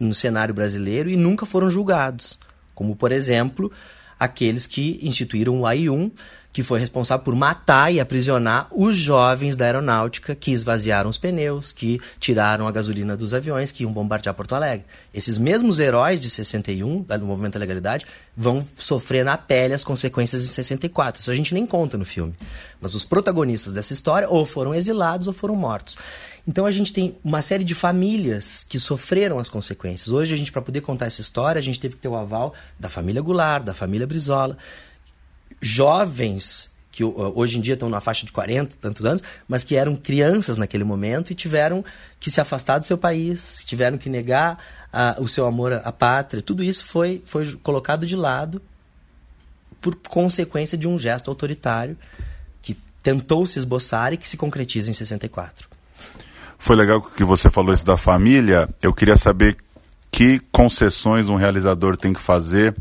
no 0.00 0.12
cenário 0.12 0.52
brasileiro 0.52 1.08
e 1.08 1.16
nunca 1.16 1.46
foram 1.46 1.70
julgados 1.70 2.38
como 2.74 2.96
por 2.96 3.12
exemplo 3.12 3.70
aqueles 4.18 4.66
que 4.66 4.98
instituíram 5.02 5.60
o 5.60 5.66
AI-1, 5.66 6.10
que 6.54 6.62
foi 6.62 6.78
responsável 6.78 7.24
por 7.24 7.34
matar 7.34 7.92
e 7.92 7.98
aprisionar 7.98 8.68
os 8.70 8.96
jovens 8.96 9.56
da 9.56 9.64
aeronáutica 9.64 10.36
que 10.36 10.52
esvaziaram 10.52 11.10
os 11.10 11.18
pneus, 11.18 11.72
que 11.72 12.00
tiraram 12.20 12.68
a 12.68 12.70
gasolina 12.70 13.16
dos 13.16 13.34
aviões 13.34 13.72
que 13.72 13.82
iam 13.82 13.92
bombardear 13.92 14.32
Porto 14.36 14.54
Alegre. 14.54 14.86
Esses 15.12 15.36
mesmos 15.36 15.80
heróis 15.80 16.22
de 16.22 16.30
61, 16.30 17.02
do 17.02 17.26
movimento 17.26 17.54
da 17.54 17.58
legalidade, 17.58 18.06
vão 18.36 18.64
sofrer 18.78 19.24
na 19.24 19.36
pele 19.36 19.74
as 19.74 19.82
consequências 19.82 20.42
de 20.42 20.48
64. 20.48 21.20
Isso 21.20 21.30
a 21.32 21.34
gente 21.34 21.52
nem 21.52 21.66
conta 21.66 21.98
no 21.98 22.04
filme. 22.04 22.32
Mas 22.80 22.94
os 22.94 23.04
protagonistas 23.04 23.72
dessa 23.72 23.92
história 23.92 24.28
ou 24.28 24.46
foram 24.46 24.72
exilados 24.72 25.26
ou 25.26 25.32
foram 25.32 25.56
mortos. 25.56 25.98
Então 26.46 26.66
a 26.66 26.70
gente 26.70 26.92
tem 26.92 27.16
uma 27.24 27.40
série 27.40 27.64
de 27.64 27.74
famílias 27.74 28.64
que 28.68 28.78
sofreram 28.78 29.38
as 29.38 29.48
consequências. 29.48 30.08
Hoje 30.08 30.34
a 30.34 30.36
gente 30.36 30.52
para 30.52 30.60
poder 30.60 30.82
contar 30.82 31.06
essa 31.06 31.20
história, 31.20 31.58
a 31.58 31.62
gente 31.62 31.80
teve 31.80 31.96
que 31.96 32.02
ter 32.02 32.08
o 32.08 32.16
aval 32.16 32.54
da 32.78 32.88
família 32.88 33.22
Goulart, 33.22 33.64
da 33.64 33.72
família 33.72 34.06
Brizola, 34.06 34.56
jovens 35.60 36.70
que 36.92 37.02
hoje 37.02 37.58
em 37.58 37.60
dia 37.60 37.74
estão 37.74 37.88
na 37.88 38.00
faixa 38.00 38.24
de 38.24 38.30
40 38.30 38.76
tantos 38.80 39.04
anos, 39.04 39.20
mas 39.48 39.64
que 39.64 39.74
eram 39.74 39.96
crianças 39.96 40.56
naquele 40.56 40.84
momento 40.84 41.32
e 41.32 41.34
tiveram 41.34 41.84
que 42.20 42.30
se 42.30 42.40
afastar 42.40 42.78
do 42.78 42.86
seu 42.86 42.96
país, 42.96 43.60
tiveram 43.64 43.98
que 43.98 44.08
negar 44.08 44.56
a, 44.92 45.16
o 45.18 45.26
seu 45.26 45.44
amor 45.44 45.72
à 45.72 45.90
pátria. 45.90 46.40
Tudo 46.40 46.62
isso 46.62 46.84
foi, 46.84 47.20
foi 47.26 47.52
colocado 47.56 48.06
de 48.06 48.14
lado 48.14 48.62
por 49.80 49.96
consequência 49.96 50.78
de 50.78 50.86
um 50.86 50.96
gesto 50.96 51.28
autoritário 51.28 51.98
que 52.62 52.78
tentou 53.02 53.44
se 53.44 53.58
esboçar 53.58 54.12
e 54.12 54.16
que 54.16 54.28
se 54.28 54.36
concretiza 54.36 54.88
em 54.88 54.94
64. 54.94 55.73
Foi 56.64 56.76
legal 56.76 57.02
que 57.02 57.22
você 57.22 57.50
falou 57.50 57.74
isso 57.74 57.84
da 57.84 57.98
família. 57.98 58.66
Eu 58.80 58.94
queria 58.94 59.18
saber 59.18 59.54
que 60.10 60.40
concessões 60.50 61.28
um 61.28 61.36
realizador 61.36 61.94
tem 61.94 62.14
que 62.14 62.20
fazer 62.22 62.74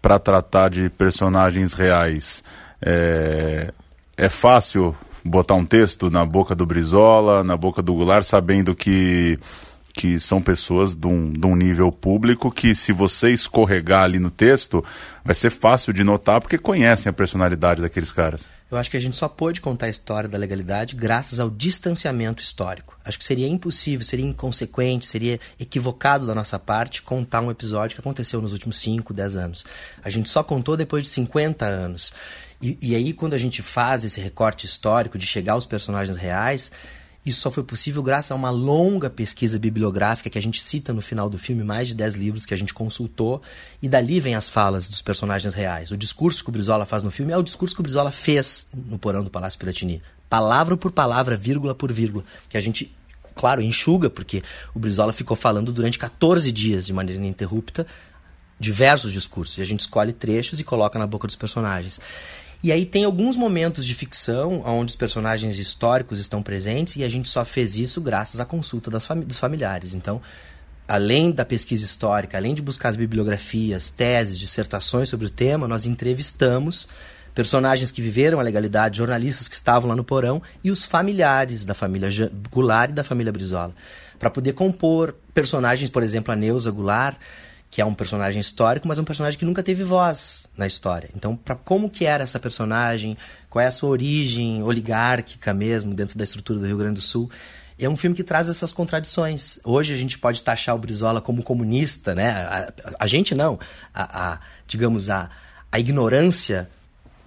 para 0.00 0.18
tratar 0.18 0.70
de 0.70 0.88
personagens 0.88 1.74
reais. 1.74 2.42
É, 2.80 3.70
é 4.16 4.30
fácil 4.30 4.96
botar 5.22 5.56
um 5.56 5.66
texto 5.66 6.08
na 6.08 6.24
boca 6.24 6.54
do 6.54 6.64
Brizola, 6.64 7.44
na 7.44 7.54
boca 7.54 7.82
do 7.82 7.92
Goulart, 7.92 8.24
sabendo 8.24 8.74
que 8.74 9.38
que 9.92 10.18
são 10.18 10.40
pessoas 10.40 10.96
de 10.96 11.06
um, 11.06 11.30
de 11.30 11.46
um 11.46 11.56
nível 11.56 11.92
público 11.92 12.50
que, 12.50 12.72
se 12.74 12.92
você 12.92 13.30
escorregar 13.30 14.04
ali 14.04 14.20
no 14.20 14.30
texto, 14.30 14.82
vai 15.22 15.34
ser 15.34 15.50
fácil 15.50 15.92
de 15.92 16.02
notar 16.02 16.40
porque 16.40 16.56
conhecem 16.56 17.10
a 17.10 17.12
personalidade 17.12 17.82
daqueles 17.82 18.12
caras. 18.12 18.48
Eu 18.70 18.76
acho 18.76 18.90
que 18.90 18.96
a 18.96 19.00
gente 19.00 19.16
só 19.16 19.28
pôde 19.28 19.62
contar 19.62 19.86
a 19.86 19.88
história 19.88 20.28
da 20.28 20.36
legalidade 20.36 20.94
graças 20.94 21.40
ao 21.40 21.48
distanciamento 21.48 22.42
histórico. 22.42 22.98
Acho 23.02 23.18
que 23.18 23.24
seria 23.24 23.48
impossível, 23.48 24.04
seria 24.04 24.26
inconsequente, 24.26 25.06
seria 25.06 25.40
equivocado 25.58 26.26
da 26.26 26.34
nossa 26.34 26.58
parte 26.58 27.00
contar 27.00 27.40
um 27.40 27.50
episódio 27.50 27.94
que 27.96 28.00
aconteceu 28.00 28.42
nos 28.42 28.52
últimos 28.52 28.78
5, 28.78 29.14
10 29.14 29.36
anos. 29.36 29.64
A 30.04 30.10
gente 30.10 30.28
só 30.28 30.42
contou 30.42 30.76
depois 30.76 31.04
de 31.04 31.08
50 31.08 31.64
anos. 31.64 32.12
E, 32.60 32.76
e 32.82 32.94
aí, 32.94 33.12
quando 33.12 33.34
a 33.34 33.38
gente 33.38 33.62
faz 33.62 34.04
esse 34.04 34.20
recorte 34.20 34.66
histórico 34.66 35.16
de 35.16 35.26
chegar 35.26 35.52
aos 35.52 35.66
personagens 35.66 36.16
reais, 36.16 36.70
isso 37.28 37.40
só 37.40 37.50
foi 37.50 37.62
possível 37.62 38.02
graças 38.02 38.30
a 38.30 38.34
uma 38.34 38.50
longa 38.50 39.08
pesquisa 39.08 39.58
bibliográfica 39.58 40.30
que 40.30 40.38
a 40.38 40.42
gente 40.42 40.60
cita 40.60 40.92
no 40.92 41.02
final 41.02 41.28
do 41.28 41.38
filme, 41.38 41.62
mais 41.62 41.88
de 41.88 41.94
10 41.94 42.14
livros 42.14 42.46
que 42.46 42.54
a 42.54 42.56
gente 42.56 42.74
consultou, 42.74 43.42
e 43.82 43.88
dali 43.88 44.20
vem 44.20 44.34
as 44.34 44.48
falas 44.48 44.88
dos 44.88 45.02
personagens 45.02 45.54
reais. 45.54 45.90
O 45.90 45.96
discurso 45.96 46.42
que 46.42 46.50
o 46.50 46.52
Brizola 46.52 46.86
faz 46.86 47.02
no 47.02 47.10
filme 47.10 47.32
é 47.32 47.36
o 47.36 47.42
discurso 47.42 47.74
que 47.74 47.80
o 47.80 47.82
Brizola 47.82 48.10
fez 48.10 48.68
no 48.74 48.98
porão 48.98 49.22
do 49.22 49.30
Palácio 49.30 49.58
Piratini. 49.58 50.02
Palavra 50.28 50.76
por 50.76 50.92
palavra, 50.92 51.36
vírgula 51.36 51.74
por 51.74 51.92
vírgula, 51.92 52.24
que 52.48 52.56
a 52.56 52.60
gente, 52.60 52.94
claro, 53.34 53.62
enxuga, 53.62 54.10
porque 54.10 54.42
o 54.74 54.78
Brizola 54.78 55.12
ficou 55.12 55.36
falando 55.36 55.72
durante 55.72 55.98
14 55.98 56.52
dias 56.52 56.86
de 56.86 56.92
maneira 56.92 57.20
ininterrupta 57.20 57.86
diversos 58.60 59.12
discursos, 59.12 59.58
e 59.58 59.62
a 59.62 59.64
gente 59.64 59.80
escolhe 59.80 60.12
trechos 60.12 60.58
e 60.58 60.64
coloca 60.64 60.98
na 60.98 61.06
boca 61.06 61.26
dos 61.26 61.36
personagens. 61.36 62.00
E 62.62 62.72
aí 62.72 62.84
tem 62.84 63.04
alguns 63.04 63.36
momentos 63.36 63.86
de 63.86 63.94
ficção 63.94 64.62
onde 64.66 64.90
os 64.90 64.96
personagens 64.96 65.58
históricos 65.58 66.18
estão 66.18 66.42
presentes 66.42 66.96
e 66.96 67.04
a 67.04 67.08
gente 67.08 67.28
só 67.28 67.44
fez 67.44 67.76
isso 67.76 68.00
graças 68.00 68.40
à 68.40 68.44
consulta 68.44 68.98
fami 69.00 69.24
dos 69.24 69.38
familiares. 69.38 69.94
Então, 69.94 70.20
além 70.88 71.30
da 71.30 71.44
pesquisa 71.44 71.84
histórica, 71.84 72.36
além 72.36 72.54
de 72.54 72.62
buscar 72.62 72.88
as 72.88 72.96
bibliografias, 72.96 73.90
teses, 73.90 74.38
dissertações 74.38 75.08
sobre 75.08 75.26
o 75.26 75.30
tema, 75.30 75.68
nós 75.68 75.86
entrevistamos 75.86 76.88
personagens 77.32 77.92
que 77.92 78.02
viveram 78.02 78.40
a 78.40 78.42
legalidade, 78.42 78.98
jornalistas 78.98 79.46
que 79.46 79.54
estavam 79.54 79.90
lá 79.90 79.94
no 79.94 80.02
porão 80.02 80.42
e 80.64 80.72
os 80.72 80.84
familiares 80.84 81.64
da 81.64 81.74
família 81.74 82.08
Goulart 82.50 82.90
e 82.90 82.94
da 82.94 83.04
família 83.04 83.32
Brizola, 83.32 83.72
para 84.18 84.30
poder 84.30 84.54
compor 84.54 85.14
personagens, 85.32 85.88
por 85.88 86.02
exemplo, 86.02 86.32
a 86.32 86.36
Neuza 86.36 86.72
Goulart, 86.72 87.16
que 87.70 87.82
é 87.82 87.84
um 87.84 87.94
personagem 87.94 88.40
histórico, 88.40 88.88
mas 88.88 88.98
é 88.98 89.02
um 89.02 89.04
personagem 89.04 89.38
que 89.38 89.44
nunca 89.44 89.62
teve 89.62 89.84
voz 89.84 90.46
na 90.56 90.66
história. 90.66 91.10
Então, 91.14 91.36
para 91.36 91.54
como 91.54 91.90
que 91.90 92.06
era 92.06 92.24
essa 92.24 92.40
personagem, 92.40 93.16
qual 93.50 93.62
é 93.62 93.66
a 93.66 93.70
sua 93.70 93.90
origem 93.90 94.62
oligárquica 94.62 95.52
mesmo 95.52 95.94
dentro 95.94 96.16
da 96.16 96.24
estrutura 96.24 96.58
do 96.58 96.66
Rio 96.66 96.78
Grande 96.78 96.94
do 96.94 97.02
Sul, 97.02 97.30
é 97.78 97.88
um 97.88 97.96
filme 97.96 98.16
que 98.16 98.24
traz 98.24 98.48
essas 98.48 98.72
contradições. 98.72 99.58
Hoje 99.62 99.94
a 99.94 99.96
gente 99.96 100.18
pode 100.18 100.42
taxar 100.42 100.74
o 100.74 100.78
Brizola 100.78 101.20
como 101.20 101.42
comunista, 101.42 102.14
né? 102.14 102.30
A, 102.30 102.72
a, 102.84 102.94
a 103.00 103.06
gente 103.06 103.34
não, 103.34 103.58
a, 103.94 104.32
a 104.32 104.40
digamos 104.66 105.08
a, 105.10 105.30
a 105.70 105.78
ignorância 105.78 106.68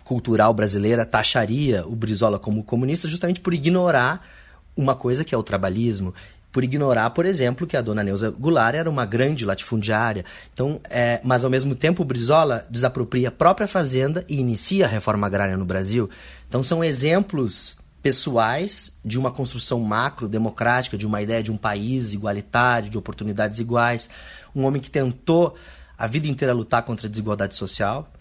cultural 0.04 0.54
brasileira 0.54 1.06
taxaria 1.06 1.88
o 1.88 1.96
Brizola 1.96 2.38
como 2.38 2.64
comunista 2.64 3.08
justamente 3.08 3.40
por 3.40 3.54
ignorar 3.54 4.28
uma 4.76 4.96
coisa 4.96 5.24
que 5.24 5.34
é 5.34 5.38
o 5.38 5.44
trabalhismo, 5.44 6.14
por 6.52 6.64
ignorar, 6.64 7.10
por 7.12 7.26
exemplo, 7.26 7.66
que 7.66 7.78
a 7.78 7.82
dona 7.82 8.04
Neuza 8.04 8.30
Goulart 8.30 8.76
era 8.76 8.90
uma 8.90 9.06
grande 9.06 9.46
latifundiária. 9.46 10.26
Então, 10.54 10.82
é, 10.90 11.22
mas 11.24 11.44
ao 11.44 11.50
mesmo 11.50 11.76
tempo 11.76 12.02
o 12.02 12.06
Brizola 12.06 12.66
desapropria 12.70 13.30
a 13.30 13.32
própria 13.32 13.68
fazenda 13.68 14.26
e 14.28 14.40
inicia 14.40 14.86
a 14.86 14.90
reforma 14.90 15.28
agrária 15.28 15.56
no 15.56 15.66
Brasil. 15.66 16.10
Então 16.48 16.62
são 16.62 16.84
exemplos 16.84 17.78
pessoais 18.04 18.98
de 19.06 19.18
uma 19.18 19.32
construção 19.32 19.80
macro 19.80 20.28
democrática, 20.28 20.98
de 20.98 21.06
uma 21.06 21.22
ideia 21.22 21.42
de 21.42 21.52
um 21.52 21.58
país 21.58 22.14
igualitário, 22.14 22.90
de 22.90 22.98
oportunidades 22.98 23.60
iguais. 23.60 24.10
Um 24.56 24.66
homem 24.66 24.82
que 24.82 24.90
tentou 24.90 25.56
a 25.98 26.08
vida 26.08 26.28
inteira 26.28 26.54
lutar 26.54 26.84
contra 26.84 27.08
a 27.08 27.10
desigualdade 27.10 27.56
social 27.56 28.12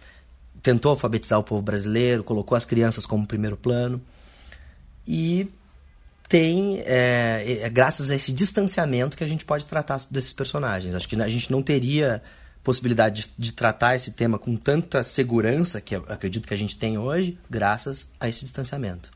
tentou 0.62 0.90
alfabetizar 0.90 1.38
o 1.38 1.42
povo 1.42 1.62
brasileiro, 1.62 2.22
colocou 2.22 2.56
as 2.56 2.64
crianças 2.64 3.06
como 3.06 3.26
primeiro 3.26 3.56
plano. 3.56 4.00
E 5.06 5.48
tem, 6.30 6.80
é, 6.86 7.58
é, 7.62 7.68
graças 7.68 8.08
a 8.08 8.14
esse 8.14 8.30
distanciamento, 8.30 9.16
que 9.16 9.24
a 9.24 9.26
gente 9.26 9.44
pode 9.44 9.66
tratar 9.66 9.98
desses 10.08 10.32
personagens. 10.32 10.94
Acho 10.94 11.08
que 11.08 11.20
a 11.20 11.28
gente 11.28 11.50
não 11.50 11.60
teria 11.60 12.22
possibilidade 12.62 13.22
de, 13.22 13.46
de 13.46 13.52
tratar 13.52 13.96
esse 13.96 14.12
tema 14.12 14.38
com 14.38 14.54
tanta 14.54 15.02
segurança, 15.02 15.80
que 15.80 15.96
acredito 15.96 16.46
que 16.46 16.54
a 16.54 16.56
gente 16.56 16.78
tem 16.78 16.96
hoje, 16.96 17.36
graças 17.50 18.12
a 18.20 18.28
esse 18.28 18.44
distanciamento. 18.44 19.10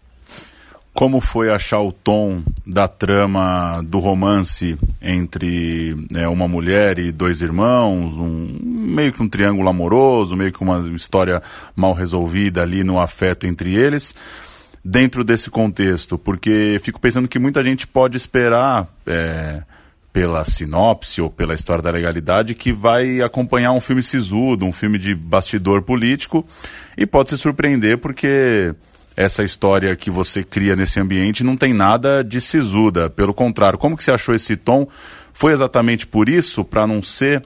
Como 0.93 1.21
foi 1.21 1.53
achar 1.53 1.81
o 1.83 1.93
tom 1.93 2.43
da 2.67 2.89
trama 2.89 3.81
do 3.83 4.01
romance 4.01 4.77
entre 5.01 5.95
né, 6.11 6.27
uma 6.27 6.49
mulher 6.49 6.99
e 6.99 7.13
dois 7.13 7.43
irmãos, 7.43 8.15
um, 8.15 8.59
meio 8.61 9.13
que 9.13 9.23
um 9.23 9.29
triângulo 9.29 9.69
amoroso, 9.69 10.37
meio 10.37 10.53
que 10.53 10.63
uma 10.63 10.81
história 10.97 11.41
mal 11.77 11.93
resolvida 11.93 12.63
ali 12.63 12.83
no 12.83 12.99
afeto 12.99 13.47
entre 13.47 13.73
eles, 13.77 14.15
dentro 14.85 15.25
desse 15.25 15.51
contexto, 15.51 16.19
porque 16.19 16.79
fico 16.83 17.01
pensando 17.01 17.29
que 17.29 17.39
muita 17.39 17.63
gente 17.65 17.87
pode 17.87 18.17
esperar. 18.17 18.87
É, 19.07 19.63
pela 20.13 20.45
sinopse 20.45 21.21
ou 21.21 21.29
pela 21.29 21.55
história 21.55 21.83
da 21.83 21.91
legalidade 21.91 22.55
que 22.55 22.73
vai 22.73 23.21
acompanhar 23.21 23.73
um 23.73 23.81
filme 23.81 24.01
sisudo, 24.01 24.65
um 24.65 24.73
filme 24.73 24.97
de 24.97 25.13
bastidor 25.13 25.83
político 25.83 26.47
e 26.97 27.05
pode 27.05 27.31
se 27.31 27.37
surpreender 27.37 27.99
porque 27.99 28.73
essa 29.17 29.43
história 29.43 29.95
que 29.97 30.11
você 30.11 30.45
cria 30.45 30.77
nesse 30.77 31.01
ambiente 31.01 31.43
não 31.43 31.57
tem 31.57 31.73
nada 31.73 32.23
de 32.23 32.41
sisuda. 32.41 33.11
Pelo 33.11 33.35
contrário, 33.35 33.77
como 33.77 33.97
que 33.97 34.05
você 34.05 34.13
achou 34.13 34.35
esse 34.35 34.57
tom? 34.57 34.87
Foi 35.33 35.53
exatamente 35.53 36.07
por 36.07 36.29
isso, 36.29 36.65
para 36.65 36.87
não 36.87 37.03
ser, 37.03 37.45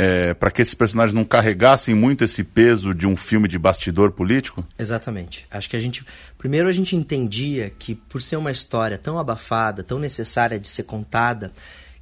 é, 0.00 0.32
para 0.32 0.52
que 0.52 0.62
esses 0.62 0.74
personagens 0.74 1.12
não 1.12 1.24
carregassem 1.24 1.92
muito 1.92 2.22
esse 2.22 2.44
peso 2.44 2.94
de 2.94 3.04
um 3.04 3.16
filme 3.16 3.48
de 3.48 3.58
bastidor 3.58 4.12
político? 4.12 4.64
Exatamente. 4.78 5.44
Acho 5.50 5.68
que 5.68 5.76
a 5.76 5.80
gente, 5.80 6.06
primeiro 6.38 6.68
a 6.68 6.72
gente 6.72 6.94
entendia 6.94 7.68
que 7.76 7.96
por 7.96 8.22
ser 8.22 8.36
uma 8.36 8.52
história 8.52 8.96
tão 8.96 9.18
abafada, 9.18 9.82
tão 9.82 9.98
necessária 9.98 10.56
de 10.56 10.68
ser 10.68 10.84
contada, 10.84 11.50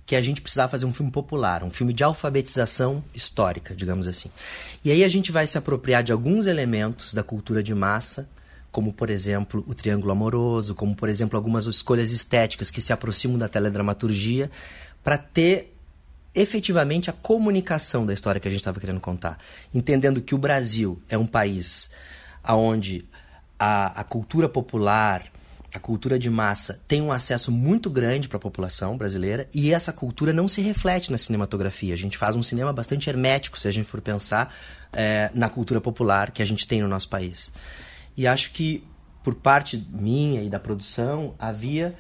que 0.05 0.15
a 0.15 0.21
gente 0.21 0.43
precisava 0.43 0.71
fazer 0.71 0.85
um 0.85 0.93
filme 0.93 1.11
popular, 1.11 1.65
um 1.65 1.71
filme 1.71 1.95
de 1.95 2.05
alfabetização 2.05 3.03
histórica, 3.15 3.75
digamos 3.75 4.07
assim. 4.07 4.31
E 4.85 4.91
aí 4.91 5.03
a 5.03 5.09
gente 5.09 5.33
vai 5.33 5.47
se 5.47 5.57
apropriar 5.57 6.03
de 6.03 6.13
alguns 6.13 6.45
elementos 6.45 7.15
da 7.15 7.23
cultura 7.23 7.63
de 7.63 7.75
massa 7.75 8.29
como 8.71 8.93
por 8.93 9.09
exemplo 9.09 9.65
o 9.67 9.73
triângulo 9.75 10.13
amoroso, 10.13 10.75
como 10.75 10.95
por 10.95 11.09
exemplo 11.09 11.35
algumas 11.35 11.65
escolhas 11.65 12.11
estéticas 12.11 12.71
que 12.71 12.83
se 12.83 12.93
aproximam 12.93 13.39
da 13.39 13.49
teledramaturgia, 13.49 14.51
para 15.03 15.17
ter 15.17 15.76
efetivamente 16.37 17.09
a 17.09 17.13
comunicação 17.13 18.07
da 18.07 18.13
história 18.13 18.41
que 18.41 18.47
a 18.47 18.51
gente 18.51 18.61
estava 18.61 18.79
querendo 18.79 19.01
contar, 19.01 19.39
entendendo 19.75 20.21
que 20.21 20.35
o 20.35 20.39
Brasil 20.39 21.03
é 21.09 21.17
um 21.17 21.27
país 21.27 21.91
onde 22.47 23.05
a, 23.59 24.01
a 24.01 24.05
cultura 24.05 24.49
popular, 24.49 25.25
a 25.75 25.79
cultura 25.79 26.19
de 26.19 26.31
massa 26.31 26.81
tem 26.87 27.01
um 27.01 27.11
acesso 27.11 27.51
muito 27.51 27.89
grande 27.91 28.29
para 28.29 28.37
a 28.37 28.41
população 28.41 28.97
brasileira 28.97 29.49
e 29.53 29.73
essa 29.73 29.93
cultura 29.93 30.33
não 30.33 30.47
se 30.47 30.61
reflete 30.61 31.11
na 31.11 31.19
cinematografia. 31.19 31.95
A 31.95 31.99
gente 31.99 32.19
faz 32.19 32.37
um 32.37 32.43
cinema 32.43 32.73
bastante 32.73 33.09
hermético, 33.09 33.59
se 33.59 33.67
a 33.67 33.73
gente 33.73 33.87
for 33.87 34.01
pensar 34.01 34.55
é, 34.93 35.31
na 35.35 35.49
cultura 35.49 35.81
popular 35.81 36.31
que 36.31 36.43
a 36.43 36.47
gente 36.47 36.67
tem 36.67 36.83
no 36.83 36.89
nosso 36.89 37.09
país. 37.09 37.51
E 38.17 38.27
acho 38.27 38.53
que 38.53 38.85
por 39.25 39.35
parte 39.35 39.85
minha 39.91 40.43
e 40.43 40.49
da 40.49 40.61
produção 40.61 41.35
havia 41.39 41.97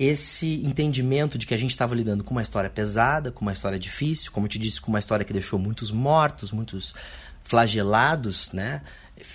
esse 0.00 0.62
entendimento 0.64 1.36
de 1.36 1.44
que 1.44 1.52
a 1.52 1.58
gente 1.58 1.72
estava 1.72 1.94
lidando 1.94 2.24
com 2.24 2.30
uma 2.30 2.40
história 2.40 2.70
pesada, 2.70 3.30
com 3.30 3.42
uma 3.42 3.52
história 3.52 3.78
difícil, 3.78 4.32
como 4.32 4.46
eu 4.46 4.48
te 4.48 4.58
disse, 4.58 4.80
com 4.80 4.90
uma 4.90 4.98
história 4.98 5.26
que 5.26 5.32
deixou 5.32 5.58
muitos 5.58 5.92
mortos, 5.92 6.50
muitos 6.52 6.94
flagelados, 7.44 8.50
né? 8.52 8.80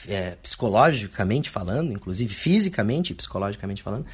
É, 0.07 0.31
psicologicamente 0.41 1.51
falando, 1.51 1.93
inclusive 1.93 2.33
fisicamente 2.33 3.11
e 3.11 3.13
psicologicamente 3.13 3.83
falando, 3.83 4.07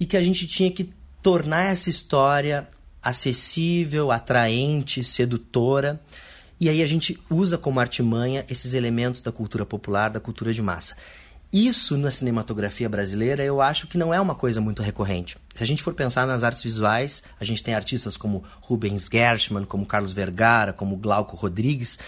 e 0.00 0.06
que 0.06 0.16
a 0.16 0.22
gente 0.22 0.46
tinha 0.46 0.70
que 0.70 0.90
tornar 1.20 1.70
essa 1.70 1.90
história 1.90 2.66
acessível, 3.02 4.10
atraente, 4.10 5.04
sedutora. 5.04 6.00
E 6.58 6.70
aí 6.70 6.82
a 6.82 6.86
gente 6.86 7.20
usa 7.28 7.58
como 7.58 7.78
artimanha 7.78 8.46
esses 8.48 8.72
elementos 8.72 9.20
da 9.20 9.30
cultura 9.30 9.66
popular, 9.66 10.08
da 10.08 10.20
cultura 10.20 10.54
de 10.54 10.62
massa. 10.62 10.96
Isso 11.52 11.98
na 11.98 12.10
cinematografia 12.10 12.88
brasileira 12.88 13.44
eu 13.44 13.60
acho 13.60 13.86
que 13.86 13.98
não 13.98 14.14
é 14.14 14.18
uma 14.18 14.34
coisa 14.34 14.58
muito 14.58 14.80
recorrente. 14.80 15.36
Se 15.54 15.62
a 15.62 15.66
gente 15.66 15.82
for 15.82 15.92
pensar 15.92 16.26
nas 16.26 16.42
artes 16.42 16.62
visuais, 16.62 17.22
a 17.38 17.44
gente 17.44 17.62
tem 17.62 17.74
artistas 17.74 18.16
como 18.16 18.42
Rubens 18.62 19.06
Gershman, 19.12 19.66
como 19.66 19.84
Carlos 19.84 20.12
Vergara, 20.12 20.72
como 20.72 20.96
Glauco 20.96 21.36
Rodrigues, 21.36 21.98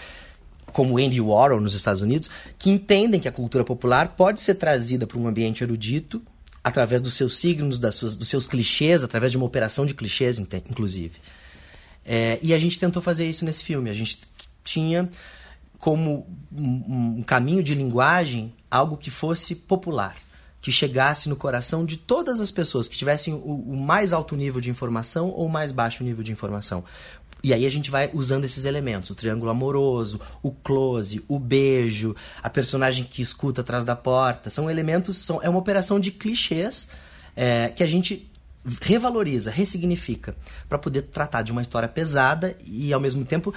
como 0.73 0.97
Andy 0.97 1.21
Warhol 1.21 1.61
nos 1.61 1.75
Estados 1.75 2.01
Unidos, 2.01 2.29
que 2.57 2.71
entendem 2.71 3.19
que 3.19 3.27
a 3.27 3.31
cultura 3.31 3.63
popular 3.63 4.15
pode 4.17 4.41
ser 4.41 4.55
trazida 4.55 5.05
para 5.05 5.19
um 5.19 5.27
ambiente 5.27 5.63
erudito 5.63 6.21
através 6.63 6.99
dos 6.99 7.13
seus 7.13 7.37
signos, 7.37 7.77
das 7.77 7.93
suas, 7.93 8.15
dos 8.15 8.27
seus 8.27 8.47
clichês, 8.47 9.03
através 9.03 9.31
de 9.31 9.37
uma 9.37 9.45
operação 9.45 9.85
de 9.85 9.93
clichês, 9.93 10.39
inclusive. 10.39 11.19
É, 12.03 12.39
e 12.41 12.51
a 12.51 12.57
gente 12.57 12.79
tentou 12.79 12.99
fazer 12.99 13.27
isso 13.27 13.45
nesse 13.45 13.63
filme. 13.63 13.91
A 13.91 13.93
gente 13.93 14.19
tinha 14.63 15.07
como 15.85 16.25
um, 16.51 17.21
caminho 17.21 17.61
de 17.61 17.75
linguagem 17.75 18.51
algo 18.71 18.97
que 18.97 19.11
fosse 19.11 19.53
popular, 19.53 20.15
que 20.59 20.71
chegasse 20.71 21.29
no 21.29 21.35
coração 21.35 21.85
de 21.85 21.95
todas 21.95 22.41
as 22.41 22.49
pessoas 22.49 22.87
que 22.87 22.97
tivessem 22.97 23.35
o, 23.35 23.37
o 23.37 23.79
mais 23.79 24.11
alto 24.11 24.35
nível 24.35 24.59
de 24.59 24.71
informação 24.71 25.29
ou 25.29 25.45
o 25.45 25.49
mais 25.49 25.71
baixo 25.71 26.03
nível 26.03 26.23
de 26.23 26.31
informação. 26.31 26.83
E 27.43 27.53
aí 27.53 27.67
a 27.67 27.69
gente 27.69 27.91
vai 27.91 28.09
usando 28.15 28.45
esses 28.45 28.65
elementos, 28.65 29.11
o 29.11 29.15
triângulo 29.15 29.51
amoroso, 29.51 30.19
o 30.41 30.51
close, 30.51 31.23
o 31.27 31.37
beijo, 31.37 32.15
a 32.41 32.49
personagem 32.49 33.05
que 33.05 33.21
escuta 33.21 33.61
atrás 33.61 33.85
da 33.85 33.95
porta. 33.95 34.49
São 34.49 34.67
elementos, 34.67 35.19
são, 35.19 35.39
é 35.43 35.47
uma 35.47 35.59
operação 35.59 35.99
de 35.99 36.09
clichês 36.09 36.89
é, 37.35 37.69
que 37.69 37.83
a 37.83 37.87
gente 37.87 38.27
revaloriza, 38.81 39.51
ressignifica, 39.51 40.35
para 40.67 40.79
poder 40.79 41.03
tratar 41.03 41.43
de 41.43 41.51
uma 41.51 41.61
história 41.61 41.87
pesada 41.87 42.57
e 42.65 42.91
ao 42.91 42.99
mesmo 42.99 43.23
tempo 43.23 43.53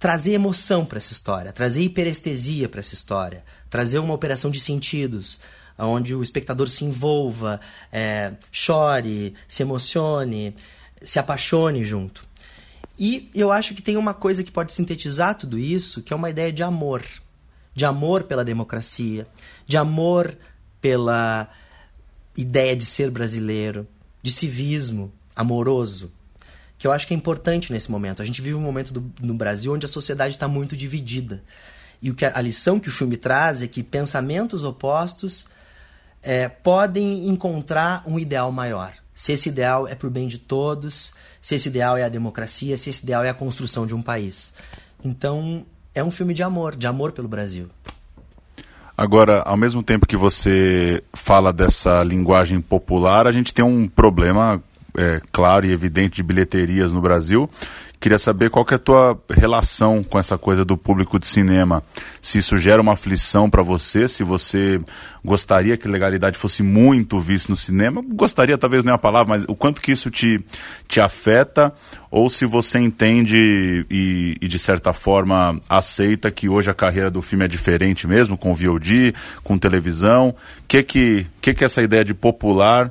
trazer 0.00 0.32
emoção 0.32 0.86
para 0.86 0.96
essa 0.96 1.12
história, 1.12 1.52
trazer 1.52 1.82
hiperestesia 1.82 2.70
para 2.70 2.80
essa 2.80 2.94
história, 2.94 3.44
trazer 3.68 3.98
uma 3.98 4.14
operação 4.14 4.50
de 4.50 4.58
sentidos, 4.58 5.40
onde 5.78 6.14
o 6.14 6.22
espectador 6.22 6.68
se 6.68 6.86
envolva, 6.86 7.60
é, 7.92 8.32
chore, 8.50 9.34
se 9.46 9.62
emocione, 9.62 10.56
se 11.02 11.18
apaixone 11.18 11.84
junto. 11.84 12.24
E 12.98 13.30
eu 13.34 13.52
acho 13.52 13.74
que 13.74 13.82
tem 13.82 13.98
uma 13.98 14.14
coisa 14.14 14.42
que 14.42 14.50
pode 14.50 14.72
sintetizar 14.72 15.34
tudo 15.34 15.58
isso, 15.58 16.02
que 16.02 16.14
é 16.14 16.16
uma 16.16 16.30
ideia 16.30 16.50
de 16.50 16.62
amor. 16.62 17.04
De 17.74 17.84
amor 17.84 18.24
pela 18.24 18.44
democracia, 18.44 19.26
de 19.66 19.76
amor 19.76 20.36
pela 20.80 21.48
ideia 22.36 22.74
de 22.74 22.84
ser 22.84 23.10
brasileiro, 23.10 23.86
de 24.22 24.32
civismo 24.32 25.12
amoroso 25.36 26.10
que 26.80 26.86
eu 26.86 26.92
acho 26.92 27.06
que 27.06 27.12
é 27.12 27.16
importante 27.16 27.70
nesse 27.74 27.90
momento. 27.90 28.22
A 28.22 28.24
gente 28.24 28.40
vive 28.40 28.54
um 28.54 28.62
momento 28.62 28.90
do, 28.90 29.12
no 29.20 29.34
Brasil 29.34 29.74
onde 29.74 29.84
a 29.84 29.88
sociedade 29.88 30.32
está 30.32 30.48
muito 30.48 30.74
dividida. 30.74 31.42
E 32.00 32.10
o 32.10 32.14
que 32.14 32.24
a, 32.24 32.32
a 32.34 32.40
lição 32.40 32.80
que 32.80 32.88
o 32.88 32.92
filme 32.92 33.18
traz 33.18 33.60
é 33.60 33.68
que 33.68 33.82
pensamentos 33.82 34.64
opostos 34.64 35.46
é, 36.22 36.48
podem 36.48 37.28
encontrar 37.28 38.02
um 38.06 38.18
ideal 38.18 38.50
maior. 38.50 38.94
Se 39.14 39.32
esse 39.32 39.50
ideal 39.50 39.86
é 39.86 39.94
para 39.94 40.08
o 40.08 40.10
bem 40.10 40.26
de 40.26 40.38
todos, 40.38 41.12
se 41.42 41.54
esse 41.54 41.68
ideal 41.68 41.98
é 41.98 42.04
a 42.04 42.08
democracia, 42.08 42.78
se 42.78 42.88
esse 42.88 43.02
ideal 43.02 43.24
é 43.24 43.28
a 43.28 43.34
construção 43.34 43.86
de 43.86 43.94
um 43.94 44.00
país. 44.00 44.54
Então, 45.04 45.66
é 45.94 46.02
um 46.02 46.10
filme 46.10 46.32
de 46.32 46.42
amor, 46.42 46.74
de 46.74 46.86
amor 46.86 47.12
pelo 47.12 47.28
Brasil. 47.28 47.68
Agora, 48.96 49.42
ao 49.42 49.56
mesmo 49.58 49.82
tempo 49.82 50.06
que 50.06 50.16
você 50.16 51.02
fala 51.12 51.52
dessa 51.52 52.02
linguagem 52.02 52.58
popular, 52.58 53.26
a 53.26 53.32
gente 53.32 53.52
tem 53.52 53.64
um 53.64 53.86
problema 53.86 54.62
é, 54.96 55.20
claro 55.32 55.66
e 55.66 55.72
evidente 55.72 56.16
de 56.16 56.22
bilheterias 56.22 56.92
no 56.92 57.00
Brasil, 57.00 57.48
Queria 58.00 58.18
saber 58.18 58.48
qual 58.48 58.64
que 58.64 58.72
é 58.72 58.76
a 58.76 58.78
tua 58.78 59.22
relação 59.28 60.02
com 60.02 60.18
essa 60.18 60.38
coisa 60.38 60.64
do 60.64 60.74
público 60.74 61.18
de 61.18 61.26
cinema. 61.26 61.82
Se 62.22 62.38
isso 62.38 62.56
gera 62.56 62.80
uma 62.80 62.94
aflição 62.94 63.50
para 63.50 63.62
você, 63.62 64.08
se 64.08 64.24
você 64.24 64.80
gostaria 65.22 65.76
que 65.76 65.86
legalidade 65.86 66.38
fosse 66.38 66.62
muito 66.62 67.20
visto 67.20 67.50
no 67.50 67.56
cinema, 67.58 68.02
gostaria 68.14 68.56
talvez 68.56 68.82
não 68.82 68.92
é 68.92 68.94
a 68.94 68.98
palavra, 68.98 69.28
mas 69.28 69.44
o 69.46 69.54
quanto 69.54 69.82
que 69.82 69.92
isso 69.92 70.10
te, 70.10 70.42
te 70.88 70.98
afeta, 70.98 71.74
ou 72.10 72.30
se 72.30 72.46
você 72.46 72.78
entende 72.78 73.84
e, 73.90 74.34
e 74.40 74.48
de 74.48 74.58
certa 74.58 74.94
forma 74.94 75.60
aceita 75.68 76.30
que 76.30 76.48
hoje 76.48 76.70
a 76.70 76.74
carreira 76.74 77.10
do 77.10 77.20
filme 77.20 77.44
é 77.44 77.48
diferente 77.48 78.06
mesmo, 78.06 78.38
com 78.38 78.54
VOD, 78.54 79.14
com 79.44 79.58
televisão. 79.58 80.28
O 80.30 80.34
que 80.66 80.82
que, 80.82 81.26
que 81.42 81.52
que 81.52 81.64
essa 81.66 81.82
ideia 81.82 82.02
de 82.02 82.14
popular 82.14 82.90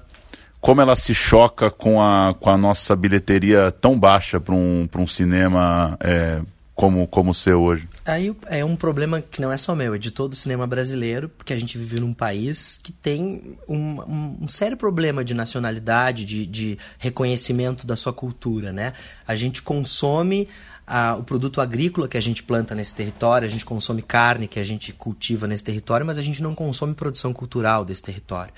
como 0.62 0.82
ela 0.82 0.96
se 0.96 1.14
choca 1.14 1.72
com 1.72 2.02
a, 2.02 2.34
com 2.34 2.50
a 2.50 2.58
nossa 2.58 2.96
bilheteria 2.96 3.72
tão 3.72 3.98
baixa 3.98 4.40
para 4.40 4.54
um, 4.54 4.88
um 4.96 5.08
cinema 5.08 5.98
é, 6.02 6.42
como, 6.80 7.06
como 7.08 7.32
o 7.32 7.34
seu 7.34 7.62
hoje? 7.62 7.90
Aí 8.06 8.34
é 8.48 8.64
um 8.64 8.76
problema 8.76 9.22
que 9.22 9.42
não 9.42 9.52
é 9.52 9.58
só 9.58 9.76
meu, 9.76 9.94
é 9.94 9.98
de 9.98 10.12
todo 10.12 10.32
o 10.32 10.36
cinema 10.36 10.66
brasileiro, 10.66 11.28
porque 11.28 11.52
a 11.52 11.60
gente 11.60 11.78
vive 11.78 12.00
num 12.00 12.14
país 12.14 12.80
que 12.82 12.94
tem 12.94 13.58
um, 13.68 14.02
um, 14.02 14.38
um 14.44 14.48
sério 14.48 14.78
problema 14.78 15.22
de 15.24 15.34
nacionalidade, 15.34 16.24
de, 16.24 16.46
de 16.46 16.78
reconhecimento 16.98 17.86
da 17.86 17.98
sua 17.98 18.14
cultura, 18.14 18.72
né? 18.72 18.94
A 19.28 19.36
gente 19.36 19.62
consome 19.62 20.48
a, 20.88 21.16
o 21.16 21.24
produto 21.24 21.62
agrícola 21.62 22.08
que 22.08 22.18
a 22.18 22.22
gente 22.22 22.42
planta 22.44 22.74
nesse 22.74 22.96
território, 22.96 23.48
a 23.48 23.52
gente 23.52 23.66
consome 23.66 24.02
carne 24.02 24.48
que 24.48 24.60
a 24.60 24.64
gente 24.64 24.92
cultiva 24.92 25.48
nesse 25.48 25.64
território, 25.64 26.06
mas 26.06 26.18
a 26.18 26.22
gente 26.22 26.42
não 26.42 26.56
consome 26.56 26.96
produção 26.96 27.32
cultural 27.32 27.84
desse 27.84 28.02
território. 28.02 28.54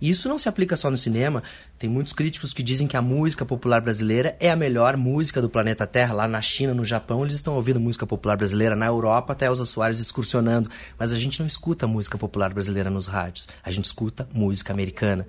E 0.00 0.10
isso 0.10 0.28
não 0.28 0.38
se 0.38 0.48
aplica 0.48 0.76
só 0.76 0.90
no 0.90 0.96
cinema. 0.96 1.42
Tem 1.78 1.88
muitos 1.88 2.12
críticos 2.12 2.52
que 2.52 2.62
dizem 2.62 2.86
que 2.86 2.96
a 2.96 3.02
música 3.02 3.44
popular 3.44 3.80
brasileira 3.80 4.36
é 4.40 4.50
a 4.50 4.56
melhor 4.56 4.96
música 4.96 5.40
do 5.40 5.48
planeta 5.48 5.86
Terra. 5.86 6.14
Lá 6.14 6.28
na 6.28 6.40
China, 6.42 6.74
no 6.74 6.84
Japão, 6.84 7.22
eles 7.22 7.34
estão 7.34 7.54
ouvindo 7.54 7.80
música 7.80 8.06
popular 8.06 8.36
brasileira. 8.36 8.76
Na 8.76 8.86
Europa, 8.86 9.32
até 9.32 9.46
Elza 9.46 9.64
Soares 9.64 10.00
excursionando. 10.00 10.70
Mas 10.98 11.12
a 11.12 11.18
gente 11.18 11.40
não 11.40 11.46
escuta 11.46 11.86
música 11.86 12.18
popular 12.18 12.52
brasileira 12.52 12.90
nos 12.90 13.06
rádios. 13.06 13.48
A 13.62 13.70
gente 13.70 13.86
escuta 13.86 14.28
música 14.32 14.72
americana. 14.72 15.26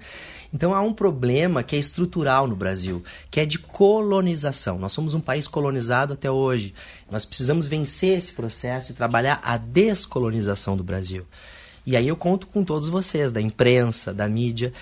Então 0.54 0.74
há 0.74 0.82
um 0.82 0.94
problema 0.94 1.64
que 1.64 1.76
é 1.76 1.80
estrutural 1.80 2.48
no 2.48 2.56
Brasil, 2.56 3.04
que 3.30 3.40
é 3.40 3.46
de 3.46 3.60
colonização. 3.60 4.80
Nós 4.80 4.94
somos 4.94 5.14
um 5.14 5.20
país 5.20 5.48
colonizado 5.48 6.14
até 6.14 6.32
hoje. 6.32 6.74
Nós 7.12 7.26
precisamos 7.26 7.68
vencer 7.68 8.18
esse 8.18 8.32
processo 8.32 8.92
e 8.92 8.96
trabalhar 8.96 9.40
a 9.44 9.58
descolonização 9.58 10.78
do 10.78 10.84
Brasil. 10.84 11.26
E 11.88 11.96
aí 11.96 12.10
eu 12.10 12.18
conto 12.18 12.48
com 12.48 12.66
todos 12.66 12.90
vocês, 12.90 13.32
da 13.32 13.40
imprensa, 13.40 14.14
da 14.14 14.28
mídia. 14.28 14.74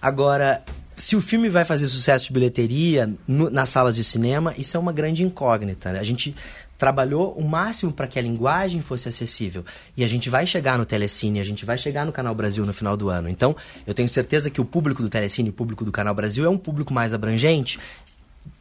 Agora, 0.00 0.64
se 0.96 1.14
o 1.14 1.20
filme 1.20 1.50
vai 1.50 1.62
fazer 1.62 1.86
sucesso 1.88 2.28
de 2.28 2.32
bilheteria 2.32 3.12
no, 3.28 3.50
nas 3.50 3.68
salas 3.68 3.94
de 3.94 4.02
cinema, 4.02 4.54
isso 4.56 4.74
é 4.74 4.80
uma 4.80 4.90
grande 4.90 5.22
incógnita. 5.22 5.92
Né? 5.92 6.00
A 6.00 6.02
gente 6.02 6.34
trabalhou 6.78 7.34
o 7.34 7.46
máximo 7.46 7.92
para 7.92 8.06
que 8.06 8.18
a 8.18 8.22
linguagem 8.22 8.80
fosse 8.80 9.10
acessível. 9.10 9.62
E 9.94 10.02
a 10.02 10.08
gente 10.08 10.30
vai 10.30 10.46
chegar 10.46 10.78
no 10.78 10.86
Telecine, 10.86 11.38
a 11.38 11.44
gente 11.44 11.66
vai 11.66 11.76
chegar 11.76 12.06
no 12.06 12.12
Canal 12.12 12.34
Brasil 12.34 12.64
no 12.64 12.72
final 12.72 12.96
do 12.96 13.10
ano. 13.10 13.28
Então, 13.28 13.54
eu 13.86 13.92
tenho 13.92 14.08
certeza 14.08 14.48
que 14.48 14.60
o 14.60 14.64
público 14.64 15.02
do 15.02 15.10
Telecine, 15.10 15.50
o 15.50 15.52
público 15.52 15.84
do 15.84 15.92
Canal 15.92 16.14
Brasil 16.14 16.46
é 16.46 16.48
um 16.48 16.58
público 16.58 16.94
mais 16.94 17.12
abrangente. 17.12 17.78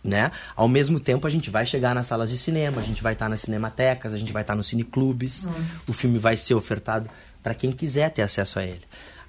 Né? 0.04 0.30
Ao 0.58 0.68
mesmo 0.68 1.00
tempo, 1.00 1.26
a 1.26 1.30
gente 1.30 1.50
vai 1.50 1.66
chegar 1.66 1.96
nas 1.96 2.08
salas 2.08 2.30
de 2.30 2.38
cinema, 2.38 2.82
a 2.82 2.84
gente 2.84 3.02
vai 3.02 3.14
estar 3.14 3.30
nas 3.30 3.40
cinematecas, 3.40 4.14
a 4.14 4.18
gente 4.18 4.34
vai 4.34 4.44
estar 4.44 4.56
nos 4.56 4.68
cineclubes, 4.68 5.46
hum. 5.46 5.52
o 5.88 5.94
filme 5.94 6.20
vai 6.20 6.36
ser 6.36 6.54
ofertado 6.54 7.10
para 7.44 7.54
quem 7.54 7.72
quiser 7.72 8.10
ter 8.10 8.22
acesso 8.22 8.58
a 8.58 8.64
ele. 8.64 8.82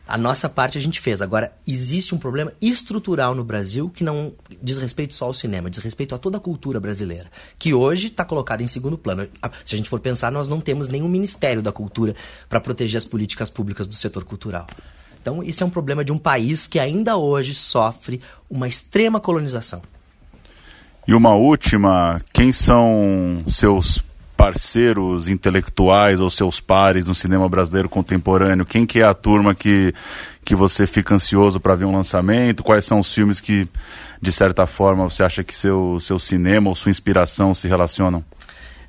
A 0.06 0.18
nossa 0.18 0.50
parte 0.50 0.76
a 0.76 0.80
gente 0.80 1.00
fez. 1.00 1.22
Agora, 1.22 1.50
existe 1.66 2.14
um 2.14 2.18
problema 2.18 2.52
estrutural 2.60 3.34
no 3.34 3.42
Brasil 3.42 3.90
que 3.90 4.04
não 4.04 4.32
diz 4.62 4.76
respeito 4.76 5.14
só 5.14 5.24
ao 5.24 5.34
cinema, 5.34 5.70
diz 5.70 5.78
respeito 5.78 6.14
a 6.14 6.18
toda 6.18 6.36
a 6.36 6.40
cultura 6.40 6.78
brasileira, 6.78 7.26
que 7.58 7.72
hoje 7.72 8.08
está 8.08 8.22
colocada 8.22 8.62
em 8.62 8.66
segundo 8.66 8.98
plano. 8.98 9.26
Se 9.64 9.74
a 9.74 9.78
gente 9.78 9.88
for 9.88 9.98
pensar, 9.98 10.30
nós 10.30 10.46
não 10.46 10.60
temos 10.60 10.88
nenhum 10.88 11.08
Ministério 11.08 11.62
da 11.62 11.72
Cultura 11.72 12.14
para 12.50 12.60
proteger 12.60 12.98
as 12.98 13.06
políticas 13.06 13.48
públicas 13.48 13.86
do 13.86 13.94
setor 13.94 14.24
cultural. 14.24 14.66
Então, 15.22 15.42
isso 15.42 15.64
é 15.64 15.66
um 15.66 15.70
problema 15.70 16.04
de 16.04 16.12
um 16.12 16.18
país 16.18 16.66
que 16.66 16.78
ainda 16.78 17.16
hoje 17.16 17.54
sofre 17.54 18.20
uma 18.50 18.68
extrema 18.68 19.18
colonização. 19.18 19.80
E 21.08 21.14
uma 21.14 21.34
última: 21.34 22.20
quem 22.30 22.52
são 22.52 23.42
seus 23.48 24.04
parceiros 24.36 25.28
intelectuais 25.28 26.20
ou 26.20 26.28
seus 26.28 26.60
pares 26.60 27.06
no 27.06 27.14
cinema 27.14 27.48
brasileiro 27.48 27.88
contemporâneo? 27.88 28.66
Quem 28.66 28.84
que 28.84 29.00
é 29.00 29.04
a 29.04 29.14
turma 29.14 29.54
que, 29.54 29.94
que 30.44 30.54
você 30.54 30.86
fica 30.86 31.14
ansioso 31.14 31.60
para 31.60 31.74
ver 31.74 31.84
um 31.84 31.92
lançamento? 31.92 32.62
Quais 32.62 32.84
são 32.84 32.98
os 32.98 33.12
filmes 33.12 33.40
que, 33.40 33.68
de 34.20 34.32
certa 34.32 34.66
forma, 34.66 35.08
você 35.08 35.22
acha 35.22 35.42
que 35.42 35.54
seu, 35.54 35.98
seu 36.00 36.18
cinema 36.18 36.68
ou 36.68 36.74
sua 36.74 36.90
inspiração 36.90 37.54
se 37.54 37.68
relacionam? 37.68 38.24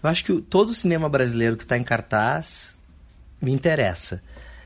Eu 0.03 0.09
acho 0.09 0.23
que 0.23 0.41
todo 0.41 0.69
o 0.69 0.75
cinema 0.75 1.09
brasileiro 1.09 1.57
que 1.57 1.63
está 1.63 1.77
em 1.77 1.83
cartaz 1.83 2.75
me 3.41 3.51
interessa. 3.51 4.21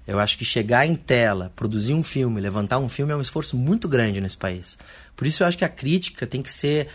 Eu 0.07 0.19
acho 0.19 0.37
que 0.37 0.43
chegar 0.43 0.87
em 0.87 0.95
tela, 0.95 1.51
produzir 1.55 1.93
um 1.93 2.01
filme, 2.01 2.41
levantar 2.41 2.79
um 2.79 2.89
filme 2.89 3.11
é 3.11 3.15
um 3.15 3.21
esforço 3.21 3.55
muito 3.55 3.87
grande 3.87 4.19
nesse 4.19 4.37
país. 4.37 4.77
Por 5.15 5.27
isso 5.27 5.43
eu 5.43 5.47
acho 5.47 5.57
que 5.57 5.65
a 5.65 5.69
crítica 5.69 6.25
tem 6.25 6.41
que 6.41 6.51
ser 6.51 6.87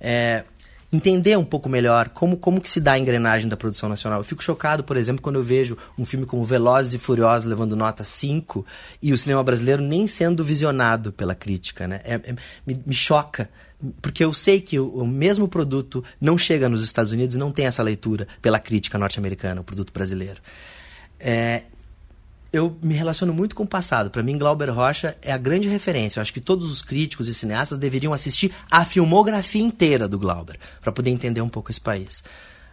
é, 0.00 0.44
entender 0.92 1.38
um 1.38 1.44
pouco 1.44 1.68
melhor 1.68 2.08
como, 2.08 2.36
como 2.36 2.60
que 2.60 2.68
se 2.68 2.80
dá 2.80 2.92
a 2.92 2.98
engrenagem 2.98 3.48
da 3.48 3.56
produção 3.56 3.88
nacional. 3.88 4.20
Eu 4.20 4.24
fico 4.24 4.42
chocado, 4.42 4.82
por 4.82 4.96
exemplo, 4.96 5.22
quando 5.22 5.36
eu 5.36 5.42
vejo 5.42 5.76
um 5.96 6.04
filme 6.04 6.26
como 6.26 6.44
Velozes 6.44 6.94
e 6.94 6.98
Furiosos 6.98 7.48
levando 7.48 7.76
nota 7.76 8.04
5 8.04 8.66
e 9.00 9.12
o 9.12 9.18
cinema 9.18 9.42
brasileiro 9.42 9.82
nem 9.82 10.06
sendo 10.06 10.42
visionado 10.42 11.12
pela 11.12 11.34
crítica. 11.34 11.86
Né? 11.86 12.00
É, 12.04 12.14
é, 12.14 12.34
me, 12.66 12.82
me, 12.86 12.94
choca, 12.94 13.48
porque 14.02 14.24
eu 14.24 14.34
sei 14.34 14.60
que 14.60 14.80
o, 14.80 15.06
mesmo 15.06 15.46
produto 15.46 16.02
não 16.20 16.36
chega 16.36 16.68
nos 16.68 16.82
Estados 16.82 17.12
Unidos 17.12 17.36
e 17.36 17.38
não 17.38 17.52
tem 17.52 17.66
essa 17.66 17.82
leitura 17.82 18.26
pela 18.42 18.58
crítica 18.58 18.98
norte-americana, 18.98 19.60
o 19.60 19.64
produto 19.64 19.92
brasileiro. 19.92 20.40
É, 21.18 21.64
eu 22.52 22.76
me 22.82 22.94
relaciono 22.94 23.32
muito 23.32 23.54
com 23.54 23.62
o 23.62 23.68
passado. 23.68 24.10
Para 24.10 24.22
mim, 24.22 24.36
Glauber 24.36 24.70
Rocha 24.70 25.16
é 25.22 25.32
a 25.32 25.38
grande 25.38 25.68
referência. 25.68 26.18
Eu 26.18 26.22
acho 26.22 26.32
que 26.32 26.40
todos 26.40 26.70
os 26.70 26.82
críticos 26.82 27.28
e 27.28 27.34
cineastas 27.34 27.78
deveriam 27.78 28.12
assistir 28.12 28.52
a 28.70 28.84
filmografia 28.84 29.62
inteira 29.62 30.08
do 30.08 30.18
Glauber 30.18 30.58
para 30.80 30.92
poder 30.92 31.10
entender 31.10 31.40
um 31.40 31.48
pouco 31.48 31.70
esse 31.70 31.80
país. 31.80 32.24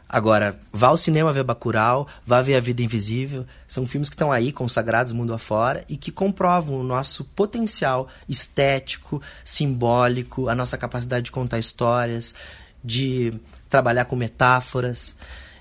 Agora, 0.09 0.57
vá 0.71 0.87
ao 0.87 0.97
cinema 0.97 1.33
ver 1.33 1.43
Bacurau, 1.43 2.07
vá 2.25 2.41
ver 2.41 2.55
A 2.55 2.61
Vida 2.61 2.81
Invisível. 2.81 3.45
São 3.67 3.85
filmes 3.85 4.07
que 4.07 4.15
estão 4.15 4.31
aí, 4.31 4.53
consagrados 4.53 5.11
mundo 5.11 5.33
afora, 5.33 5.83
e 5.89 5.97
que 5.97 6.11
comprovam 6.11 6.79
o 6.79 6.83
nosso 6.83 7.25
potencial 7.25 8.07
estético, 8.27 9.21
simbólico, 9.43 10.47
a 10.47 10.55
nossa 10.55 10.77
capacidade 10.77 11.25
de 11.25 11.31
contar 11.31 11.59
histórias, 11.59 12.33
de 12.81 13.33
trabalhar 13.69 14.05
com 14.05 14.15
metáforas. 14.15 15.17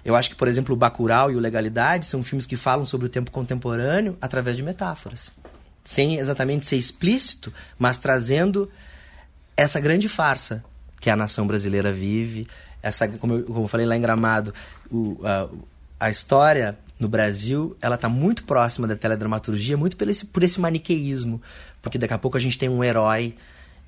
Eu 0.07 0.15
acho 0.15 0.31
que, 0.31 0.37
por 0.37 0.47
exemplo, 0.47 0.73
o 0.73 0.79
Bacurau 0.79 1.33
e 1.33 1.35
o 1.35 1.41
Legalidade 1.41 2.07
são 2.07 2.23
filmes 2.23 2.47
que 2.47 2.57
falam 2.57 2.87
sobre 2.87 3.07
o 3.07 3.09
tempo 3.09 3.29
contemporâneo 3.33 4.17
através 4.21 4.57
de 4.57 4.63
metáforas. 4.63 5.33
Sem 5.83 6.19
exatamente 6.19 6.65
ser 6.65 6.77
explícito, 6.77 7.53
mas 7.77 7.99
trazendo 7.99 8.71
essa 9.57 9.81
grande 9.81 10.09
farsa 10.09 10.65
que 11.01 11.11
a 11.11 11.17
nação 11.17 11.45
brasileira 11.45 11.93
vive. 11.93 12.47
Essa, 12.81 13.09
como 13.09 13.35
eu, 13.35 13.43
como 13.43 13.65
eu 13.65 13.67
falei 13.67 13.85
lá 13.85 13.97
em 13.97 14.01
Gramado, 14.01 14.55
o, 14.89 15.19
a, 15.25 15.49
a 16.07 16.09
história 16.09 16.79
no 17.01 17.09
Brasil 17.09 17.77
ela 17.83 17.97
está 17.97 18.09
muito 18.09 18.45
próxima 18.45 18.87
da 18.87 18.95
teledramaturgia, 18.95 19.77
muito 19.77 19.97
por 19.97 20.09
esse, 20.09 20.25
por 20.25 20.45
esse 20.45 20.61
maniqueísmo. 20.61 21.43
Porque 21.83 21.99
daqui 21.99 22.15
a 22.15 22.19
pouco 22.19 22.37
a 22.37 22.41
gente 22.41 22.57
tem 22.57 22.69
um 22.69 22.85
herói 22.85 23.35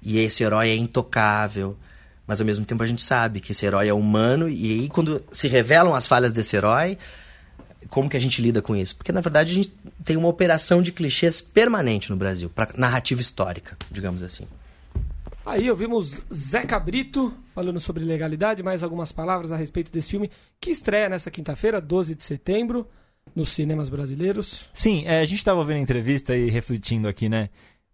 e 0.03 0.19
esse 0.19 0.43
herói 0.43 0.71
é 0.71 0.75
intocável 0.75 1.79
mas 2.29 2.41
ao 2.41 2.47
mesmo 2.47 2.67
tempo 2.67 2.83
a 2.83 2.87
gente 2.87 3.01
sabe 3.01 3.41
que 3.41 3.53
esse 3.53 3.65
herói 3.65 3.89
é 3.89 3.95
humano 3.95 4.51
e 4.51 4.83
aí 4.83 4.89
quando 4.91 5.23
se 5.33 5.49
revelam 5.49 5.95
as 5.95 6.07
falhas 6.07 6.31
desse 6.31 6.55
herói, 6.55 6.99
como 7.89 8.11
que 8.11 8.19
a 8.19 8.21
gente 8.21 8.43
lida 8.43 8.61
com 8.61 8.77
isso? 8.77 8.95
Porque 8.95 9.11
na 9.11 9.23
verdade 9.23 9.51
a 9.51 9.55
gente 9.55 9.73
tem 10.05 10.15
uma 10.17 10.29
operação 10.29 10.83
de 10.83 10.93
clichês 10.93 11.41
permanente 11.41 12.11
no 12.11 12.17
Brasil, 12.17 12.51
para 12.51 12.69
narrativa 12.77 13.23
histórica, 13.23 13.79
digamos 13.91 14.23
assim. 14.23 14.47
Aí 15.47 15.71
ouvimos 15.71 16.21
Zé 16.33 16.67
Cabrito 16.67 17.33
falando 17.55 17.81
sobre 17.81 18.05
legalidade, 18.05 18.63
mais 18.63 18.83
algumas 18.83 19.11
palavras 19.11 19.51
a 19.51 19.57
respeito 19.57 19.91
desse 19.91 20.11
filme 20.11 20.31
que 20.61 20.71
estreia 20.71 21.09
nessa 21.09 21.31
quinta-feira, 21.31 21.81
12 21.81 22.15
de 22.15 22.23
setembro, 22.23 22.87
nos 23.35 23.49
cinemas 23.49 23.89
brasileiros. 23.89 24.69
Sim, 24.75 25.05
é, 25.07 25.21
a 25.21 25.25
gente 25.25 25.39
estava 25.39 25.65
vendo 25.65 25.79
a 25.79 25.81
entrevista 25.81 26.37
e 26.37 26.51
refletindo 26.51 27.09
aqui, 27.09 27.31
né? 27.31 27.49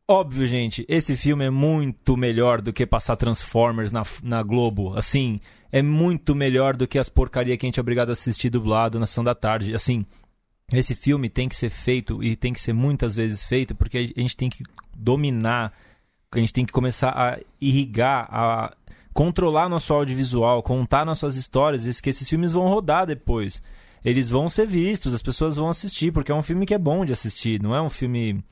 Óbvio, 0.06 0.46
gente, 0.46 0.84
esse 0.86 1.16
filme 1.16 1.46
é 1.46 1.50
muito 1.50 2.14
melhor 2.14 2.60
do 2.60 2.74
que 2.74 2.84
passar 2.84 3.16
Transformers 3.16 3.90
na, 3.90 4.02
na 4.22 4.42
Globo. 4.42 4.94
Assim, 4.94 5.40
é 5.72 5.80
muito 5.80 6.34
melhor 6.34 6.76
do 6.76 6.86
que 6.86 6.98
as 6.98 7.08
porcarias 7.08 7.56
que 7.56 7.64
a 7.64 7.68
gente 7.68 7.80
é 7.80 7.82
obrigado 7.82 8.10
a 8.10 8.12
assistir 8.12 8.50
dublado 8.50 9.00
na 9.00 9.06
sessão 9.06 9.24
da 9.24 9.34
tarde. 9.34 9.74
Assim, 9.74 10.04
esse 10.70 10.94
filme 10.94 11.30
tem 11.30 11.48
que 11.48 11.56
ser 11.56 11.70
feito 11.70 12.22
e 12.22 12.36
tem 12.36 12.52
que 12.52 12.60
ser 12.60 12.74
muitas 12.74 13.16
vezes 13.16 13.42
feito 13.42 13.74
porque 13.74 13.96
a 13.96 14.20
gente 14.20 14.36
tem 14.36 14.50
que 14.50 14.62
dominar, 14.94 15.72
a 16.30 16.38
gente 16.38 16.52
tem 16.52 16.66
que 16.66 16.72
começar 16.72 17.08
a 17.08 17.38
irrigar, 17.58 18.28
a 18.30 18.76
controlar 19.14 19.70
nosso 19.70 19.94
audiovisual, 19.94 20.62
contar 20.62 21.06
nossas 21.06 21.34
histórias, 21.34 21.98
que 21.98 22.10
esses 22.10 22.28
filmes 22.28 22.52
vão 22.52 22.68
rodar 22.68 23.06
depois. 23.06 23.62
Eles 24.04 24.28
vão 24.28 24.50
ser 24.50 24.66
vistos, 24.66 25.14
as 25.14 25.22
pessoas 25.22 25.56
vão 25.56 25.70
assistir, 25.70 26.12
porque 26.12 26.30
é 26.30 26.34
um 26.34 26.42
filme 26.42 26.66
que 26.66 26.74
é 26.74 26.78
bom 26.78 27.06
de 27.06 27.12
assistir, 27.14 27.62
não 27.62 27.74
é 27.74 27.80
um 27.80 27.88
filme 27.88 28.44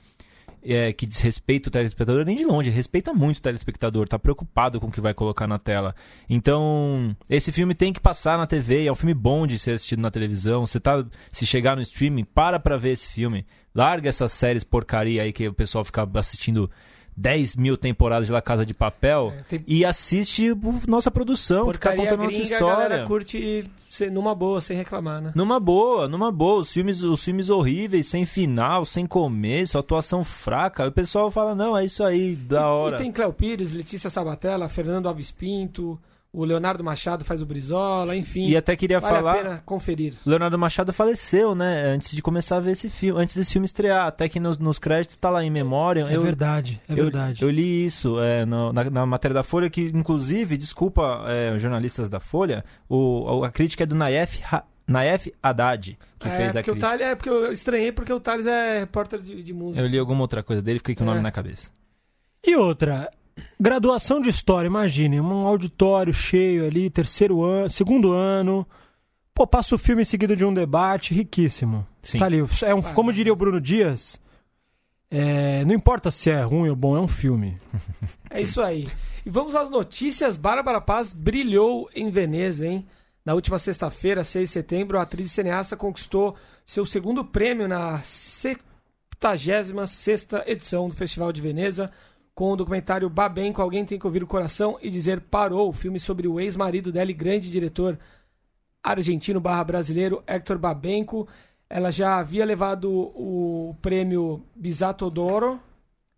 é, 0.64 0.92
que 0.92 1.06
desrespeita 1.06 1.68
o 1.68 1.72
telespectador 1.72 2.24
nem 2.24 2.36
de 2.36 2.44
longe, 2.44 2.70
respeita 2.70 3.12
muito 3.12 3.38
o 3.38 3.42
telespectador, 3.42 4.08
tá 4.08 4.18
preocupado 4.18 4.80
com 4.80 4.86
o 4.86 4.92
que 4.92 5.00
vai 5.00 5.12
colocar 5.12 5.46
na 5.46 5.58
tela. 5.58 5.94
Então, 6.28 7.16
esse 7.28 7.50
filme 7.50 7.74
tem 7.74 7.92
que 7.92 8.00
passar 8.00 8.38
na 8.38 8.46
TV, 8.46 8.86
é 8.86 8.92
um 8.92 8.96
filme 8.96 9.14
bom 9.14 9.46
de 9.46 9.58
ser 9.58 9.72
assistido 9.72 10.00
na 10.00 10.10
televisão. 10.10 10.64
Você 10.66 10.78
tá 10.78 11.04
se 11.30 11.44
chegar 11.44 11.76
no 11.76 11.82
streaming, 11.82 12.24
para 12.24 12.58
pra 12.58 12.76
ver 12.76 12.90
esse 12.90 13.08
filme. 13.08 13.44
Larga 13.74 14.08
essas 14.08 14.32
séries 14.32 14.64
porcaria 14.64 15.22
aí 15.22 15.32
que 15.32 15.48
o 15.48 15.52
pessoal 15.52 15.84
fica 15.84 16.08
assistindo 16.14 16.70
10 17.16 17.56
mil 17.56 17.76
temporadas 17.76 18.26
de 18.26 18.32
La 18.32 18.40
Casa 18.40 18.64
de 18.64 18.72
Papel 18.72 19.32
É, 19.38 19.42
tem- 19.42 19.64
e 19.66 19.84
assiste 19.84 20.52
nossa 20.88 21.10
produção, 21.10 21.60
que 21.70 21.78
tá 21.78 21.90
Porcaria 21.90 22.04
contando 22.10 22.24
nossa 22.24 22.36
gringa, 22.38 22.56
a 22.56 22.60
galera 22.60 22.82
história. 22.82 23.06
curte 23.06 23.70
ser 23.88 24.10
numa 24.10 24.34
boa, 24.34 24.60
sem 24.62 24.76
reclamar, 24.76 25.20
né? 25.20 25.32
Numa 25.34 25.60
boa, 25.60 26.08
numa 26.08 26.32
boa. 26.32 26.60
Os 26.60 26.72
filmes, 26.72 27.02
os 27.02 27.22
filmes 27.22 27.50
horríveis, 27.50 28.06
sem 28.06 28.24
final, 28.24 28.84
sem 28.86 29.06
começo, 29.06 29.76
atuação 29.76 30.24
fraca. 30.24 30.86
O 30.88 30.92
pessoal 30.92 31.30
fala, 31.30 31.54
não, 31.54 31.76
é 31.76 31.84
isso 31.84 32.02
aí, 32.02 32.34
da 32.34 32.68
hora. 32.68 32.94
E 32.96 32.98
tem 32.98 33.12
Cléo 33.12 33.32
Pires, 33.34 33.72
Letícia 33.74 34.08
Sabatella, 34.08 34.68
Fernando 34.70 35.06
Alves 35.08 35.30
Pinto, 35.30 36.00
o 36.32 36.44
Leonardo 36.44 36.82
Machado 36.82 37.24
faz 37.24 37.42
o 37.42 37.46
Brizola, 37.46 38.16
enfim. 38.16 38.46
E 38.46 38.56
até 38.56 38.74
queria 38.74 38.98
vale 39.00 39.14
a 39.14 39.18
falar... 39.18 39.34
pena 39.36 39.62
conferir. 39.66 40.14
Leonardo 40.24 40.58
Machado 40.58 40.92
faleceu, 40.92 41.54
né? 41.54 41.84
Antes 41.86 42.12
de 42.12 42.22
começar 42.22 42.56
a 42.56 42.60
ver 42.60 42.70
esse 42.72 42.88
filme, 42.88 43.20
antes 43.20 43.36
desse 43.36 43.52
filme 43.52 43.66
estrear. 43.66 44.06
Até 44.06 44.28
que 44.28 44.40
nos, 44.40 44.56
nos 44.58 44.78
créditos 44.78 45.16
tá 45.16 45.28
lá 45.28 45.44
em 45.44 45.50
memória. 45.50 46.06
É 46.08 46.16
eu, 46.16 46.22
verdade, 46.22 46.80
é 46.88 46.92
eu- 46.92 46.96
verdade. 46.96 47.42
Eu, 47.42 47.50
li 47.50 47.84
isso 47.84 48.18
é, 48.20 48.46
no- 48.46 48.72
na, 48.72 48.84
na 48.88 49.04
matéria 49.06 49.34
da 49.34 49.42
Folha, 49.42 49.68
que 49.68 49.82
inclusive, 49.94 50.56
desculpa 50.56 51.24
é, 51.28 51.58
jornalistas 51.58 52.08
da 52.08 52.18
Folha, 52.18 52.64
o, 52.88 53.44
a 53.44 53.50
crítica 53.50 53.82
é 53.84 53.86
do 53.86 53.94
Naef, 53.94 54.40
Ha- 54.50 54.64
Naef 54.88 55.28
Haddad, 55.42 55.98
que 56.18 56.28
é, 56.28 56.30
fez 56.30 56.56
a 56.56 56.60
porque 56.60 56.70
o 56.70 56.74
crítica. 56.74 56.88
Thales, 56.90 57.06
é 57.06 57.14
porque 57.14 57.28
eu 57.28 57.52
estranhei 57.52 57.92
porque 57.92 58.12
o 58.12 58.18
Thales 58.18 58.46
é 58.46 58.78
repórter 58.80 59.20
de, 59.20 59.42
de 59.42 59.52
música. 59.52 59.84
Eu 59.84 59.88
li 59.88 59.98
alguma 59.98 60.22
outra 60.22 60.42
coisa 60.42 60.62
dele, 60.62 60.78
fiquei 60.78 60.94
com 60.94 61.02
o 61.04 61.06
nome 61.06 61.18
É. 61.20 61.22
na 61.22 61.30
cabeça. 61.30 61.70
E 62.44 62.56
outra, 62.56 63.08
graduação 63.58 64.20
de 64.20 64.28
história, 64.28 64.66
imagine, 64.66 65.20
um 65.20 65.46
auditório 65.46 66.12
cheio 66.12 66.66
ali, 66.66 66.90
terceiro 66.90 67.42
ano, 67.42 67.70
segundo 67.70 68.12
ano. 68.12 68.66
Pô, 69.34 69.46
passa 69.46 69.74
o 69.74 69.78
filme 69.78 70.02
em 70.02 70.06
seguida 70.06 70.36
de 70.36 70.44
um 70.44 70.52
debate, 70.52 71.14
riquíssimo. 71.14 71.86
Sim. 72.02 72.18
Tá 72.18 72.26
ali, 72.26 72.44
é 72.62 72.74
um, 72.74 72.82
como 72.82 73.12
diria 73.12 73.32
o 73.32 73.36
Bruno 73.36 73.60
Dias, 73.60 74.20
é, 75.14 75.62
não 75.66 75.74
importa 75.74 76.10
se 76.10 76.30
é 76.30 76.42
ruim 76.42 76.70
ou 76.70 76.76
bom, 76.76 76.96
é 76.96 77.00
um 77.00 77.06
filme. 77.06 77.60
É 78.30 78.40
isso 78.40 78.62
aí. 78.62 78.88
E 79.26 79.28
vamos 79.28 79.54
às 79.54 79.68
notícias. 79.68 80.38
Bárbara 80.38 80.80
Paz 80.80 81.12
brilhou 81.12 81.90
em 81.94 82.10
Veneza, 82.10 82.66
hein? 82.66 82.86
Na 83.22 83.34
última 83.34 83.58
sexta-feira, 83.58 84.24
6 84.24 84.48
de 84.48 84.52
setembro, 84.52 84.98
a 84.98 85.02
atriz 85.02 85.26
e 85.26 85.28
cineasta 85.28 85.76
conquistou 85.76 86.34
seu 86.66 86.86
segundo 86.86 87.22
prêmio 87.22 87.68
na 87.68 87.98
76 87.98 89.74
edição 90.46 90.88
do 90.88 90.96
Festival 90.96 91.30
de 91.30 91.42
Veneza, 91.42 91.92
com 92.34 92.52
o 92.52 92.56
documentário 92.56 93.08
Babenco, 93.10 93.60
Alguém 93.60 93.84
Tem 93.84 93.98
Que 93.98 94.06
Ouvir 94.06 94.22
o 94.22 94.26
Coração 94.26 94.78
e 94.80 94.90
Dizer 94.90 95.20
Parou, 95.20 95.68
o 95.68 95.72
filme 95.72 96.00
sobre 96.00 96.26
o 96.26 96.40
ex-marido 96.40 96.90
dela 96.90 97.10
e 97.10 97.14
grande 97.14 97.50
diretor 97.50 97.98
argentino 98.82 99.40
barra 99.40 99.64
brasileiro, 99.64 100.22
Hector 100.26 100.58
Babenco. 100.58 101.28
Ela 101.68 101.90
já 101.90 102.18
havia 102.18 102.44
levado 102.44 102.90
o 102.90 103.76
prêmio 103.80 104.44
Bisato 104.54 105.08
d'Oro, 105.08 105.60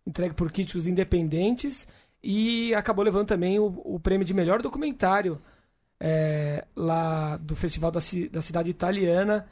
entregue 0.05 0.33
por 0.33 0.51
críticos 0.51 0.87
independentes, 0.87 1.87
e 2.23 2.73
acabou 2.73 3.05
levando 3.05 3.27
também 3.27 3.59
o, 3.59 3.81
o 3.85 3.99
prêmio 3.99 4.25
de 4.25 4.33
melhor 4.33 4.61
documentário 4.61 5.39
é, 5.99 6.65
lá 6.75 7.37
do 7.37 7.55
Festival 7.55 7.91
da, 7.91 7.99
da 8.31 8.41
Cidade 8.41 8.71
Italiana. 8.71 9.45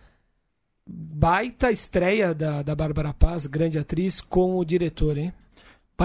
Baita 0.86 1.71
estreia 1.71 2.34
da, 2.34 2.62
da 2.62 2.76
Bárbara 2.76 3.13
Paz, 3.13 3.45
grande 3.45 3.78
atriz, 3.78 4.19
com 4.19 4.58
o 4.58 4.65
diretor, 4.65 5.17
hein? 5.17 5.34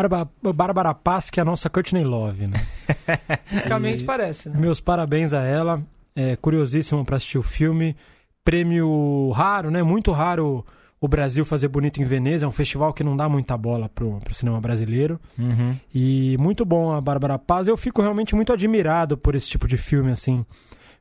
Bárbara, 0.08 0.28
Bárbara 0.54 0.94
Paz, 0.94 1.30
que 1.30 1.40
é 1.40 1.42
a 1.42 1.44
nossa 1.44 1.68
Courtney 1.68 2.04
Love, 2.04 2.46
né? 2.46 2.56
Fisicamente 3.46 4.02
E- 4.02 4.06
parece, 4.06 4.48
né? 4.48 4.56
Meus 4.58 4.80
parabéns 4.80 5.32
a 5.32 5.42
ela. 5.42 5.82
É 6.14 6.36
curiosíssimo 6.36 7.04
para 7.04 7.16
assistir 7.16 7.38
o 7.38 7.42
filme. 7.42 7.96
Prêmio 8.44 9.30
raro, 9.32 9.70
né? 9.70 9.82
Muito 9.82 10.10
raro 10.12 10.64
o 11.00 11.06
Brasil 11.06 11.44
fazer 11.44 11.68
bonito 11.68 12.00
em 12.00 12.04
Veneza. 12.04 12.44
É 12.44 12.48
um 12.48 12.52
festival 12.52 12.92
que 12.92 13.04
não 13.04 13.16
dá 13.16 13.28
muita 13.28 13.56
bola 13.56 13.88
pro, 13.88 14.18
pro 14.20 14.34
cinema 14.34 14.60
brasileiro. 14.60 15.20
Uhum. 15.38 15.76
E 15.94 16.36
muito 16.38 16.64
bom 16.64 16.92
a 16.92 17.00
Bárbara 17.00 17.38
Paz. 17.38 17.68
Eu 17.68 17.76
fico 17.76 18.00
realmente 18.02 18.34
muito 18.34 18.52
admirado 18.52 19.16
por 19.16 19.34
esse 19.34 19.48
tipo 19.48 19.68
de 19.68 19.76
filme, 19.76 20.10
assim. 20.10 20.44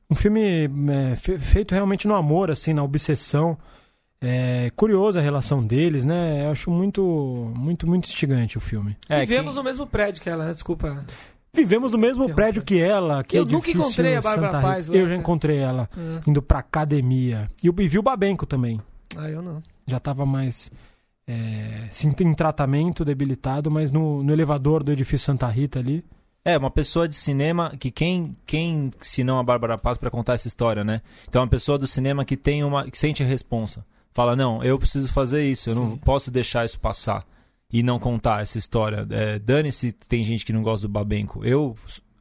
Um 0.09 0.15
filme 0.15 0.69
é, 0.89 1.15
fe- 1.15 1.39
feito 1.39 1.73
realmente 1.73 2.07
no 2.07 2.15
amor, 2.15 2.51
assim, 2.51 2.73
na 2.73 2.83
obsessão. 2.83 3.57
É 4.19 4.71
curiosa 4.75 5.19
a 5.19 5.21
relação 5.21 5.63
deles, 5.65 6.05
né? 6.05 6.45
Eu 6.45 6.51
acho 6.51 6.71
muito, 6.71 7.51
muito, 7.55 7.85
muito 7.87 8.05
instigante 8.05 8.57
o 8.57 8.61
filme. 8.61 8.97
É, 9.07 9.19
Vivemos 9.19 9.53
quem- 9.53 9.57
no 9.61 9.63
mesmo 9.63 9.85
prédio 9.85 10.21
que 10.23 10.29
ela, 10.29 10.45
né? 10.45 10.51
Desculpa. 10.51 11.05
Vivemos 11.53 11.91
no 11.91 11.97
mesmo 11.97 12.33
prédio 12.33 12.61
que 12.63 12.79
ela, 12.79 13.23
que 13.23 13.37
Eu 13.37 13.43
é 13.43 13.45
nunca 13.45 13.69
encontrei 13.71 14.15
a 14.15 14.21
Bárbara. 14.21 14.61
Paz 14.61 14.87
lá, 14.87 14.95
Eu 14.95 15.03
já 15.03 15.09
cara. 15.09 15.19
encontrei 15.19 15.57
ela 15.57 15.89
Ah, 15.95 16.21
indo 16.27 16.41
pra 16.41 16.59
academia. 16.59 17.49
E, 17.63 17.67
e 17.67 17.87
vi 17.87 17.97
o 17.99 18.03
Babenco 18.03 18.45
também. 18.45 18.81
Ah, 19.15 19.29
eu 19.29 19.41
não. 19.41 19.61
Já 19.87 19.99
tava 19.99 20.25
mais 20.25 20.71
é, 21.27 21.87
sim, 21.91 22.13
em 22.19 22.33
tratamento, 22.33 23.03
debilitado, 23.05 23.69
mas 23.71 23.91
no, 23.91 24.23
no 24.23 24.31
elevador 24.33 24.83
do 24.83 24.91
edifício 24.91 25.25
Santa 25.25 25.47
Rita 25.47 25.79
ali. 25.79 26.03
É, 26.45 26.57
uma 26.57 26.71
pessoa 26.71 27.07
de 27.07 27.15
cinema 27.15 27.73
que 27.79 27.91
quem, 27.91 28.35
quem 28.45 28.91
se 29.01 29.23
não 29.23 29.37
a 29.37 29.43
Bárbara 29.43 29.77
Paz 29.77 29.97
pra 29.97 30.09
contar 30.09 30.33
essa 30.35 30.47
história, 30.47 30.83
né? 30.83 31.01
Então, 31.27 31.41
uma 31.41 31.47
pessoa 31.47 31.77
do 31.77 31.85
cinema 31.85 32.23
que 32.23 32.37
tem 32.37 32.63
uma 32.63 32.89
que 32.89 32.97
sente 32.97 33.21
a 33.21 33.25
responsa. 33.25 33.85
Fala, 34.17 34.35
não, 34.35 34.63
eu 34.63 34.79
preciso 34.79 35.13
fazer 35.13 35.43
isso, 35.43 35.69
eu 35.69 35.75
não 35.75 35.91
Sim. 35.91 35.97
posso 35.97 36.31
deixar 36.31 36.65
isso 36.65 36.79
passar 36.79 37.23
e 37.71 37.83
não 37.83 37.99
contar 37.99 38.41
essa 38.41 38.57
história. 38.57 39.05
É, 39.11 39.37
Dane-se, 39.37 39.91
tem 39.91 40.23
gente 40.23 40.43
que 40.43 40.51
não 40.51 40.63
gosta 40.63 40.87
do 40.87 40.91
Babenco. 40.91 41.45
Eu 41.45 41.77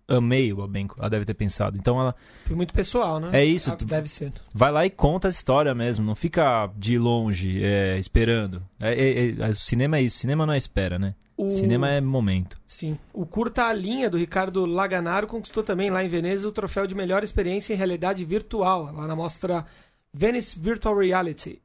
amei 0.06 0.52
o 0.52 0.56
Babenco, 0.56 0.94
ela 0.98 1.08
deve 1.08 1.24
ter 1.24 1.32
pensado. 1.32 1.78
Então, 1.78 1.98
ela 1.98 2.14
Foi 2.44 2.54
muito 2.54 2.74
pessoal, 2.74 3.18
né? 3.18 3.30
É 3.32 3.42
isso, 3.42 3.70
Ah, 3.70 3.78
Deve 3.82 4.10
ser. 4.10 4.30
vai 4.52 4.70
lá 4.70 4.84
e 4.84 4.90
conta 4.90 5.28
a 5.28 5.30
história 5.30 5.74
mesmo, 5.74 6.04
não 6.04 6.14
fica 6.14 6.70
de 6.76 6.98
longe 6.98 7.64
é, 7.64 7.98
esperando. 7.98 8.62
É, 8.78 8.92
é, 8.92 9.30
é, 9.30 9.48
o 9.48 9.54
cinema 9.54 9.96
é 9.96 10.02
isso, 10.02 10.18
cinema 10.18 10.44
não 10.44 10.52
é 10.52 10.58
espera, 10.58 10.98
né? 10.98 11.14
O... 11.34 11.48
Cinema 11.48 11.88
é 11.88 11.98
momento. 11.98 12.58
Sim. 12.68 12.98
O 13.10 13.24
Curta 13.24 13.64
a 13.64 13.72
Linha, 13.72 14.10
do 14.10 14.18
Ricardo 14.18 14.66
Laganaro, 14.66 15.26
conquistou 15.26 15.62
também 15.62 15.88
lá 15.88 16.04
em 16.04 16.10
Veneza 16.10 16.46
o 16.46 16.52
troféu 16.52 16.86
de 16.86 16.94
melhor 16.94 17.24
experiência 17.24 17.72
em 17.72 17.76
realidade 17.78 18.22
virtual, 18.22 18.92
lá 18.92 19.06
na 19.06 19.16
mostra 19.16 19.64
Venice 20.12 20.58
Virtual 20.58 20.94
Reality. 20.94 21.62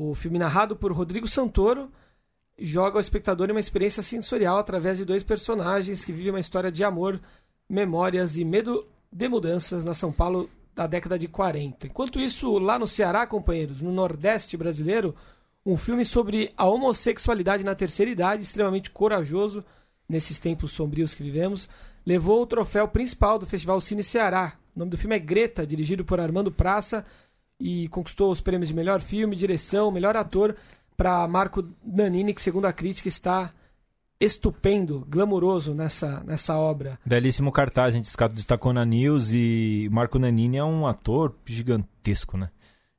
O 0.00 0.14
filme 0.14 0.38
narrado 0.38 0.76
por 0.76 0.92
Rodrigo 0.92 1.26
Santoro 1.26 1.90
joga 2.56 2.98
ao 2.98 3.00
espectador 3.00 3.48
em 3.48 3.50
uma 3.50 3.58
experiência 3.58 4.00
sensorial 4.00 4.56
através 4.56 4.98
de 4.98 5.04
dois 5.04 5.24
personagens 5.24 6.04
que 6.04 6.12
vivem 6.12 6.30
uma 6.30 6.38
história 6.38 6.70
de 6.70 6.84
amor, 6.84 7.20
memórias 7.68 8.36
e 8.36 8.44
medo 8.44 8.86
de 9.10 9.28
mudanças 9.28 9.84
na 9.84 9.94
São 9.94 10.12
Paulo 10.12 10.48
da 10.72 10.86
década 10.86 11.18
de 11.18 11.26
40. 11.26 11.88
Enquanto 11.88 12.20
isso, 12.20 12.60
lá 12.60 12.78
no 12.78 12.86
Ceará, 12.86 13.26
companheiros, 13.26 13.82
no 13.82 13.90
Nordeste 13.90 14.56
brasileiro, 14.56 15.16
um 15.66 15.76
filme 15.76 16.04
sobre 16.04 16.52
a 16.56 16.64
homossexualidade 16.64 17.64
na 17.64 17.74
terceira 17.74 18.08
idade, 18.08 18.44
extremamente 18.44 18.90
corajoso 18.90 19.64
nesses 20.08 20.38
tempos 20.38 20.70
sombrios 20.70 21.12
que 21.12 21.24
vivemos, 21.24 21.68
levou 22.06 22.40
o 22.40 22.46
troféu 22.46 22.86
principal 22.86 23.36
do 23.36 23.46
Festival 23.46 23.80
Cine 23.80 24.04
Ceará. 24.04 24.52
O 24.76 24.78
nome 24.78 24.92
do 24.92 24.96
filme 24.96 25.16
é 25.16 25.18
Greta, 25.18 25.66
dirigido 25.66 26.04
por 26.04 26.20
Armando 26.20 26.52
Praça, 26.52 27.04
e 27.60 27.88
conquistou 27.88 28.30
os 28.30 28.40
prêmios 28.40 28.68
de 28.68 28.74
melhor 28.74 29.00
filme, 29.00 29.36
direção, 29.36 29.90
melhor 29.90 30.16
ator 30.16 30.56
para 30.96 31.26
Marco 31.28 31.64
Nanini, 31.84 32.34
que 32.34 32.42
segundo 32.42 32.66
a 32.66 32.72
crítica 32.72 33.08
está 33.08 33.52
estupendo, 34.20 35.06
glamuroso 35.08 35.74
nessa, 35.74 36.22
nessa 36.24 36.56
obra. 36.56 36.98
Belíssimo 37.06 37.52
cartaz, 37.52 37.94
a 37.94 37.96
gente 37.96 38.10
destacou 38.32 38.72
na 38.72 38.84
News 38.84 39.30
e 39.32 39.88
Marco 39.92 40.18
Nanini 40.18 40.56
é 40.56 40.64
um 40.64 40.86
ator 40.86 41.36
gigantesco, 41.46 42.36
né? 42.36 42.50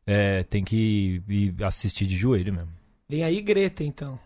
É, 0.06 0.44
tem 0.44 0.64
que 0.64 1.22
ir 1.28 1.64
assistir 1.64 2.08
de 2.08 2.16
joelho 2.16 2.54
mesmo. 2.54 2.72
Vem 3.08 3.24
aí 3.24 3.42
Greta, 3.42 3.84
então. 3.84 4.20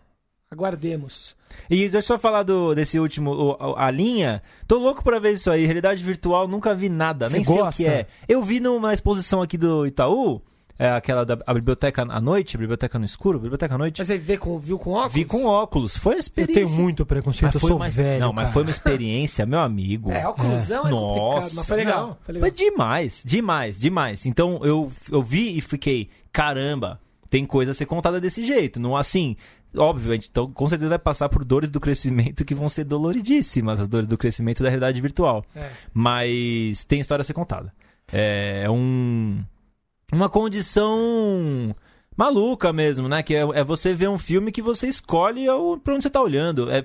Aguardemos. 0.54 1.36
E 1.70 1.76
deixa 1.88 1.96
eu 1.98 2.02
só 2.02 2.18
falar 2.18 2.42
do, 2.42 2.74
desse 2.74 2.98
último, 2.98 3.56
a, 3.60 3.86
a 3.86 3.90
linha. 3.90 4.42
Tô 4.66 4.78
louco 4.78 5.04
pra 5.04 5.18
ver 5.18 5.34
isso 5.34 5.50
aí. 5.50 5.64
Realidade 5.66 6.02
virtual, 6.02 6.48
nunca 6.48 6.74
vi 6.74 6.88
nada. 6.88 7.28
Você 7.28 7.36
nem 7.36 7.44
sei 7.44 7.54
o 7.54 7.58
gosta? 7.58 7.82
que 7.82 7.88
é. 7.88 8.06
Eu 8.28 8.42
vi 8.42 8.58
numa 8.60 8.92
exposição 8.92 9.40
aqui 9.40 9.56
do 9.56 9.86
Itaú, 9.86 10.42
é 10.76 10.90
aquela 10.90 11.24
da 11.24 11.38
a 11.46 11.54
biblioteca 11.54 12.02
à 12.02 12.20
noite, 12.20 12.58
biblioteca 12.58 12.98
no 12.98 13.04
escuro, 13.04 13.38
biblioteca 13.38 13.76
à 13.76 13.78
noite. 13.78 13.98
Mas 14.00 14.08
você 14.08 14.18
vê 14.18 14.36
com, 14.36 14.58
viu 14.58 14.76
com 14.76 14.90
óculos? 14.90 15.12
Vi 15.12 15.24
com 15.24 15.44
óculos. 15.46 15.96
Foi 15.96 16.14
uma 16.14 16.16
Eu 16.16 16.20
experiência. 16.20 16.64
tenho 16.66 16.76
muito 16.76 17.06
preconceito, 17.06 17.54
Mas 17.54 17.62
eu 17.62 17.68
sou 17.68 17.76
uma- 17.76 17.88
velho. 17.88 18.18
Não, 18.20 18.32
mas 18.32 18.46
cara. 18.46 18.52
foi 18.52 18.62
uma 18.64 18.70
experiência, 18.72 19.46
meu 19.46 19.60
amigo. 19.60 20.10
É, 20.10 20.26
óculosão 20.26 20.88
é, 20.88 20.90
complicado, 20.90 21.34
Nossa, 21.34 21.54
mas 21.54 21.66
foi 21.68 21.76
legal. 21.76 22.06
não. 22.08 22.16
Foi 22.20 22.32
legal. 22.34 22.48
Foi 22.50 22.56
demais, 22.56 23.22
demais, 23.24 23.78
demais. 23.78 24.26
Então 24.26 24.58
eu, 24.64 24.90
eu 25.12 25.22
vi 25.22 25.56
e 25.56 25.60
fiquei, 25.60 26.10
caramba, 26.32 27.00
tem 27.30 27.46
coisa 27.46 27.70
a 27.70 27.74
ser 27.74 27.86
contada 27.86 28.20
desse 28.20 28.44
jeito. 28.44 28.80
Não 28.80 28.96
assim, 28.96 29.36
óbvio, 29.76 30.12
a 30.12 30.14
gente 30.14 30.28
então, 30.30 30.50
com 30.50 30.68
certeza 30.68 30.88
vai 30.88 30.98
passar 30.98 31.28
por 31.28 31.44
dores 31.44 31.70
do 31.70 31.80
crescimento 31.80 32.44
que 32.44 32.54
vão 32.54 32.68
ser 32.68 32.84
doloridíssimas, 32.84 33.80
as 33.80 33.88
dores 33.88 34.08
do 34.08 34.18
crescimento 34.18 34.62
da 34.62 34.68
realidade 34.68 35.00
virtual. 35.00 35.44
É. 35.54 35.70
Mas 35.92 36.84
tem 36.84 37.00
história 37.00 37.22
a 37.22 37.24
ser 37.24 37.34
contada. 37.34 37.72
É 38.12 38.68
um 38.70 39.42
uma 40.12 40.28
condição 40.28 41.74
maluca 42.16 42.72
mesmo, 42.72 43.08
né? 43.08 43.22
Que 43.22 43.34
é, 43.34 43.40
é 43.40 43.64
você 43.64 43.94
ver 43.94 44.08
um 44.08 44.18
filme 44.18 44.52
que 44.52 44.62
você 44.62 44.86
escolhe 44.86 45.46
pra 45.82 45.94
onde 45.94 46.02
você 46.02 46.10
tá 46.10 46.22
olhando. 46.22 46.70
É, 46.70 46.84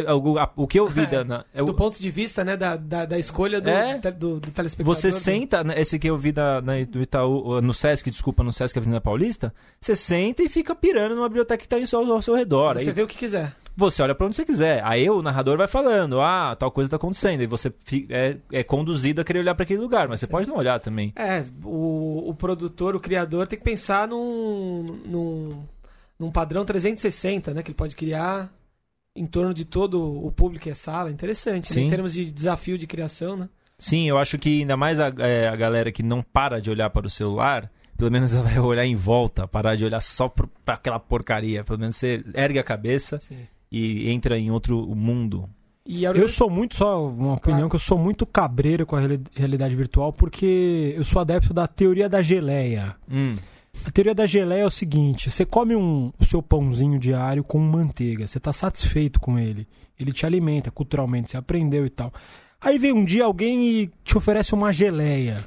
é 0.00 0.12
o, 0.14 0.38
a- 0.38 0.50
o 0.56 0.66
que 0.66 0.78
eu 0.78 0.86
vi 0.88 1.06
da, 1.06 1.24
na- 1.24 1.44
é 1.54 1.62
o- 1.62 1.66
do 1.66 1.74
ponto 1.74 2.00
de 2.00 2.10
vista, 2.10 2.44
né, 2.44 2.56
da, 2.56 2.76
da, 2.76 3.04
da 3.04 3.18
escolha 3.18 3.60
do, 3.60 3.70
É. 3.70 3.98
do, 3.98 4.12
do- 4.12 4.40
do 4.40 4.50
telespectador. 4.50 4.94
Você 4.94 5.12
senta, 5.12 5.62
né, 5.64 5.80
esse 5.80 5.98
que 5.98 6.08
eu 6.08 6.16
vi 6.18 6.32
da, 6.32 6.60
na, 6.60 6.82
do 6.84 7.00
Itaú, 7.02 7.60
no 7.60 7.72
Sesc, 7.74 8.10
desculpa, 8.10 8.42
no 8.42 8.52
Sesc 8.52 8.78
Avenida 8.78 9.00
Paulista, 9.00 9.52
você 9.80 9.94
senta 9.96 10.42
e 10.42 10.48
fica 10.48 10.74
pirando 10.74 11.14
numa 11.14 11.28
biblioteca 11.28 11.62
que 11.62 11.68
tá 11.68 11.76
ao 11.76 12.12
ao 12.12 12.22
seu 12.22 12.34
redor. 12.34 12.74
Você 12.78 12.88
Aí 12.88 12.92
vê 12.94 13.02
o 13.02 13.06
que 13.06 13.16
quiser. 13.16 13.54
você 13.76 14.02
olha 14.02 14.14
pra 14.14 14.26
onde 14.26 14.36
você 14.36 14.44
quiser. 14.44 14.82
Aí 14.84 15.08
o 15.10 15.20
narrador 15.22 15.56
vai 15.58 15.66
falando, 15.66 16.20
ah, 16.20 16.54
tal 16.58 16.70
coisa 16.70 16.88
tá 16.90 16.96
acontecendo. 16.96 17.40
E 17.42 17.46
você 17.46 17.72
é, 18.08 18.36
é 18.52 18.62
conduzido 18.62 19.20
a 19.20 19.24
querer 19.24 19.40
olhar 19.40 19.54
pra 19.54 19.64
aquele 19.64 19.80
lugar, 19.80 20.08
mas 20.08 20.20
você 20.20 20.26
pode 20.26 20.48
não 20.48 20.56
olhar 20.56 20.78
também. 20.80 21.12
É, 21.16 21.44
o, 21.64 22.30
o 22.30 22.34
produtor, 22.34 22.94
o 22.96 23.00
criador 23.00 23.46
tem 23.46 23.58
que 23.58 23.64
pensar 23.64 24.06
num, 24.08 24.98
num, 25.04 25.62
num 26.18 26.30
padrão 26.30 26.64
360, 26.64 27.52
né? 27.54 27.62
Que 27.62 27.70
ele 27.70 27.76
pode 27.76 27.96
criar 27.96 28.52
em 29.16 29.26
torno 29.26 29.54
de 29.54 29.64
todo 29.64 30.00
o 30.02 30.30
público 30.32 30.68
e 30.68 30.72
a 30.72 30.74
sala. 30.74 31.10
Interessante, 31.10 31.70
né? 31.70 31.74
Sim. 31.74 31.86
Em 31.86 31.90
termos 31.90 32.12
de 32.14 32.30
desafio 32.30 32.76
de 32.78 32.86
criação, 32.86 33.36
né? 33.36 33.48
Sim, 33.78 34.08
eu 34.08 34.18
acho 34.18 34.38
que 34.38 34.60
ainda 34.60 34.76
mais 34.76 34.98
a, 35.00 35.12
é, 35.18 35.48
a 35.48 35.56
galera 35.56 35.90
que 35.92 36.02
não 36.02 36.22
para 36.22 36.60
de 36.60 36.70
olhar 36.70 36.88
para 36.90 37.06
o 37.06 37.10
celular, 37.10 37.70
pelo 37.96 38.10
menos 38.10 38.32
ela 38.32 38.42
vai 38.44 38.58
olhar 38.58 38.84
em 38.86 38.96
volta, 38.96 39.46
parar 39.46 39.74
de 39.76 39.84
olhar 39.84 40.00
só 40.00 40.28
pra 40.28 40.46
aquela 40.74 40.98
porcaria. 40.98 41.64
Pelo 41.64 41.78
menos 41.78 41.96
você 41.96 42.24
ergue 42.34 42.58
a 42.58 42.64
cabeça 42.64 43.18
e 43.70 44.10
entra 44.10 44.38
em 44.38 44.50
outro 44.50 44.86
mundo. 44.94 45.48
E 45.86 46.06
a 46.06 46.12
Eu 46.12 46.28
sou 46.30 46.48
muito, 46.48 46.76
só 46.76 47.06
uma 47.08 47.34
opinião, 47.34 47.68
que 47.68 47.76
eu 47.76 47.80
sou 47.80 47.98
muito 47.98 48.24
cabreiro 48.24 48.86
com 48.86 48.96
a 48.96 49.00
reali- 49.00 49.20
realidade 49.34 49.76
virtual 49.76 50.12
porque 50.14 50.94
eu 50.96 51.04
sou 51.04 51.20
adepto 51.20 51.52
da 51.52 51.66
teoria 51.66 52.08
da 52.08 52.22
geleia. 52.22 52.96
Hum, 53.10 53.36
A 53.84 53.90
teoria 53.90 54.14
da 54.14 54.26
geleia 54.26 54.62
é 54.62 54.66
o 54.66 54.70
seguinte: 54.70 55.30
você 55.30 55.44
come 55.44 55.74
um, 55.74 56.12
o 56.18 56.24
seu 56.24 56.42
pãozinho 56.42 56.98
diário 56.98 57.42
com 57.42 57.58
manteiga, 57.58 58.26
você 58.26 58.38
está 58.38 58.52
satisfeito 58.52 59.20
com 59.20 59.38
ele, 59.38 59.66
ele 59.98 60.12
te 60.12 60.24
alimenta 60.24 60.70
culturalmente, 60.70 61.30
você 61.30 61.36
aprendeu 61.36 61.84
e 61.84 61.90
tal. 61.90 62.12
Aí 62.60 62.78
vem 62.78 62.92
um 62.92 63.04
dia 63.04 63.24
alguém 63.24 63.68
e 63.68 63.90
te 64.04 64.16
oferece 64.16 64.54
uma 64.54 64.72
geleia. 64.72 65.44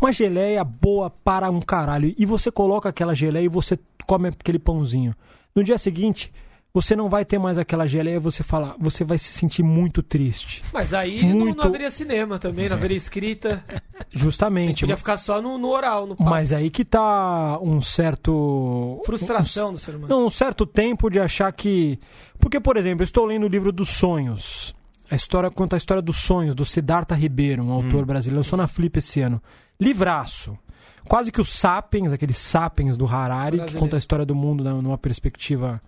Uma 0.00 0.12
geleia 0.12 0.64
boa 0.64 1.08
para 1.08 1.48
um 1.48 1.60
caralho. 1.60 2.12
E 2.18 2.26
você 2.26 2.50
coloca 2.50 2.88
aquela 2.88 3.14
geleia 3.14 3.44
e 3.44 3.48
você 3.48 3.78
come 4.04 4.28
aquele 4.28 4.58
pãozinho. 4.58 5.14
No 5.54 5.62
dia 5.62 5.78
seguinte, 5.78 6.32
você 6.74 6.96
não 6.96 7.08
vai 7.08 7.24
ter 7.24 7.38
mais 7.38 7.58
aquela 7.58 7.86
geleia, 7.86 8.18
você 8.18 8.42
fala, 8.42 8.74
você 8.80 9.04
vai 9.04 9.18
se 9.18 9.32
sentir 9.32 9.62
muito 9.62 10.02
triste. 10.02 10.62
Mas 10.72 10.94
aí 10.94 11.22
não- 11.26 11.36
Muito- 11.46 11.58
não, 11.58 11.64
haveria 11.66 11.90
cinema 11.90 12.38
também, 12.38 12.68
não 12.68 12.76
haveria 12.76 12.96
escrita. 12.96 13.62
Justamente. 14.10 14.80
Podia 14.80 14.96
ficar 14.96 15.16
só 15.18 15.40
no, 15.42 15.58
no 15.58 15.68
oral, 15.68 16.06
no 16.06 16.16
papo. 16.16 16.30
Mas 16.30 16.52
aí 16.52 16.70
que 16.70 16.84
tá 16.84 17.58
um 17.60 17.80
certo. 17.82 19.00
Frustração 19.04 19.72
do 19.72 19.78
ser 19.78 19.94
humano. 19.94 20.08
Não, 20.08 20.26
um 20.26 20.30
certo 20.30 20.64
tempo 20.66 21.10
de 21.10 21.18
achar 21.20 21.52
que. 21.52 21.98
Porque, 22.38 22.58
por 22.58 22.76
exemplo, 22.76 23.02
eu 23.02 23.04
estou 23.04 23.24
lendo 23.26 23.44
o 23.44 23.48
livro 23.48 23.70
dos 23.70 23.88
sonhos. 23.90 24.74
A 25.10 25.14
história 25.14 25.50
conta 25.50 25.76
a 25.76 25.78
história 25.78 26.02
dos 26.02 26.16
sonhos, 26.16 26.54
do 26.54 26.64
Siddhartha 26.64 27.14
Ribeiro, 27.14 27.62
um 27.62 27.70
autor 27.70 28.06
brasileiro. 28.06 28.38
Lançou 28.40 28.56
na 28.56 28.66
Flip 28.66 28.98
esse 28.98 29.20
ano. 29.20 29.42
Livraço. 29.78 30.56
Quase 31.04 31.30
que 31.30 31.40
os 31.40 31.52
Sapiens, 31.52 32.12
aqueles 32.12 32.38
Sapiens 32.38 32.96
do 32.96 33.04
Harari, 33.04 33.58
que 33.66 33.76
conta 33.76 33.96
a 33.96 33.98
história 33.98 34.24
do 34.24 34.34
mundo 34.34 34.64
numa 34.80 34.96
perspectiva 34.96 35.82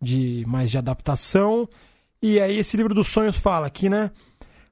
de 0.00 0.44
mais 0.46 0.70
de 0.70 0.78
adaptação. 0.78 1.68
E 2.22 2.40
aí 2.40 2.58
esse 2.58 2.76
livro 2.76 2.94
dos 2.94 3.08
sonhos 3.08 3.36
fala 3.36 3.70
que, 3.70 3.88
né? 3.88 4.10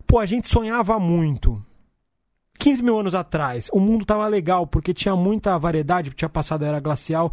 Pô, 0.07 0.18
a 0.18 0.26
gente 0.26 0.49
sonhava 0.49 0.99
muito. 0.99 1.62
15 2.59 2.83
mil 2.83 2.99
anos 2.99 3.14
atrás, 3.14 3.70
o 3.72 3.79
mundo 3.79 4.05
tava 4.05 4.26
legal, 4.26 4.66
porque 4.66 4.93
tinha 4.93 5.14
muita 5.14 5.57
variedade, 5.59 6.11
tinha 6.11 6.29
passado 6.29 6.64
a 6.64 6.66
era 6.66 6.81
glacial, 6.81 7.33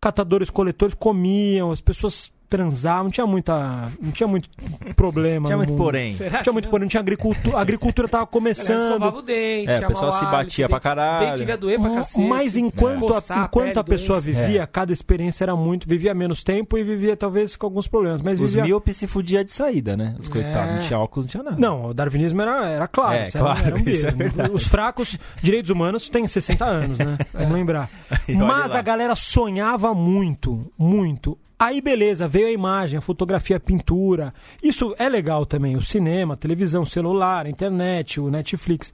catadores, 0.00 0.50
coletores 0.50 0.94
comiam, 0.94 1.70
as 1.70 1.80
pessoas 1.80 2.30
transavam, 2.48 3.04
não 3.04 3.10
tinha 3.10 3.26
muita. 3.26 3.88
não 4.00 4.10
tinha 4.10 4.26
muito 4.26 4.48
problema. 4.96 5.46
tinha 5.46 5.56
muito 5.56 5.70
mundo. 5.70 5.78
porém. 5.82 6.14
Será 6.14 6.38
Não 6.38 6.42
tinha 6.42 6.52
muito 6.52 6.68
porém, 6.68 6.80
não 6.84 6.88
tinha 6.88 7.00
agricultura. 7.00 7.56
A 7.58 7.60
agricultura 7.60 8.08
tava 8.08 8.26
começando. 8.26 8.86
escovava 8.86 9.18
o 9.18 9.22
dente, 9.22 9.70
É, 9.70 9.78
o 9.84 9.88
pessoal 9.88 10.12
se 10.12 10.24
batia 10.24 10.68
pra 10.68 10.80
caralho. 10.80 11.26
Dente 11.26 11.38
devia 11.38 11.56
doer 11.56 11.80
pra 11.80 11.90
cacete. 11.90 12.26
Mas 12.26 12.56
enquanto, 12.56 13.00
Coçar 13.00 13.38
a, 13.38 13.42
a 13.42 13.44
enquanto 13.44 13.66
pele, 13.66 13.78
a 13.80 13.84
pessoa 13.84 14.20
doença. 14.20 14.40
vivia, 14.46 14.66
cada 14.66 14.92
experiência 14.92 15.44
era 15.44 15.54
muito. 15.56 15.88
Vivia 15.88 16.14
menos 16.14 16.42
tempo 16.42 16.78
e 16.78 16.82
vivia 16.84 17.16
talvez 17.16 17.54
com 17.56 17.66
alguns 17.66 17.86
problemas. 17.86 18.22
Mas 18.22 18.40
Os 18.40 18.50
vivia. 18.52 18.64
míopes 18.64 18.96
se 18.96 19.06
fudia 19.06 19.44
de 19.44 19.52
saída, 19.52 19.96
né? 19.96 20.14
Os 20.18 20.28
coitados. 20.28 20.74
Não 20.76 20.80
tinha 20.82 20.98
óculos, 20.98 21.26
não 21.26 21.30
tinha 21.30 21.42
nada. 21.42 21.56
Não, 21.58 21.86
o 21.86 21.94
darwinismo 21.94 22.40
era, 22.40 22.66
era 22.70 22.88
claro. 22.88 23.14
É, 23.14 23.22
era- 23.28 23.30
claro, 23.38 23.60
era 23.66 23.76
um 23.76 23.78
é. 23.80 24.50
Os 24.52 24.66
fracos, 24.66 25.18
direitos 25.42 25.70
humanos, 25.70 26.08
têm 26.08 26.26
60 26.26 26.64
anos, 26.64 26.98
né? 26.98 27.18
Vamos 27.32 27.52
lembrar. 27.52 27.90
Mas 28.36 28.72
a 28.72 28.80
galera 28.82 29.14
sonhava 29.14 29.92
muito, 29.94 30.70
muito. 30.78 31.36
Aí, 31.58 31.80
beleza, 31.80 32.28
veio 32.28 32.46
a 32.46 32.52
imagem, 32.52 32.98
a 32.98 33.02
fotografia, 33.02 33.56
a 33.56 33.60
pintura. 33.60 34.32
Isso 34.62 34.94
é 34.98 35.08
legal 35.08 35.44
também. 35.44 35.76
O 35.76 35.82
cinema, 35.82 36.34
a 36.34 36.36
televisão, 36.36 36.82
o 36.82 36.86
celular, 36.86 37.46
a 37.46 37.50
internet, 37.50 38.20
o 38.20 38.30
Netflix. 38.30 38.92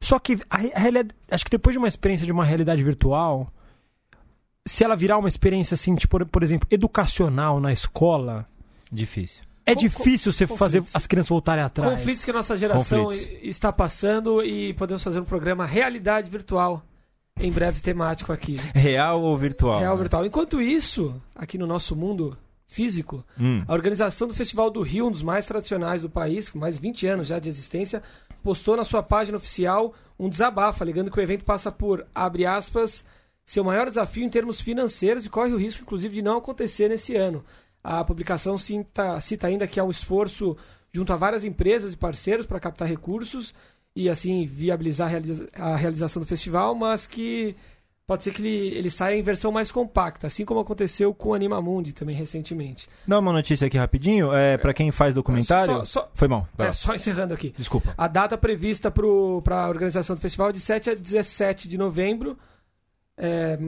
Só 0.00 0.18
que 0.18 0.34
a, 0.50 0.56
a 0.56 0.78
realidade- 0.80 1.14
acho 1.30 1.44
que 1.44 1.50
depois 1.50 1.72
de 1.72 1.78
uma 1.78 1.88
experiência 1.88 2.26
de 2.26 2.32
uma 2.32 2.44
realidade 2.44 2.82
virtual, 2.84 3.50
se 4.66 4.84
ela 4.84 4.94
virar 4.96 5.16
uma 5.18 5.28
experiência 5.28 5.74
assim, 5.74 5.94
tipo, 5.94 6.24
por 6.26 6.42
exemplo, 6.42 6.68
educacional 6.70 7.58
na 7.60 7.72
escola, 7.72 8.46
Difícil. 8.90 9.42
é 9.64 9.74
difícil 9.74 10.32
você 10.32 10.46
fazer 10.46 10.78
conflitos. 10.80 10.96
as 10.96 11.06
crianças 11.06 11.28
voltarem 11.30 11.64
atrás. 11.64 11.94
Conflitos 11.94 12.24
que 12.24 12.30
a 12.30 12.34
nossa 12.34 12.56
geração 12.58 13.04
Conflitos. 13.06 13.38
está 13.42 13.72
passando 13.72 14.44
e 14.44 14.74
podemos 14.74 15.02
fazer 15.02 15.18
um 15.18 15.24
programa 15.24 15.64
Realidade 15.64 16.30
Virtual. 16.30 16.82
Em 17.40 17.50
breve 17.50 17.80
temático 17.80 18.32
aqui. 18.32 18.56
Real 18.74 19.20
ou 19.20 19.36
virtual? 19.36 19.78
Real 19.80 19.94
né? 19.96 20.00
virtual. 20.02 20.26
Enquanto 20.26 20.60
isso, 20.60 21.20
aqui 21.34 21.58
no 21.58 21.66
nosso 21.66 21.96
mundo 21.96 22.36
físico, 22.66 23.24
Hum. 23.38 23.64
a 23.66 23.72
organização 23.74 24.26
do 24.28 24.34
Festival 24.34 24.70
do 24.70 24.80
Rio, 24.80 25.06
um 25.06 25.10
dos 25.10 25.22
mais 25.22 25.44
tradicionais 25.44 26.02
do 26.02 26.08
país, 26.10 26.48
com 26.48 26.58
mais 26.58 26.76
de 26.76 26.80
20 26.80 27.06
anos 27.06 27.28
já 27.28 27.38
de 27.38 27.48
existência, 27.48 28.02
postou 28.42 28.76
na 28.76 28.84
sua 28.84 29.02
página 29.02 29.36
oficial 29.36 29.92
um 30.18 30.28
desabafo, 30.28 30.82
alegando 30.82 31.10
que 31.10 31.18
o 31.18 31.22
evento 31.22 31.44
passa 31.44 31.70
por, 31.70 32.06
abre 32.14 32.46
aspas, 32.46 33.04
seu 33.44 33.64
maior 33.64 33.86
desafio 33.88 34.24
em 34.24 34.28
termos 34.30 34.60
financeiros 34.60 35.26
e 35.26 35.30
corre 35.30 35.52
o 35.52 35.58
risco, 35.58 35.82
inclusive, 35.82 36.14
de 36.14 36.22
não 36.22 36.38
acontecer 36.38 36.88
nesse 36.88 37.16
ano. 37.16 37.44
A 37.82 38.04
publicação 38.04 38.56
cita, 38.56 39.20
cita 39.20 39.48
ainda 39.48 39.66
que 39.66 39.80
há 39.80 39.84
um 39.84 39.90
esforço 39.90 40.56
junto 40.92 41.12
a 41.12 41.16
várias 41.16 41.42
empresas 41.42 41.92
e 41.92 41.96
parceiros 41.96 42.46
para 42.46 42.60
captar 42.60 42.86
recursos 42.86 43.52
e, 43.94 44.08
assim, 44.08 44.46
viabilizar 44.46 45.06
a 45.08 45.10
realiza- 45.10 45.48
a 45.54 45.76
realização 45.76 46.20
do 46.20 46.26
festival, 46.26 46.74
mas 46.74 47.06
que 47.06 47.54
pode 48.06 48.24
ser 48.24 48.32
que 48.32 48.42
ele, 48.42 48.76
ele 48.76 48.90
saia 48.90 49.16
em 49.16 49.22
versão 49.22 49.50
mais 49.52 49.70
compacta, 49.70 50.26
assim 50.26 50.44
como 50.44 50.60
aconteceu 50.60 51.14
com 51.14 51.30
o 51.30 51.34
Animamundi 51.34 51.92
também 51.92 52.14
recentemente. 52.16 52.88
Dá 53.06 53.18
uma 53.18 53.32
notícia 53.32 53.66
aqui 53.66 53.78
rapidinho. 53.78 54.32
É, 54.34 54.56
pra 54.58 54.74
quem 54.74 54.90
faz 54.90 55.14
documentário. 55.14 55.76
Só- 55.76 55.84
só- 55.84 56.10
Foi 56.14 56.28
mal. 56.28 56.46
É, 56.58 56.72
só 56.72 56.94
encerrando 56.94 57.32
aqui. 57.32 57.54
Desculpa. 57.56 57.94
A 57.96 58.08
data 58.08 58.36
prevista 58.36 58.90
para 58.90 59.64
a 59.64 59.68
organização 59.68 60.14
do 60.16 60.20
festival 60.22 60.50
é 60.50 60.52
de 60.52 60.60
7 60.60 60.90
a 60.90 60.94
17 60.94 61.68
de 61.68 61.78
novembro. 61.78 62.36
É, 63.16 63.58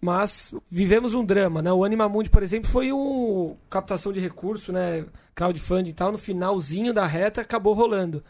mas 0.00 0.54
vivemos 0.70 1.14
um 1.14 1.24
drama, 1.24 1.62
né? 1.62 1.72
O 1.72 1.84
Animamundi, 1.84 2.28
por 2.30 2.42
exemplo, 2.42 2.70
foi 2.70 2.92
um 2.92 3.56
captação 3.70 4.12
de 4.12 4.20
recurso, 4.20 4.72
né? 4.72 5.04
Crowdfunding 5.34 5.90
e 5.90 5.94
tal. 5.94 6.12
No 6.12 6.18
finalzinho 6.18 6.92
da 6.92 7.06
reta 7.06 7.40
acabou 7.40 7.72
rolando. 7.74 8.22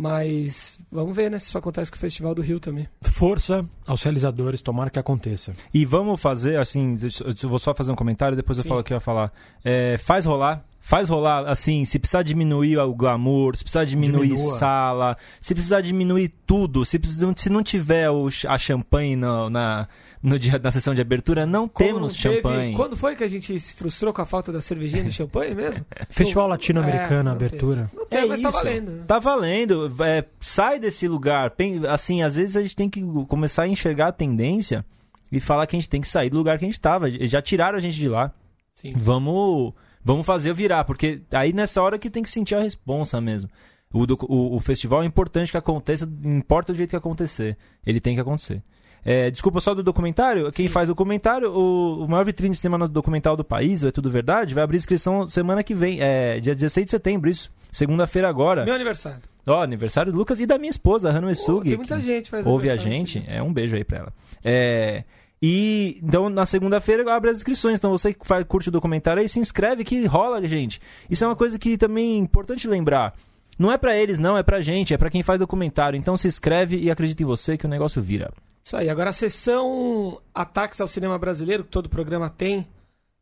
Mas 0.00 0.78
vamos 0.92 1.16
ver, 1.16 1.28
né? 1.28 1.40
Se 1.40 1.48
isso 1.48 1.58
acontece 1.58 1.90
com 1.90 1.96
o 1.96 2.00
Festival 2.00 2.32
do 2.32 2.40
Rio 2.40 2.60
também. 2.60 2.86
Força 3.02 3.68
aos 3.84 4.00
realizadores, 4.00 4.62
tomara 4.62 4.90
que 4.90 4.98
aconteça. 4.98 5.52
E 5.74 5.84
vamos 5.84 6.20
fazer, 6.20 6.56
assim, 6.56 6.96
eu 7.42 7.48
vou 7.48 7.58
só 7.58 7.74
fazer 7.74 7.90
um 7.90 7.96
comentário, 7.96 8.36
depois 8.36 8.58
eu 8.58 8.62
Sim. 8.62 8.68
falo 8.68 8.80
o 8.80 8.84
que 8.84 8.92
eu 8.92 8.96
ia 8.96 9.00
falar. 9.00 9.32
É, 9.64 9.98
faz 9.98 10.24
rolar. 10.24 10.64
Faz 10.88 11.10
rolar, 11.10 11.46
assim, 11.46 11.84
se 11.84 11.98
precisar 11.98 12.22
diminuir 12.22 12.78
o 12.78 12.94
glamour, 12.94 13.54
se 13.54 13.62
precisar 13.62 13.84
diminuir 13.84 14.28
Diminua. 14.28 14.54
sala, 14.56 15.18
se 15.38 15.54
precisar 15.54 15.82
diminuir 15.82 16.32
tudo, 16.46 16.82
se, 16.82 16.98
precisar, 16.98 17.30
se 17.36 17.50
não 17.50 17.62
tiver 17.62 18.08
o, 18.08 18.26
a 18.46 18.56
champanhe 18.56 19.14
no- 19.14 19.50
na, 19.50 19.86
no 20.22 20.38
dia, 20.38 20.58
na 20.58 20.70
sessão 20.70 20.94
de 20.94 21.02
abertura, 21.02 21.44
não 21.44 21.68
Como 21.68 21.86
temos 21.86 22.14
não 22.14 22.22
teve- 22.22 22.36
champanhe. 22.36 22.74
Quando 22.74 22.96
foi 22.96 23.14
que 23.14 23.22
a 23.22 23.28
gente 23.28 23.60
se 23.60 23.74
frustrou 23.74 24.14
com 24.14 24.22
a 24.22 24.24
falta 24.24 24.50
da 24.50 24.62
cervejinha 24.62 25.04
do 25.04 25.12
champanhe 25.12 25.54
mesmo? 25.54 25.84
Festival 26.08 26.48
latino-americano, 26.48 27.20
é, 27.20 27.22
não 27.22 27.32
abertura. 27.32 27.90
Não 27.94 28.06
tem, 28.06 28.26
mas 28.26 28.40
tá 28.40 28.48
valendo. 28.48 28.90
né? 28.92 29.04
Tá 29.06 29.18
valendo. 29.18 29.94
É, 30.02 30.24
sai 30.40 30.78
desse 30.78 31.06
lugar. 31.06 31.52
Assim, 31.90 32.22
às 32.22 32.34
vezes 32.34 32.56
a 32.56 32.62
gente 32.62 32.74
tem 32.74 32.88
que 32.88 33.02
começar 33.28 33.64
a 33.64 33.68
enxergar 33.68 34.08
a 34.08 34.12
tendência 34.12 34.82
e 35.30 35.38
falar 35.38 35.66
que 35.66 35.76
a 35.76 35.78
gente 35.78 35.90
tem 35.90 36.00
que 36.00 36.08
sair 36.08 36.30
do 36.30 36.38
lugar 36.38 36.58
que 36.58 36.64
a 36.64 36.68
gente 36.68 36.80
tava. 36.80 37.10
Já 37.10 37.42
tiraram 37.42 37.76
a 37.76 37.80
gente 37.80 37.96
de 37.98 38.08
lá. 38.08 38.32
Sim. 38.74 38.94
Vamos, 38.96 39.74
vamos 40.08 40.26
fazer 40.26 40.54
virar, 40.54 40.84
porque 40.84 41.20
aí 41.32 41.52
nessa 41.52 41.82
hora 41.82 41.98
que 41.98 42.08
tem 42.08 42.22
que 42.22 42.30
sentir 42.30 42.54
a 42.54 42.60
responsa 42.60 43.20
mesmo. 43.20 43.50
O, 43.92 44.04
o, 44.26 44.56
o 44.56 44.60
festival 44.60 45.02
é 45.02 45.06
importante 45.06 45.50
que 45.50 45.56
aconteça, 45.56 46.06
não 46.06 46.38
importa 46.38 46.72
o 46.72 46.74
jeito 46.74 46.90
que 46.90 46.96
acontecer. 46.96 47.56
Ele 47.86 48.00
tem 48.00 48.14
que 48.14 48.20
acontecer. 48.20 48.62
É, 49.04 49.30
desculpa 49.30 49.60
só 49.60 49.74
do 49.74 49.82
documentário. 49.82 50.50
Quem 50.50 50.68
faz 50.68 50.88
documentário, 50.88 51.50
o, 51.50 52.04
o 52.04 52.08
maior 52.08 52.24
vitrine 52.24 52.50
de 52.50 52.56
cinema 52.58 52.86
documental 52.88 53.36
do 53.36 53.44
país, 53.44 53.84
é 53.84 53.90
tudo 53.90 54.10
verdade, 54.10 54.54
vai 54.54 54.64
abrir 54.64 54.76
inscrição 54.76 55.26
semana 55.26 55.62
que 55.62 55.74
vem. 55.74 56.00
É 56.00 56.40
dia 56.40 56.54
16 56.54 56.86
de 56.86 56.90
setembro, 56.90 57.30
isso. 57.30 57.50
Segunda-feira 57.70 58.28
agora. 58.28 58.64
Meu 58.64 58.74
aniversário. 58.74 59.22
Ó, 59.46 59.62
aniversário 59.62 60.12
do 60.12 60.18
Lucas 60.18 60.40
e 60.40 60.46
da 60.46 60.58
minha 60.58 60.70
esposa, 60.70 61.10
Hanu 61.10 61.30
Esugi. 61.30 61.70
tem 61.70 61.76
muita 61.78 61.98
gente 62.00 62.28
faz 62.28 62.46
Ouve 62.46 62.70
a 62.70 62.76
gente. 62.76 63.24
É 63.26 63.42
um 63.42 63.52
beijo 63.52 63.76
aí 63.76 63.84
pra 63.84 63.98
ela. 63.98 64.12
É. 64.44 65.04
E 65.40 66.00
então 66.02 66.28
na 66.28 66.44
segunda-feira 66.44 67.12
abre 67.14 67.30
as 67.30 67.38
inscrições. 67.38 67.78
Então 67.78 67.90
você 67.90 68.12
que 68.12 68.26
faz, 68.26 68.44
curte 68.44 68.68
o 68.68 68.72
documentário 68.72 69.20
aí, 69.20 69.28
se 69.28 69.38
inscreve 69.38 69.84
que 69.84 70.04
rola, 70.06 70.42
gente. 70.46 70.80
Isso 71.08 71.24
é 71.24 71.26
uma 71.26 71.36
coisa 71.36 71.58
que 71.58 71.76
também 71.76 72.14
é 72.14 72.18
importante 72.18 72.66
lembrar. 72.66 73.14
Não 73.58 73.72
é 73.72 73.76
pra 73.76 73.96
eles, 73.96 74.18
não, 74.18 74.36
é 74.36 74.42
pra 74.42 74.60
gente, 74.60 74.94
é 74.94 74.96
pra 74.96 75.10
quem 75.10 75.22
faz 75.22 75.38
documentário. 75.38 75.98
Então 75.98 76.16
se 76.16 76.28
inscreve 76.28 76.78
e 76.78 76.90
acredita 76.90 77.22
em 77.22 77.26
você 77.26 77.56
que 77.56 77.66
o 77.66 77.68
negócio 77.68 78.00
vira. 78.02 78.32
Isso 78.64 78.76
aí. 78.76 78.88
Agora 78.88 79.10
a 79.10 79.12
sessão 79.14 80.20
Ataques 80.34 80.80
ao 80.80 80.88
Cinema 80.88 81.18
Brasileiro, 81.18 81.64
que 81.64 81.70
todo 81.70 81.88
programa 81.88 82.28
tem, 82.28 82.66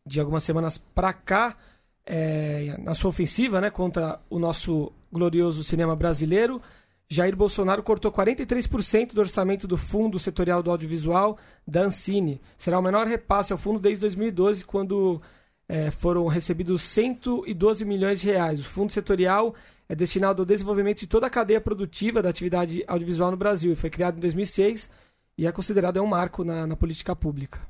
de 0.04 0.20
algumas 0.20 0.42
semanas 0.42 0.76
pra 0.78 1.12
cá, 1.12 1.56
é, 2.04 2.76
na 2.78 2.94
sua 2.94 3.10
ofensiva, 3.10 3.60
né, 3.60 3.70
contra 3.70 4.20
o 4.30 4.38
nosso 4.38 4.92
glorioso 5.12 5.64
cinema 5.64 5.96
brasileiro, 5.96 6.60
Jair 7.08 7.36
Bolsonaro 7.36 7.82
cortou 7.82 8.10
43% 8.10 9.14
do 9.14 9.20
orçamento 9.20 9.68
do 9.68 9.76
Fundo 9.76 10.18
Setorial 10.18 10.62
do 10.62 10.70
Audiovisual 10.70 11.38
da 11.66 11.82
Ancine. 11.82 12.40
Será 12.58 12.78
o 12.78 12.82
menor 12.82 13.06
repasse 13.06 13.52
ao 13.52 13.58
fundo 13.58 13.78
desde 13.78 14.00
2012, 14.00 14.64
quando 14.64 15.22
é, 15.68 15.90
foram 15.90 16.26
recebidos 16.26 16.82
112 16.82 17.84
milhões 17.84 18.20
de 18.20 18.26
reais. 18.26 18.60
O 18.60 18.64
Fundo 18.64 18.92
Setorial 18.92 19.54
é 19.88 19.94
destinado 19.94 20.42
ao 20.42 20.46
desenvolvimento 20.46 21.00
de 21.00 21.06
toda 21.06 21.26
a 21.26 21.30
cadeia 21.30 21.60
produtiva 21.60 22.20
da 22.20 22.28
atividade 22.28 22.82
audiovisual 22.88 23.30
no 23.30 23.36
Brasil 23.36 23.72
e 23.72 23.76
foi 23.76 23.88
criado 23.88 24.18
em 24.18 24.20
2006 24.20 24.90
e 25.38 25.46
é 25.46 25.52
considerado 25.52 26.00
um 26.02 26.06
marco 26.06 26.42
na, 26.42 26.66
na 26.66 26.76
política 26.76 27.14
pública. 27.14 27.60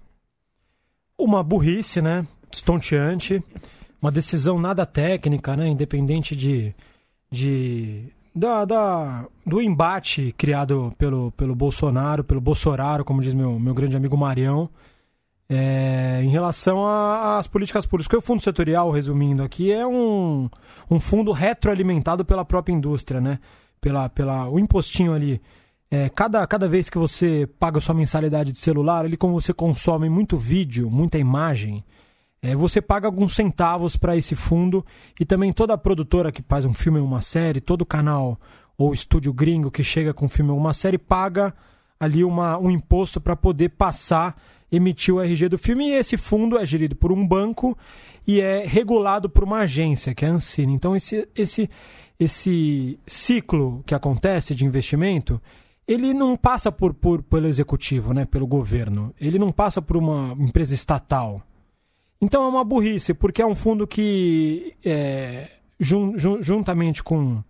Uma 1.19 1.43
burrice, 1.43 2.01
né? 2.01 2.27
Estonteante. 2.51 3.43
Uma 4.01 4.13
decisão 4.13 4.59
nada 4.59 4.87
técnica, 4.87 5.57
né? 5.57 5.69
Independente 5.69 6.37
de. 6.37 6.75
de 7.31 8.13
da, 8.37 8.67
da, 8.67 9.27
do 9.47 9.63
embate 9.63 10.35
criado 10.37 10.93
pelo, 10.99 11.33
pelo 11.33 11.55
Bolsonaro, 11.55 12.23
pelo 12.23 12.41
Bolsonaro, 12.41 13.03
como 13.03 13.23
diz 13.23 13.33
meu, 13.33 13.59
meu 13.59 13.73
grande 13.73 13.97
amigo 13.97 14.15
Marião, 14.15 14.69
é, 15.49 16.21
em 16.23 16.29
relação 16.29 16.87
às 16.87 17.47
políticas 17.47 17.87
públicas. 17.87 18.07
Porque 18.07 18.19
o 18.19 18.21
fundo 18.21 18.43
setorial, 18.43 18.91
resumindo 18.91 19.43
aqui, 19.43 19.73
é 19.73 19.87
um, 19.87 20.51
um 20.91 21.01
fundo 21.01 21.33
retroalimentado 21.33 22.27
pela 22.27 22.45
própria 22.45 22.75
indústria, 22.75 23.23
né? 23.23 23.39
Pela, 23.81 24.11
pela, 24.11 24.51
o 24.51 24.59
impostinho 24.59 25.15
ali. 25.15 25.41
É, 25.91 26.11
cada, 26.11 26.47
cada 26.47 26.69
vez 26.69 26.91
que 26.91 26.99
você 26.99 27.49
paga 27.59 27.81
sua 27.81 27.95
mensalidade 27.95 28.53
de 28.53 28.59
celular, 28.59 29.07
ali 29.07 29.17
como 29.17 29.41
você 29.41 29.55
consome 29.55 30.11
muito 30.11 30.37
vídeo, 30.37 30.91
muita 30.91 31.17
imagem, 31.17 31.83
você 32.57 32.81
paga 32.81 33.07
alguns 33.07 33.35
centavos 33.35 33.97
para 33.97 34.17
esse 34.17 34.35
fundo 34.35 34.85
e 35.19 35.25
também 35.25 35.53
toda 35.53 35.77
produtora 35.77 36.31
que 36.31 36.43
faz 36.43 36.65
um 36.65 36.75
filme 36.75 36.99
ou 36.99 37.07
uma 37.07 37.23
série, 37.23 37.61
todo 37.61 37.85
canal 37.85 38.39
ou 38.77 38.93
estúdio 38.93 39.33
gringo 39.33 39.71
que 39.71 39.83
chega 39.83 40.13
com 40.13 40.27
um 40.27 40.29
filme 40.29 40.51
ou 40.51 40.59
uma 40.59 40.75
série 40.75 40.99
paga 40.99 41.55
ali 41.99 42.23
uma, 42.23 42.59
um 42.59 42.71
imposto 42.71 43.21
para 43.21 43.35
poder 43.35 43.71
passar, 43.71 44.37
emitir 44.71 45.15
o 45.15 45.21
RG 45.21 45.49
do 45.49 45.59
filme 45.59 45.89
e 45.89 45.95
esse 45.95 46.17
fundo 46.17 46.59
é 46.59 46.67
gerido 46.67 46.95
por 46.95 47.11
um 47.11 47.27
banco 47.27 47.77
e 48.27 48.41
é 48.41 48.67
regulado 48.67 49.31
por 49.31 49.45
uma 49.45 49.61
agência, 49.61 50.15
que 50.15 50.25
é 50.25 50.29
a 50.29 50.33
Ancine. 50.33 50.75
Então 50.75 50.95
esse, 50.95 51.29
esse, 51.35 51.71
esse 52.21 52.99
ciclo 53.07 53.83
que 53.87 53.95
acontece 53.95 54.55
de 54.55 54.65
investimento 54.65 55.41
ele 55.87 56.13
não 56.13 56.37
passa 56.37 56.73
por, 56.73 56.93
por, 56.93 57.23
pelo 57.23 57.47
executivo, 57.47 58.13
né, 58.13 58.25
pelo 58.25 58.47
governo. 58.47 59.15
Ele 59.21 59.39
não 59.39 59.53
passa 59.53 59.81
por 59.81 59.97
uma 59.97 60.35
empresa 60.39 60.75
estatal. 60.75 61.41
Então 62.21 62.45
é 62.45 62.49
uma 62.49 62.65
burrice, 62.65 63.13
porque 63.13 63.43
é 63.43 63.47
um 63.47 63.55
fundo 63.55 63.87
que, 63.87 64.75
é, 64.85 65.51
jun, 65.79 66.17
jun, 66.17 66.41
juntamente 66.41 67.03
com, 67.03 67.43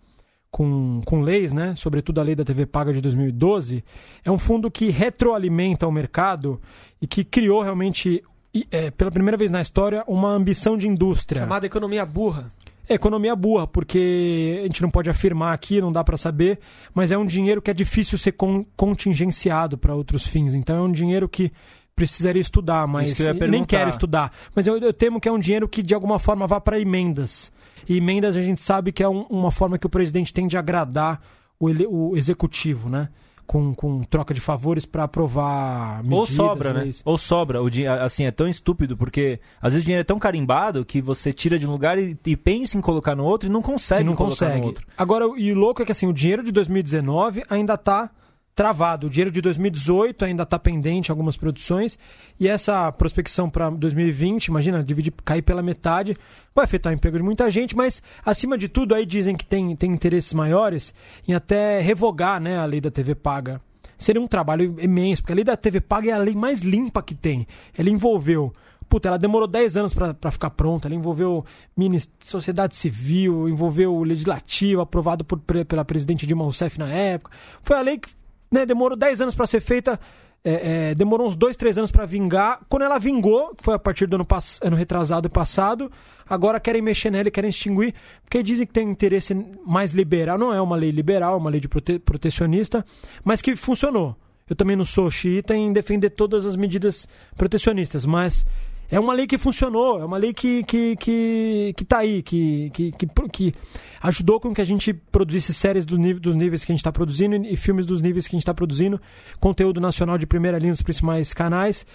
com, 0.51 1.01
com 1.05 1.21
leis, 1.21 1.53
né, 1.53 1.73
sobretudo 1.75 2.19
a 2.19 2.23
lei 2.23 2.35
da 2.35 2.43
TV 2.43 2.65
Paga 2.65 2.91
de 2.91 3.01
2012, 3.01 3.83
é 4.25 4.31
um 4.31 4.37
fundo 4.37 4.69
que 4.69 4.89
retroalimenta 4.89 5.87
o 5.87 5.91
mercado 5.91 6.61
e 7.01 7.07
que 7.07 7.23
criou 7.23 7.61
realmente, 7.61 8.23
é, 8.69 8.91
pela 8.91 9.11
primeira 9.11 9.37
vez 9.37 9.51
na 9.51 9.61
história, 9.61 10.03
uma 10.07 10.31
ambição 10.31 10.77
de 10.77 10.87
indústria. 10.87 11.41
Chamada 11.41 11.65
economia 11.65 12.05
burra. 12.05 12.51
É 12.89 12.93
economia 12.93 13.35
burra, 13.35 13.67
porque 13.67 14.59
a 14.61 14.63
gente 14.63 14.81
não 14.81 14.89
pode 14.89 15.09
afirmar 15.09 15.53
aqui, 15.53 15.81
não 15.81 15.91
dá 15.91 16.03
para 16.03 16.17
saber, 16.17 16.59
mas 16.93 17.11
é 17.11 17.17
um 17.17 17.25
dinheiro 17.25 17.61
que 17.61 17.69
é 17.69 17.73
difícil 17.73 18.17
ser 18.17 18.31
con 18.31 18.65
contingenciado 18.77 19.77
para 19.77 19.93
outros 19.93 20.25
fins. 20.25 20.53
Então 20.53 20.77
é 20.77 20.81
um 20.81 20.91
dinheiro 20.91 21.27
que 21.27 21.51
precisaria 21.97 22.39
estudar, 22.41 22.87
mas 22.87 23.11
que 23.11 23.47
nem 23.47 23.65
quero 23.65 23.89
estudar. 23.89 24.31
Mas 24.53 24.67
eu, 24.67 24.77
eu, 24.77 24.93
temo 24.93 25.19
que 25.19 25.27
é 25.27 25.31
um 25.31 25.39
dinheiro 25.39 25.67
que 25.67 25.81
de 25.81 25.95
alguma 25.95 26.19
forma 26.19 26.45
vá 26.45 26.61
para 26.61 26.79
emendas. 26.79 27.51
E 27.89 27.97
emendas 27.97 28.37
a 28.37 28.41
gente 28.41 28.61
sabe 28.61 28.91
que 28.91 29.01
é 29.01 29.09
um, 29.09 29.21
uma 29.23 29.51
forma 29.51 29.79
que 29.79 29.87
o 29.87 29.89
presidente 29.89 30.31
tem 30.31 30.45
de 30.45 30.55
agradar 30.55 31.19
o, 31.59 31.69
o 32.11 32.15
executivo, 32.15 32.87
né? 32.87 33.09
Com, 33.47 33.73
com, 33.73 34.03
troca 34.03 34.33
de 34.33 34.41
favores 34.41 34.85
para 34.85 35.05
aprovar 35.05 36.03
medidas, 36.03 36.19
Ou 36.19 36.25
sobra, 36.27 36.73
leis. 36.73 36.97
né? 36.97 37.01
Ou 37.05 37.17
sobra. 37.17 37.63
O 37.63 37.69
dinheiro, 37.69 38.03
assim, 38.03 38.25
é 38.25 38.31
tão 38.31 38.47
estúpido, 38.47 38.95
porque 38.95 39.39
às 39.59 39.71
vezes 39.71 39.83
o 39.83 39.85
dinheiro 39.85 40.01
é 40.01 40.03
tão 40.03 40.19
carimbado 40.19 40.85
que 40.85 41.01
você 41.01 41.33
tira 41.33 41.57
de 41.57 41.65
um 41.65 41.71
lugar 41.71 41.97
e, 41.97 42.15
e 42.25 42.35
pensa 42.35 42.77
em 42.77 42.81
colocar 42.81 43.15
no 43.15 43.23
outro 43.23 43.49
e 43.49 43.51
não 43.51 43.61
consegue 43.61 44.01
E 44.01 44.03
não 44.03 44.15
consegue. 44.15 44.59
no 44.59 44.67
outro. 44.67 44.85
Agora, 44.95 45.25
e 45.37 45.51
o 45.51 45.55
louco 45.55 45.81
é 45.81 45.85
que 45.85 45.93
assim, 45.93 46.05
o 46.05 46.13
dinheiro 46.13 46.43
de 46.43 46.51
2019 46.51 47.43
ainda 47.49 47.73
está 47.73 48.11
travado. 48.57 49.05
O 49.05 49.09
dinheiro 49.09 49.29
de 49.29 49.39
2018 49.39 50.25
ainda 50.25 50.41
está 50.41 50.57
pendente 50.57 51.11
algumas 51.11 51.37
produções. 51.37 51.97
E 52.39 52.47
essa 52.47 52.91
prospecção 52.91 53.51
para 53.51 53.69
2020, 53.69 54.47
imagina, 54.47 54.83
dividir, 54.83 55.13
cair 55.23 55.43
pela 55.43 55.61
metade, 55.61 56.17
vai 56.55 56.65
afetar 56.65 56.91
o 56.91 56.95
emprego 56.95 57.17
de 57.17 57.23
muita 57.23 57.51
gente, 57.51 57.75
mas 57.75 58.01
acima 58.25 58.57
de 58.57 58.67
tudo 58.67 58.95
aí 58.95 59.05
dizem 59.05 59.35
que 59.35 59.45
tem, 59.45 59.75
tem 59.75 59.91
interesses 59.91 60.33
maiores 60.33 60.91
em 61.27 61.35
até 61.35 61.79
revogar 61.79 62.41
né, 62.41 62.57
a 62.57 62.65
lei 62.65 62.81
da 62.81 62.89
TV 62.89 63.13
paga. 63.13 63.61
Seria 63.95 64.21
um 64.21 64.27
trabalho 64.27 64.75
imenso, 64.79 65.21
porque 65.21 65.33
a 65.33 65.35
lei 65.35 65.43
da 65.43 65.55
TV 65.55 65.79
paga 65.79 66.09
é 66.09 66.13
a 66.13 66.17
lei 66.17 66.35
mais 66.35 66.61
limpa 66.61 67.03
que 67.03 67.13
tem. 67.13 67.47
Ela 67.77 67.89
envolveu 67.89 68.51
Puta, 68.89 69.09
ela 69.09 69.19
demorou 69.19 69.49
10 69.49 69.75
anos 69.75 69.93
para 69.93 70.31
ficar 70.31 70.49
pronta. 70.51 70.87
Ela 70.87 70.95
envolveu 70.95 71.45
mini 71.75 71.99
sociedade 72.21 72.73
civil, 72.73 73.49
envolveu 73.49 73.93
o 73.93 74.01
legislativo, 74.01 74.79
aprovado 74.79 75.25
por, 75.25 75.39
pela 75.39 75.83
presidente 75.83 76.25
Dilma 76.25 76.45
Rousseff 76.45 76.79
na 76.79 76.87
época. 76.87 77.35
Foi 77.61 77.75
a 77.75 77.81
lei 77.81 77.97
que 77.97 78.07
né, 78.51 78.65
demorou 78.65 78.97
10 78.97 79.21
anos 79.21 79.35
para 79.35 79.47
ser 79.47 79.61
feita, 79.61 79.99
é, 80.43 80.91
é, 80.91 80.95
demorou 80.95 81.27
uns 81.27 81.35
2, 81.35 81.57
3 81.57 81.79
anos 81.79 81.91
para 81.91 82.05
vingar. 82.05 82.61
Quando 82.69 82.83
ela 82.83 82.97
vingou, 82.97 83.53
foi 83.61 83.73
a 83.75 83.79
partir 83.79 84.07
do 84.07 84.15
ano, 84.15 84.27
ano 84.61 84.75
retrasado 84.75 85.27
e 85.27 85.29
passado, 85.29 85.91
agora 86.27 86.59
querem 86.59 86.81
mexer 86.81 87.09
nela 87.09 87.27
e 87.27 87.31
querem 87.31 87.49
extinguir, 87.49 87.93
porque 88.23 88.41
dizem 88.41 88.65
que 88.65 88.73
tem 88.73 88.89
interesse 88.89 89.35
mais 89.65 89.91
liberal. 89.91 90.37
Não 90.37 90.53
é 90.53 90.61
uma 90.61 90.75
lei 90.75 90.91
liberal, 90.91 91.33
é 91.33 91.37
uma 91.37 91.49
lei 91.49 91.59
de 91.59 91.67
prote 91.67 91.99
protecionista, 91.99 92.85
mas 93.23 93.41
que 93.41 93.55
funcionou. 93.55 94.15
Eu 94.49 94.55
também 94.55 94.77
não 94.77 94.85
sou 94.85 95.11
xiita 95.11 95.53
em 95.53 95.73
defender 95.73 96.11
todas 96.11 96.45
as 96.45 96.55
medidas 96.55 97.07
protecionistas, 97.35 98.05
mas 98.05 98.45
é 98.89 98.99
uma 98.99 99.13
lei 99.13 99.27
que 99.27 99.37
funcionou, 99.37 99.99
é 99.99 100.05
uma 100.05 100.17
lei 100.17 100.33
que, 100.33 100.63
que, 100.63 100.95
que, 100.95 101.73
que 101.75 101.85
tá 101.85 101.99
aí, 101.99 102.21
que, 102.21 102.69
que, 102.71 102.91
que, 102.91 103.07
que 103.31 103.53
ajudou 104.01 104.39
com 104.39 104.53
que 104.53 104.61
a 104.61 104.65
gente 104.65 104.93
produzisse 104.93 105.53
séries 105.53 105.85
do 105.85 105.97
nível, 105.97 106.21
dos 106.21 106.35
níveis 106.35 106.63
que 106.63 106.71
a 106.71 106.73
gente 106.73 106.81
está 106.81 106.91
produzindo 106.91 107.35
e 107.35 107.57
filmes 107.57 107.85
dos 107.85 108.01
níveis 108.01 108.27
que 108.27 108.35
a 108.35 108.37
gente 108.37 108.43
está 108.43 108.53
produzindo, 108.53 108.99
conteúdo 109.39 109.81
nacional 109.81 110.17
de 110.17 110.25
primeira 110.25 110.57
linha 110.57 110.71
nos 110.71 110.81
principais 110.81 111.33
canais. 111.33 111.85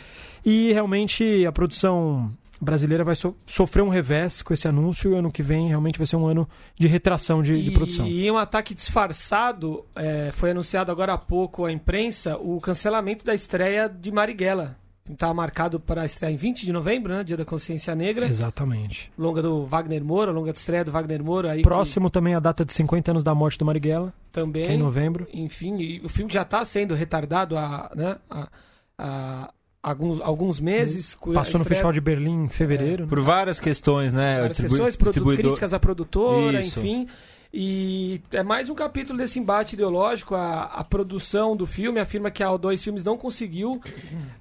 E 0.45 0.72
realmente 0.72 1.47
a 1.47 1.53
produção 1.53 2.32
brasileira 2.61 3.03
vai 3.03 3.16
so 3.16 3.36
sofrer 3.45 3.82
um 3.82 3.88
revés 3.88 4.40
com 4.40 4.55
esse 4.55 4.68
anúncio 4.68 5.12
e 5.12 5.16
ano 5.16 5.32
que 5.32 5.43
vem 5.43 5.66
realmente 5.68 5.99
vai 5.99 6.07
ser 6.07 6.14
um 6.14 6.26
ano 6.26 6.49
de 6.78 6.86
retração 6.86 7.43
de, 7.43 7.55
e, 7.55 7.62
de 7.62 7.70
produção. 7.72 8.07
E 8.07 8.30
um 8.30 8.38
ataque 8.38 8.72
disfarçado, 8.72 9.84
é, 9.97 10.30
foi 10.32 10.53
anunciado 10.53 10.93
agora 10.93 11.14
há 11.14 11.18
pouco 11.18 11.64
à 11.64 11.72
imprensa 11.72 12.36
o 12.36 12.61
cancelamento 12.61 13.24
da 13.24 13.34
estreia 13.34 13.88
de 13.88 14.12
Marighella. 14.12 14.81
Estava 15.11 15.34
marcado 15.34 15.80
para 15.80 16.05
estrear 16.05 16.32
em 16.32 16.36
20 16.36 16.64
de 16.64 16.72
novembro, 16.72 17.12
né? 17.12 17.24
Dia 17.24 17.36
da 17.36 17.44
Consciência 17.44 17.94
Negra. 17.94 18.26
Exatamente. 18.26 19.11
Longa 19.18 19.42
do 19.42 19.66
Wagner 19.66 20.05
Moura, 20.05 20.30
longa 20.30 20.53
de 20.53 20.59
estreia 20.59 20.84
do 20.84 20.92
Wagner 20.92 21.22
Moura. 21.24 21.53
Aí 21.53 21.62
Próximo 21.62 22.09
que... 22.09 22.12
também 22.12 22.34
a 22.34 22.40
data 22.40 22.64
de 22.64 22.72
50 22.72 23.11
anos 23.11 23.24
da 23.24 23.34
morte 23.34 23.59
do 23.59 23.64
Marighella. 23.64 24.14
Também. 24.30 24.66
em 24.66 24.78
novembro. 24.78 25.26
Enfim, 25.34 26.00
o 26.05 26.09
filme 26.09 26.32
já 26.32 26.42
está 26.42 26.64
sendo 26.64 26.94
retardado 26.94 27.57
há, 27.57 27.90
né, 27.94 28.16
há, 28.30 28.48
há 28.96 29.53
alguns, 29.82 30.20
alguns 30.20 30.61
meses. 30.61 31.18
Passou 31.34 31.59
no. 31.59 31.64
Festival 31.64 31.92
de 31.92 32.00
Berlim 32.00 32.44
em 32.44 32.48
fevereiro. 32.48 33.05
É. 33.05 33.07
Por 33.07 33.20
várias 33.20 33.59
questões, 33.59 34.12
né? 34.12 34.40
Várias 34.40 34.61
questões, 34.61 34.96
críticas 34.96 35.74
à 35.74 35.80
produtora, 35.80 36.61
Isso. 36.61 36.78
enfim. 36.78 37.09
E 37.53 38.22
é 38.30 38.42
mais 38.42 38.70
um 38.70 38.74
capítulo 38.74 39.18
desse 39.18 39.38
embate 39.38 39.74
ideológico. 39.74 40.34
A, 40.34 40.64
a 40.64 40.82
produção 40.82 41.55
do 41.55 41.66
filme 41.66 42.00
afirma 42.00 42.30
que 42.30 42.42
a 42.42 42.48
O2 42.48 42.82
Filmes 42.82 43.05
não 43.05 43.18
conseguiu 43.18 43.80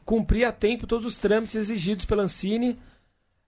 cumprir 0.05 0.45
a 0.45 0.51
tempo 0.51 0.87
todos 0.87 1.05
os 1.05 1.17
trâmites 1.17 1.55
exigidos 1.55 2.05
pela 2.05 2.23
Ancine, 2.23 2.79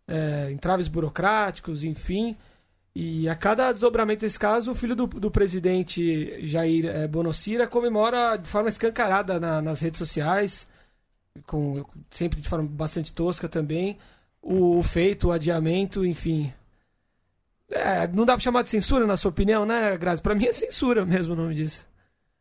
é, 0.06 0.52
entraves 0.52 0.90
burocráticos, 0.90 1.86
enfim. 1.86 2.36
E 2.94 3.28
a 3.30 3.36
cada 3.36 3.72
desdobramento 3.72 4.22
desse 4.22 4.38
caso, 4.38 4.72
o 4.72 4.76
filho 4.76 4.96
do, 4.96 5.08
do 5.08 5.32
presidente 5.32 6.46
Jair 6.46 6.86
é, 6.86 7.08
Bonocira 7.08 7.66
comemora 7.66 8.36
de 8.36 8.48
forma 8.50 8.70
escancarada 8.70 9.40
na, 9.40 9.62
nas 9.62 9.80
redes 9.80 9.98
sociais, 9.98 10.68
com, 11.48 11.86
sempre 12.12 12.42
de 12.42 12.50
forma 12.50 12.68
bastante 12.68 13.14
tosca 13.14 13.48
também, 13.48 13.98
o, 14.42 14.78
o 14.78 14.84
feito, 14.84 15.30
o 15.30 15.32
adiamento, 15.32 16.06
enfim. 16.06 16.54
É, 17.74 18.08
não 18.08 18.26
dá 18.26 18.34
pra 18.34 18.44
chamar 18.44 18.64
de 18.64 18.70
censura, 18.70 19.08
na 19.08 19.18
sua 19.18 19.30
opinião, 19.30 19.66
né, 19.66 19.98
Grazi? 19.98 20.22
Pra 20.22 20.36
mim 20.36 20.46
é 20.46 20.54
censura 20.54 21.06
mesmo 21.06 21.34
o 21.34 21.38
nome 21.38 21.56
disso. 21.56 21.86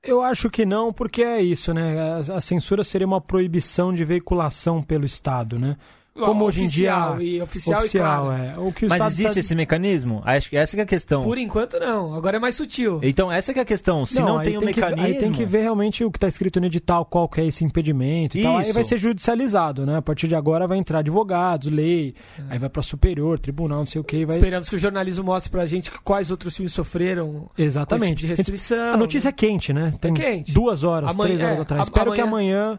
Eu 0.03 0.21
acho 0.21 0.51
que 0.51 0.67
não, 0.67 0.93
porque 0.93 1.23
é 1.23 1.41
isso, 1.41 1.73
né? 1.73 1.97
A, 2.01 2.37
a 2.37 2.41
censura 2.41 2.83
seria 2.83 3.07
uma 3.07 3.21
proibição 3.21 3.95
de 3.95 4.05
veiculação 4.05 4.83
pelo 4.83 5.05
Estado, 5.05 5.59
né? 5.59 5.77
Como 6.15 6.45
hoje 6.45 6.65
em 6.65 6.67
dia 6.67 6.93
e 7.21 7.41
oficial, 7.41 7.81
oficial 7.81 8.27
e 8.27 8.29
claro. 8.29 8.33
é. 8.33 8.55
O 8.59 8.73
que 8.73 8.85
o 8.85 8.89
Mas 8.89 8.97
Estado 8.99 9.11
existe 9.13 9.35
tá- 9.35 9.41
esse 9.41 9.55
mecanismo? 9.55 10.23
Acho 10.25 10.51
que 10.51 10.57
essa 10.57 10.77
que 10.77 10.81
é 10.81 10.85
a 10.85 10.87
questão. 10.87 11.23
Por 11.25 11.39
enquanto 11.39 11.79
não, 11.81 12.15
agora 12.15 12.37
é 12.37 12.41
mais 12.41 12.55
sutil. 12.55 13.01
Então, 13.03 13.31
essa 13.33 13.53
que 13.53 13.59
é 13.59 13.63
a 13.63 13.65
questão. 13.65 14.05
Se 14.05 14.21
não, 14.21 14.39
aí 14.39 14.49
tem 14.49 14.57
um 14.57 14.61
que- 14.61 14.67
mecanismo. 14.67 15.03
aí 15.07 15.15
tem 15.15 15.33
que 15.33 15.45
ver 15.45 15.63
realmente 15.63 16.05
o 16.05 16.11
que 16.11 16.19
está 16.19 16.29
escrito 16.29 16.61
no 16.61 16.67
edital, 16.67 17.05
qual 17.05 17.29
que 17.29 17.41
é 17.41 17.47
esse 17.47 17.65
impedimento 17.65 18.37
e 18.37 18.43
tal. 18.43 18.57
Aí 18.57 18.63
Isso. 18.63 18.75
vai 18.75 18.85
ser 18.85 18.99
judicializado, 18.99 19.87
né? 19.87 19.97
A 19.97 20.03
partir 20.03 20.29
de 20.29 20.35
agora 20.35 20.67
vai 20.67 20.79
entrar 20.79 20.99
advogados, 20.99 21.71
lei, 21.73 22.15
aí 22.51 22.59
vai 22.59 22.69
para 22.69 22.83
superior, 22.83 23.39
tribunal, 23.39 23.79
não 23.79 23.87
sei 23.87 24.01
o 24.01 24.05
que. 24.05 24.25
Vai... 24.27 24.37
Esperamos 24.37 24.69
que 24.69 24.77
o 24.77 24.79
jornalismo 24.79 25.25
mostre 25.25 25.51
pra 25.51 25.65
gente 25.67 25.91
quais 26.03 26.31
outros 26.31 26.55
filmes 26.57 26.73
sofreram 26.73 27.49
Exatamente. 27.57 28.01
com 28.01 28.05
esse 28.05 28.15
tipo 28.15 28.21
de 28.21 28.27
restrição. 28.53 28.93
A 28.93 28.97
notícia 28.97 29.29
é 29.29 29.33
quente, 29.33 29.73
né? 29.73 29.95
Tem 30.01 30.13
quente. 30.13 30.53
duas 30.53 30.85
horas, 30.85 31.11
Amanhã- 31.11 31.29
três 31.37 31.43
horas 31.43 31.59
é, 31.59 31.63
atrás. 31.63 31.81
a- 31.81 31.85
Espero 31.85 32.13
que 32.13 32.21
amanhã- 32.21 32.33
amanhã 32.73 32.79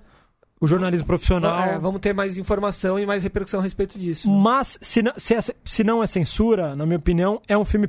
o 0.64 0.68
jornalismo 0.68 1.06
profissional. 1.06 1.62
É, 1.64 1.78
vamos 1.78 2.00
ter 2.00 2.14
mais 2.14 2.38
informação 2.38 2.98
e 2.98 3.06
mais 3.06 3.22
repercussão 3.24 3.60
a 3.60 3.64
respeito 3.64 4.00
disso. 4.00 4.30
Mas, 4.32 4.78
se 4.82 5.02
não, 5.02 5.12
se, 5.18 5.34
é, 5.36 5.40
se 5.64 5.84
não 5.84 6.02
é 6.02 6.08
censura, 6.08 6.76
na 6.76 6.86
minha 6.86 6.98
opinião, 6.98 7.42
é 7.48 7.58
um 7.58 7.66
filme 7.66 7.88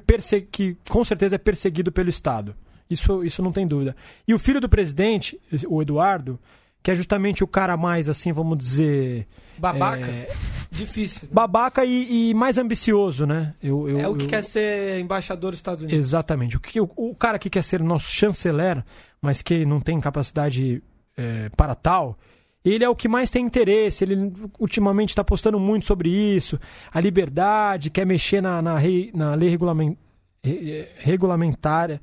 que 0.50 0.76
com 0.88 1.04
certeza 1.04 1.36
é 1.36 1.38
perseguido 1.38 1.92
pelo 1.92 2.08
Estado. 2.08 2.54
Isso, 2.90 3.22
isso 3.24 3.42
não 3.42 3.52
tem 3.52 3.66
dúvida. 3.66 3.94
E 4.26 4.34
o 4.34 4.38
filho 4.38 4.60
do 4.60 4.68
presidente, 4.68 5.40
o 5.68 5.80
Eduardo, 5.80 6.38
que 6.82 6.90
é 6.90 6.94
justamente 6.94 7.42
o 7.44 7.46
cara 7.46 7.76
mais, 7.76 8.08
assim, 8.08 8.32
vamos 8.32 8.58
dizer. 8.58 9.26
Babaca? 9.56 10.06
É, 10.06 10.28
Difícil. 10.70 11.20
né? 11.22 11.28
babaca 11.32 11.84
e, 11.84 12.30
e 12.30 12.34
mais 12.34 12.58
ambicioso, 12.58 13.24
né? 13.24 13.54
Eu, 13.62 13.88
eu- 13.88 14.00
é 14.00 14.08
o 14.08 14.16
que 14.16 14.24
eu- 14.24 14.28
quer 14.28 14.42
ser 14.42 14.98
embaixador 14.98 15.52
dos 15.52 15.60
Estados 15.60 15.82
Unidos. 15.82 15.98
Exatamente. 15.98 16.56
O, 16.56 16.60
que, 16.60 16.80
o, 16.80 16.90
o 16.96 17.14
cara 17.14 17.38
que 17.38 17.48
quer 17.48 17.62
ser 17.62 17.80
nosso 17.80 18.08
chanceler, 18.10 18.84
mas 19.22 19.40
que 19.40 19.64
não 19.64 19.80
tem 19.80 19.98
capacidade 20.00 20.82
é, 21.16 21.48
para 21.56 21.74
tal, 21.76 22.18
ele 22.64 22.82
é 22.84 22.88
o 22.88 22.96
que 22.96 23.08
mais 23.08 23.30
tem 23.30 23.44
interesse. 23.44 24.04
Ele 24.04 24.32
ultimamente 24.58 25.10
está 25.10 25.22
postando 25.22 25.60
muito 25.60 25.86
sobre 25.86 26.08
isso. 26.08 26.58
A 26.92 27.00
liberdade, 27.00 27.90
quer 27.90 28.06
mexer 28.06 28.40
na, 28.40 28.62
na, 28.62 28.78
rei- 28.78 29.10
na 29.14 29.34
lei 29.34 29.48
regulamen- 29.50 29.98
re- 30.42 30.88
regulamentária 30.98 32.00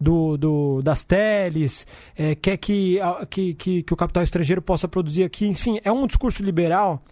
do, 0.00 0.36
do- 0.36 0.80
das 0.82 1.02
teles, 1.04 1.84
é, 2.16 2.34
quer 2.36 2.56
que, 2.56 2.98
que, 3.28 3.54
que, 3.54 3.82
que 3.82 3.92
o 3.92 3.96
capital 3.96 4.22
estrangeiro 4.22 4.62
possa 4.62 4.86
produzir 4.86 5.24
aqui. 5.24 5.46
Enfim, 5.48 5.80
é 5.82 5.90
um 5.90 6.06
discurso 6.06 6.42
liberal 6.42 7.02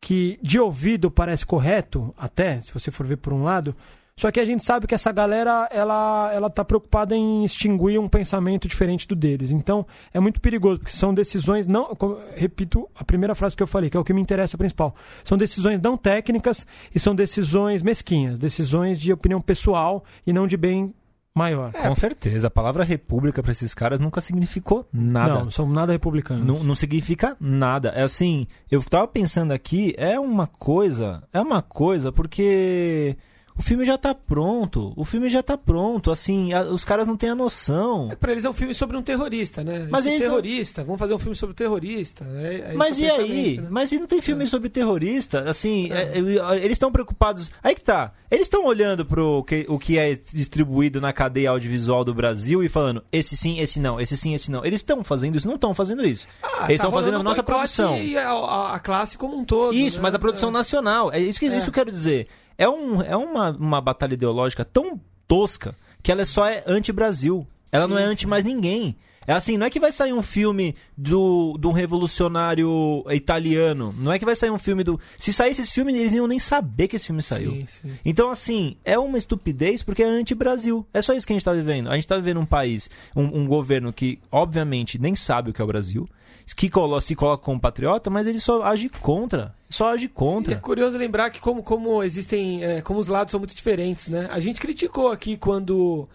que 0.00 0.38
de 0.42 0.58
ouvido 0.58 1.08
parece 1.12 1.46
correto, 1.46 2.12
até, 2.18 2.60
se 2.60 2.74
você 2.74 2.90
for 2.90 3.06
ver 3.06 3.18
por 3.18 3.32
um 3.32 3.44
lado, 3.44 3.76
só 4.16 4.30
que 4.30 4.38
a 4.38 4.44
gente 4.44 4.62
sabe 4.62 4.86
que 4.86 4.94
essa 4.94 5.10
galera, 5.10 5.68
ela, 5.72 6.30
ela 6.32 6.50
tá 6.50 6.64
preocupada 6.64 7.16
em 7.16 7.44
extinguir 7.44 7.98
um 7.98 8.08
pensamento 8.08 8.68
diferente 8.68 9.08
do 9.08 9.16
deles. 9.16 9.50
Então, 9.50 9.86
é 10.12 10.20
muito 10.20 10.40
perigoso, 10.40 10.80
porque 10.80 10.92
são 10.92 11.14
decisões 11.14 11.66
não, 11.66 11.96
repito 12.34 12.88
a 12.94 13.04
primeira 13.04 13.34
frase 13.34 13.56
que 13.56 13.62
eu 13.62 13.66
falei, 13.66 13.88
que 13.88 13.96
é 13.96 14.00
o 14.00 14.04
que 14.04 14.12
me 14.12 14.20
interessa 14.20 14.58
principal. 14.58 14.94
São 15.24 15.38
decisões 15.38 15.80
não 15.80 15.96
técnicas 15.96 16.66
e 16.94 17.00
são 17.00 17.14
decisões 17.14 17.82
mesquinhas, 17.82 18.38
decisões 18.38 19.00
de 19.00 19.12
opinião 19.12 19.40
pessoal 19.40 20.04
e 20.26 20.32
não 20.32 20.46
de 20.46 20.56
bem 20.56 20.94
maior. 21.34 21.72
Com 21.72 21.94
certeza. 21.94 22.46
A 22.48 22.50
palavra 22.50 22.84
república 22.84 23.42
pra 23.42 23.52
esses 23.52 23.74
caras 23.74 23.98
nunca 23.98 24.20
significou 24.20 24.86
nada. 24.92 25.40
Não, 25.40 25.50
são 25.50 25.66
nada 25.66 25.92
republicanos. 25.92 26.46
Não, 26.46 26.62
não 26.62 26.74
significa 26.74 27.36
nada. 27.40 27.88
É 27.90 28.02
assim, 28.02 28.46
eu 28.70 28.82
tava 28.82 29.08
pensando 29.08 29.52
aqui, 29.52 29.94
é 29.96 30.20
uma 30.20 30.46
coisa, 30.46 31.22
é 31.32 31.40
uma 31.40 31.62
coisa, 31.62 32.12
porque 32.12 33.16
o 33.56 33.62
filme 33.62 33.84
já 33.84 33.96
tá 33.98 34.14
pronto. 34.14 34.92
O 34.96 35.04
filme 35.04 35.28
já 35.28 35.42
tá 35.42 35.56
pronto. 35.58 36.10
Assim, 36.10 36.52
a- 36.52 36.62
os 36.62 36.84
caras 36.84 37.06
não 37.06 37.16
têm 37.16 37.30
a 37.30 37.34
noção. 37.34 38.08
É, 38.10 38.16
pra 38.16 38.32
eles 38.32 38.44
é 38.44 38.50
um 38.50 38.52
filme 38.54 38.74
sobre 38.74 38.96
um 38.96 39.02
terrorista, 39.02 39.62
né? 39.62 39.86
Mas 39.90 40.00
Esse 40.00 40.08
eles 40.10 40.20
não- 40.22 40.28
terrorista, 40.28 40.84
vamos 40.84 40.98
fazer 40.98 41.14
um 41.14 41.18
filme 41.18 41.36
sobre 41.36 41.54
terrorista. 41.54 42.24
É, 42.36 42.70
é 42.70 42.74
Mas 42.74 42.98
e 42.98 43.08
aí? 43.08 43.60
né? 43.60 43.68
Mas 43.70 43.92
e 43.92 43.98
não 43.98 44.06
tem 44.06 44.20
filme 44.20 44.46
sobre 44.46 44.68
terrorista? 44.68 45.48
Assim, 45.48 45.90
é, 45.92 46.12
é, 46.14 46.56
eles 46.58 46.72
estão 46.72 46.90
preocupados. 46.92 47.50
Aí 47.62 47.74
que 47.74 47.82
tá. 47.82 48.12
Eles 48.30 48.46
estão 48.46 48.64
olhando 48.64 49.04
pro 49.04 49.44
que, 49.44 49.66
o 49.68 49.78
que 49.78 49.98
é 49.98 50.18
distribuído 50.32 51.00
na 51.02 51.12
cadeia 51.12 51.50
audiovisual 51.50 52.02
do 52.04 52.14
Brasil 52.14 52.62
e 52.64 52.68
falando 52.68 53.04
esse 53.12 53.36
sim, 53.36 53.58
esse 53.60 53.78
não, 53.78 54.00
esse 54.00 54.16
sim, 54.16 54.32
esse 54.34 54.50
não. 54.50 54.64
Eles 54.64 54.80
estão 54.80 55.04
fazendo 55.04 55.36
isso? 55.36 55.46
Não 55.46 55.56
estão 55.56 55.74
fazendo 55.74 56.06
isso. 56.06 56.26
Ah, 56.42 56.64
eles 56.64 56.78
tá 56.78 56.84
estão 56.86 56.92
fazendo 56.92 57.18
a 57.18 57.22
nossa 57.22 57.42
produção. 57.42 57.98
E 57.98 58.16
a, 58.16 58.30
a- 58.30 58.74
a 58.76 58.80
classe 58.80 59.18
como 59.18 59.36
um 59.36 59.44
todo. 59.44 59.74
Isso, 59.74 59.96
né? 59.96 60.02
mas 60.02 60.14
a 60.14 60.18
produção 60.18 60.48
É. 60.48 60.52
nacional. 60.52 61.12
É 61.12 61.20
isso 61.20 61.38
que 61.38 61.44
É. 61.46 61.56
isso 61.56 61.64
que 61.66 61.70
eu 61.70 61.84
quero 61.84 61.90
dizer. 61.90 62.26
É, 62.56 62.68
um, 62.68 63.02
é 63.02 63.16
uma, 63.16 63.50
uma 63.50 63.80
batalha 63.80 64.14
ideológica 64.14 64.64
tão 64.64 65.00
tosca 65.26 65.74
que 66.02 66.10
ela 66.10 66.24
só 66.24 66.46
é 66.46 66.62
anti-Brasil. 66.66 67.46
Ela 67.70 67.86
não 67.86 67.96
é 67.96 68.02
Sim, 68.04 68.08
anti 68.10 68.26
mais 68.26 68.44
ninguém. 68.44 68.96
É 69.26 69.32
assim, 69.32 69.56
não 69.56 69.66
é 69.66 69.70
que 69.70 69.78
vai 69.78 69.92
sair 69.92 70.12
um 70.12 70.22
filme 70.22 70.74
do, 70.96 71.56
de 71.58 71.66
um 71.66 71.72
revolucionário 71.72 73.04
italiano. 73.10 73.94
Não 73.96 74.12
é 74.12 74.18
que 74.18 74.24
vai 74.24 74.34
sair 74.34 74.50
um 74.50 74.58
filme 74.58 74.82
do. 74.82 74.98
Se 75.16 75.32
saísse 75.32 75.62
esse 75.62 75.72
filme, 75.72 75.96
eles 75.96 76.12
iam 76.12 76.26
nem 76.26 76.38
saber 76.38 76.88
que 76.88 76.96
esse 76.96 77.06
filme 77.06 77.22
saiu. 77.22 77.52
Sim, 77.52 77.66
sim. 77.66 77.92
Então, 78.04 78.30
assim, 78.30 78.76
é 78.84 78.98
uma 78.98 79.16
estupidez 79.16 79.82
porque 79.82 80.02
é 80.02 80.06
anti-Brasil. 80.06 80.84
É 80.92 81.00
só 81.00 81.14
isso 81.14 81.26
que 81.26 81.32
a 81.32 81.36
gente 81.36 81.44
tá 81.44 81.52
vivendo. 81.52 81.88
A 81.88 81.94
gente 81.94 82.06
tá 82.06 82.16
vivendo 82.16 82.40
um 82.40 82.46
país, 82.46 82.90
um, 83.14 83.42
um 83.42 83.46
governo 83.46 83.92
que, 83.92 84.18
obviamente, 84.30 84.98
nem 84.98 85.14
sabe 85.14 85.50
o 85.50 85.52
que 85.52 85.60
é 85.60 85.64
o 85.64 85.68
Brasil, 85.68 86.06
que 86.54 86.70
se 87.00 87.14
coloca 87.16 87.44
como 87.44 87.60
patriota, 87.60 88.10
mas 88.10 88.26
ele 88.26 88.38
só 88.40 88.62
age 88.62 88.88
contra. 88.88 89.54
Só 89.70 89.92
age 89.92 90.04
E 90.04 90.06
é 90.06 90.08
contra. 90.08 90.56
curioso 90.56 90.98
lembrar 90.98 91.30
que 91.30 91.40
como, 91.40 91.62
como 91.62 92.02
existem, 92.02 92.62
é, 92.62 92.80
como 92.82 92.98
os 93.00 93.06
lados 93.08 93.30
são 93.30 93.40
muito 93.40 93.54
diferentes, 93.54 94.08
né? 94.08 94.28
A 94.30 94.38
gente 94.38 94.60
criticou 94.60 95.10
aqui 95.10 95.36
quando 95.36 96.08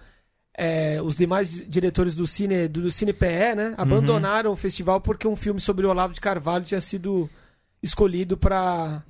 é, 0.57 1.01
os 1.01 1.15
demais 1.15 1.49
di- 1.51 1.65
diretores 1.65 2.13
do 2.15 2.25
Cine, 2.27 2.67
do, 2.67 2.81
do 2.81 2.91
Cine 2.91 3.13
PE, 3.13 3.55
né? 3.55 3.73
Abandonaram 3.77 4.51
o 4.51 4.55
festival 4.55 5.01
porque 5.01 5.27
um 5.27 5.35
filme 5.35 5.59
sobre 5.59 5.85
o 5.85 5.89
Olavo 5.89 6.13
de 6.13 6.21
Carvalho 6.21 6.65
tinha 6.65 6.81
sido 6.81 7.29
escolhido 7.81 8.37
para 8.37 9.03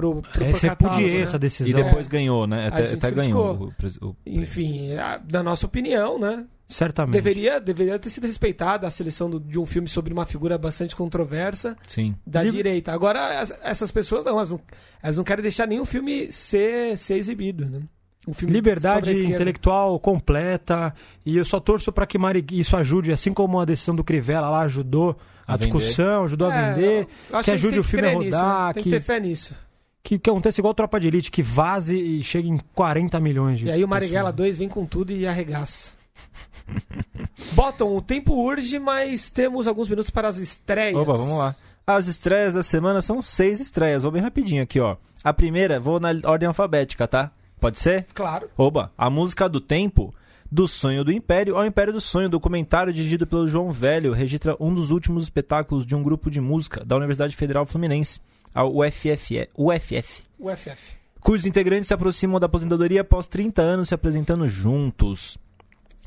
pro, 0.00 0.22
pro, 0.22 0.44
É, 0.44 0.50
repudiei 0.52 1.16
né? 1.16 1.20
essa 1.22 1.36
E 1.36 1.40
decisão. 1.40 1.82
depois 1.82 2.08
ganhou, 2.08 2.46
né? 2.46 2.66
A 2.66 2.68
Até, 2.68 2.84
gente 2.84 2.96
até 2.96 3.10
ganhou. 3.10 3.72
o 4.02 4.06
o- 4.08 4.16
Enfim, 4.26 4.92
a- 4.94 5.20
na 5.32 5.42
nossa 5.42 5.64
opinião, 5.66 6.18
né? 6.18 6.44
Certamente. 6.68 7.12
Deveria, 7.12 7.60
deveria 7.60 7.98
ter 7.98 8.10
sido 8.10 8.26
respeitada 8.26 8.86
a 8.86 8.90
seleção 8.90 9.30
do- 9.30 9.38
de 9.40 9.58
um 9.58 9.64
filme 9.64 9.88
sobre 9.88 10.12
uma 10.12 10.26
figura 10.26 10.58
bastante 10.58 10.96
controversa 10.96 11.76
Sim. 11.86 12.14
da 12.26 12.42
direita. 12.44 12.92
Agora, 12.92 13.40
as- 13.40 13.56
essas 13.62 13.90
pessoas 13.92 14.24
não 14.24 14.32
elas, 14.32 14.50
não, 14.50 14.60
elas 15.02 15.16
não 15.16 15.24
querem 15.24 15.42
deixar 15.42 15.66
nenhum 15.66 15.84
filme 15.84 16.30
ser, 16.32 16.98
ser 16.98 17.16
exibido, 17.16 17.64
né? 17.66 17.80
Um 18.28 18.32
Liberdade 18.46 19.08
a 19.08 19.12
intelectual 19.12 20.00
completa. 20.00 20.92
E 21.24 21.36
eu 21.36 21.44
só 21.44 21.60
torço 21.60 21.92
para 21.92 22.04
que 22.06 22.18
Mari- 22.18 22.44
isso 22.50 22.76
ajude, 22.76 23.12
assim 23.12 23.32
como 23.32 23.60
a 23.60 23.64
decisão 23.64 23.94
do 23.94 24.02
Crivella 24.02 24.48
lá 24.48 24.62
ajudou 24.62 25.16
a, 25.46 25.54
A 25.54 25.56
vender. 25.56 25.72
discussão, 25.72 26.24
ajudou 26.24 26.50
a 26.50 26.56
É, 26.56 26.74
vender. 26.74 27.06
eu 27.30 27.36
acho 27.38 27.44
que 27.44 27.50
a 27.52 27.56
gente 27.56 27.62
ajude 27.62 27.70
tem 27.74 27.78
o 27.80 27.84
filme 27.84 28.08
a 28.08 28.14
nisso, 28.18 28.36
rodar, 28.36 28.66
né? 28.66 28.72
Tem 28.74 28.82
que 28.82 28.90
que- 28.90 28.96
ter 28.96 29.00
fé 29.00 29.20
nisso. 29.20 29.54
Que, 30.06 30.20
que 30.20 30.30
aconteça 30.30 30.60
igual 30.60 30.72
Tropa 30.72 31.00
de 31.00 31.08
Elite, 31.08 31.32
que 31.32 31.42
vaze 31.42 31.98
e 31.98 32.22
chegue 32.22 32.48
em 32.48 32.60
40 32.76 33.18
milhões 33.18 33.58
de 33.58 33.66
E 33.66 33.72
aí 33.72 33.82
o 33.82 33.88
Marighella 33.88 34.30
pessoas. 34.30 34.36
2 34.54 34.58
vem 34.58 34.68
com 34.68 34.86
tudo 34.86 35.10
e 35.10 35.26
arregaça. 35.26 35.90
Bottom, 37.54 37.96
o 37.96 38.00
tempo 38.00 38.32
urge, 38.34 38.78
mas 38.78 39.30
temos 39.30 39.66
alguns 39.66 39.88
minutos 39.88 40.08
para 40.08 40.28
as 40.28 40.36
estreias. 40.36 40.96
Opa, 40.96 41.14
vamos 41.14 41.36
lá. 41.36 41.56
As 41.84 42.06
estreias 42.06 42.54
da 42.54 42.62
semana 42.62 43.02
são 43.02 43.20
seis 43.20 43.58
estreias. 43.58 44.04
Vou 44.04 44.12
bem 44.12 44.22
rapidinho 44.22 44.62
aqui, 44.62 44.78
ó. 44.78 44.96
A 45.24 45.34
primeira, 45.34 45.80
vou 45.80 45.98
na 45.98 46.10
ordem 46.22 46.46
alfabética, 46.46 47.08
tá? 47.08 47.32
Pode 47.60 47.80
ser? 47.80 48.06
Claro. 48.14 48.48
Oba, 48.56 48.92
a 48.96 49.10
música 49.10 49.48
do 49.48 49.60
tempo, 49.60 50.14
do 50.48 50.68
sonho 50.68 51.02
do 51.02 51.10
Império 51.10 51.56
ao 51.56 51.66
Império 51.66 51.92
do 51.92 52.00
Sonho, 52.00 52.28
documentário 52.28 52.92
dirigido 52.92 53.26
pelo 53.26 53.48
João 53.48 53.72
Velho, 53.72 54.12
registra 54.12 54.56
um 54.60 54.72
dos 54.72 54.92
últimos 54.92 55.24
espetáculos 55.24 55.84
de 55.84 55.96
um 55.96 56.02
grupo 56.04 56.30
de 56.30 56.40
música 56.40 56.84
da 56.84 56.96
Universidade 56.96 57.34
Federal 57.34 57.66
Fluminense, 57.66 58.20
a 58.56 58.64
UFF, 58.64 59.48
UFF 59.56 60.22
O 60.38 60.50
FF. 60.54 60.94
cujos 61.20 61.46
integrantes 61.46 61.88
se 61.88 61.94
aproximam 61.94 62.40
da 62.40 62.46
aposentadoria 62.46 63.02
após 63.02 63.26
30 63.26 63.60
anos 63.62 63.88
se 63.88 63.94
apresentando 63.94 64.48
juntos. 64.48 65.38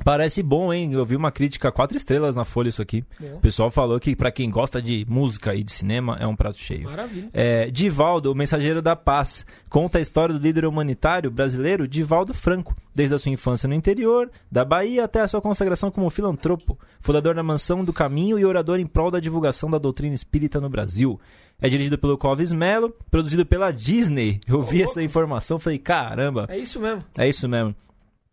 Parece 0.04 0.42
bom, 0.42 0.72
hein? 0.74 0.94
Eu 0.94 1.06
vi 1.06 1.18
uma 1.18 1.30
crítica 1.30 1.74
quatro 1.74 1.98
estrelas 1.98 2.34
na 2.34 2.46
Folha 2.46 2.70
isso 2.70 2.82
aqui. 2.82 3.04
O 3.36 3.40
pessoal 3.42 3.70
falou 3.70 4.00
que 4.00 4.16
pra 4.16 4.32
quem 4.32 4.50
gosta 4.50 4.82
de 4.82 5.06
música 5.10 5.54
e 5.54 5.62
de 5.62 5.74
cinema 5.74 6.16
é 6.22 6.26
um 6.26 6.38
prato 6.38 6.58
cheio. 6.58 6.86
Maravilha. 6.86 7.30
É, 7.34 7.70
Divaldo, 7.70 8.32
o 8.32 8.36
mensageiro 8.36 8.82
da 8.82 8.96
paz, 8.96 9.46
conta 9.70 9.98
a 9.98 10.02
história 10.02 10.34
do 10.34 10.42
líder 10.42 10.66
humanitário 10.66 11.30
brasileiro 11.30 11.86
Divaldo 11.86 12.34
Franco, 12.34 12.78
desde 12.96 13.14
a 13.16 13.20
sua 13.20 13.32
infância 13.34 13.68
no 13.68 13.76
interior 13.76 14.32
da 14.50 14.64
Bahia 14.64 15.04
até 15.04 15.20
a 15.20 15.28
sua 15.28 15.42
consagração 15.42 15.92
como 15.92 16.10
filantropo, 16.10 16.80
fundador 17.02 17.36
da 17.36 17.44
Mansão 17.44 17.84
do 17.84 17.92
Caminho 17.92 18.40
e 18.40 18.46
orador 18.46 18.80
em 18.80 18.88
prol 18.88 19.12
da 19.12 19.20
divulgação 19.20 19.70
da 19.70 19.78
doutrina 19.78 20.16
espírita 20.16 20.62
no 20.62 20.70
Brasil. 20.70 21.20
É 21.62 21.68
dirigido 21.68 21.98
pelo 21.98 22.18
Clovis 22.18 22.52
Mello, 22.52 22.96
produzido 23.12 23.46
pela 23.46 23.72
Disney. 23.72 24.40
Eu 24.48 24.64
vi 24.64 24.82
essa 24.84 25.02
informação, 25.04 25.60
falei, 25.60 25.78
caramba, 25.80 26.46
É 26.50 26.58
isso 26.58 26.80
mesmo. 26.80 27.04
é 27.18 27.28
isso 27.28 27.48
mesmo. 27.50 27.76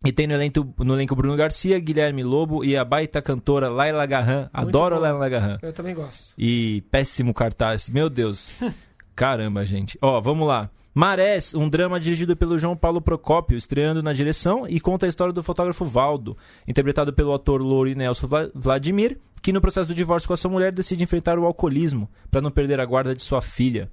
E 0.05 0.11
tem 0.11 0.27
no 0.27 0.33
elenco, 0.35 0.65
no 0.77 0.93
elenco 0.93 1.15
Bruno 1.15 1.35
Garcia, 1.35 1.79
Guilherme 1.79 2.21
Lobo 2.23 2.63
e 2.63 2.77
a 2.77 2.85
baita 2.85 3.21
cantora 3.21 3.67
Laila 3.67 4.05
Garran. 4.05 4.47
Adoro 4.53 4.95
bom. 4.95 5.01
Laila 5.01 5.27
Garran. 5.27 5.57
Eu 5.61 5.73
também 5.73 5.95
gosto. 5.95 6.33
E 6.37 6.83
péssimo 6.91 7.33
cartaz. 7.33 7.89
Meu 7.89 8.09
Deus. 8.09 8.49
Caramba, 9.15 9.65
gente. 9.65 9.97
Ó, 10.01 10.21
vamos 10.21 10.47
lá. 10.47 10.69
Marés, 10.97 11.53
um 11.53 11.69
drama 11.69 11.99
dirigido 11.99 12.35
pelo 12.35 12.57
João 12.57 12.75
Paulo 12.75 12.99
Procópio, 12.99 13.55
estreando 13.55 14.01
na 14.01 14.13
direção 14.13 14.67
e 14.67 14.79
conta 14.79 15.05
a 15.05 15.09
história 15.09 15.31
do 15.31 15.43
fotógrafo 15.43 15.85
Valdo, 15.85 16.35
interpretado 16.67 17.13
pelo 17.13 17.31
ator 17.35 17.61
Louro 17.61 17.93
Nelson 17.93 18.25
Vla- 18.25 18.49
Vladimir, 18.55 19.19
que 19.39 19.53
no 19.53 19.61
processo 19.61 19.87
do 19.89 19.93
divórcio 19.93 20.27
com 20.27 20.33
a 20.33 20.37
sua 20.37 20.49
mulher 20.49 20.71
decide 20.71 21.03
enfrentar 21.03 21.37
o 21.37 21.45
alcoolismo 21.45 22.09
para 22.31 22.41
não 22.41 22.49
perder 22.49 22.79
a 22.79 22.85
guarda 22.85 23.13
de 23.13 23.21
sua 23.21 23.43
filha. 23.43 23.91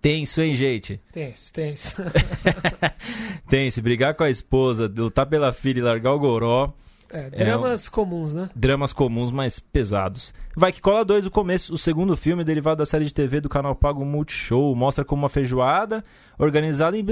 Tenso, 0.00 0.40
hein, 0.40 0.54
gente? 0.54 1.00
Tenso, 1.10 1.52
tenso. 1.52 1.96
Tenso, 3.50 3.82
brigar 3.82 4.14
com 4.14 4.22
a 4.22 4.30
esposa, 4.30 4.92
lutar 4.96 5.26
pela 5.26 5.52
filha 5.52 5.80
e 5.80 5.82
largar 5.82 6.12
o 6.12 6.20
goró. 6.20 6.72
É, 7.12 7.30
dramas 7.30 7.88
comuns, 7.88 8.34
né? 8.34 8.48
dramas 8.54 8.92
comuns 8.92 9.30
mais 9.30 9.58
pesados. 9.58 10.32
Vai 10.56 10.72
que 10.72 10.80
cola 10.80 11.04
2, 11.04 11.26
o 11.26 11.30
começo, 11.30 11.74
o 11.74 11.78
segundo 11.78 12.16
filme 12.16 12.44
derivado 12.44 12.78
da 12.78 12.86
série 12.86 13.04
de 13.04 13.14
TV 13.14 13.40
do 13.40 13.48
canal 13.48 13.74
Pago 13.74 14.04
Multishow, 14.04 14.74
mostra 14.74 15.04
como 15.04 15.22
uma 15.22 15.28
feijoada 15.28 16.02
organizada 16.38 16.96
em 16.96 17.04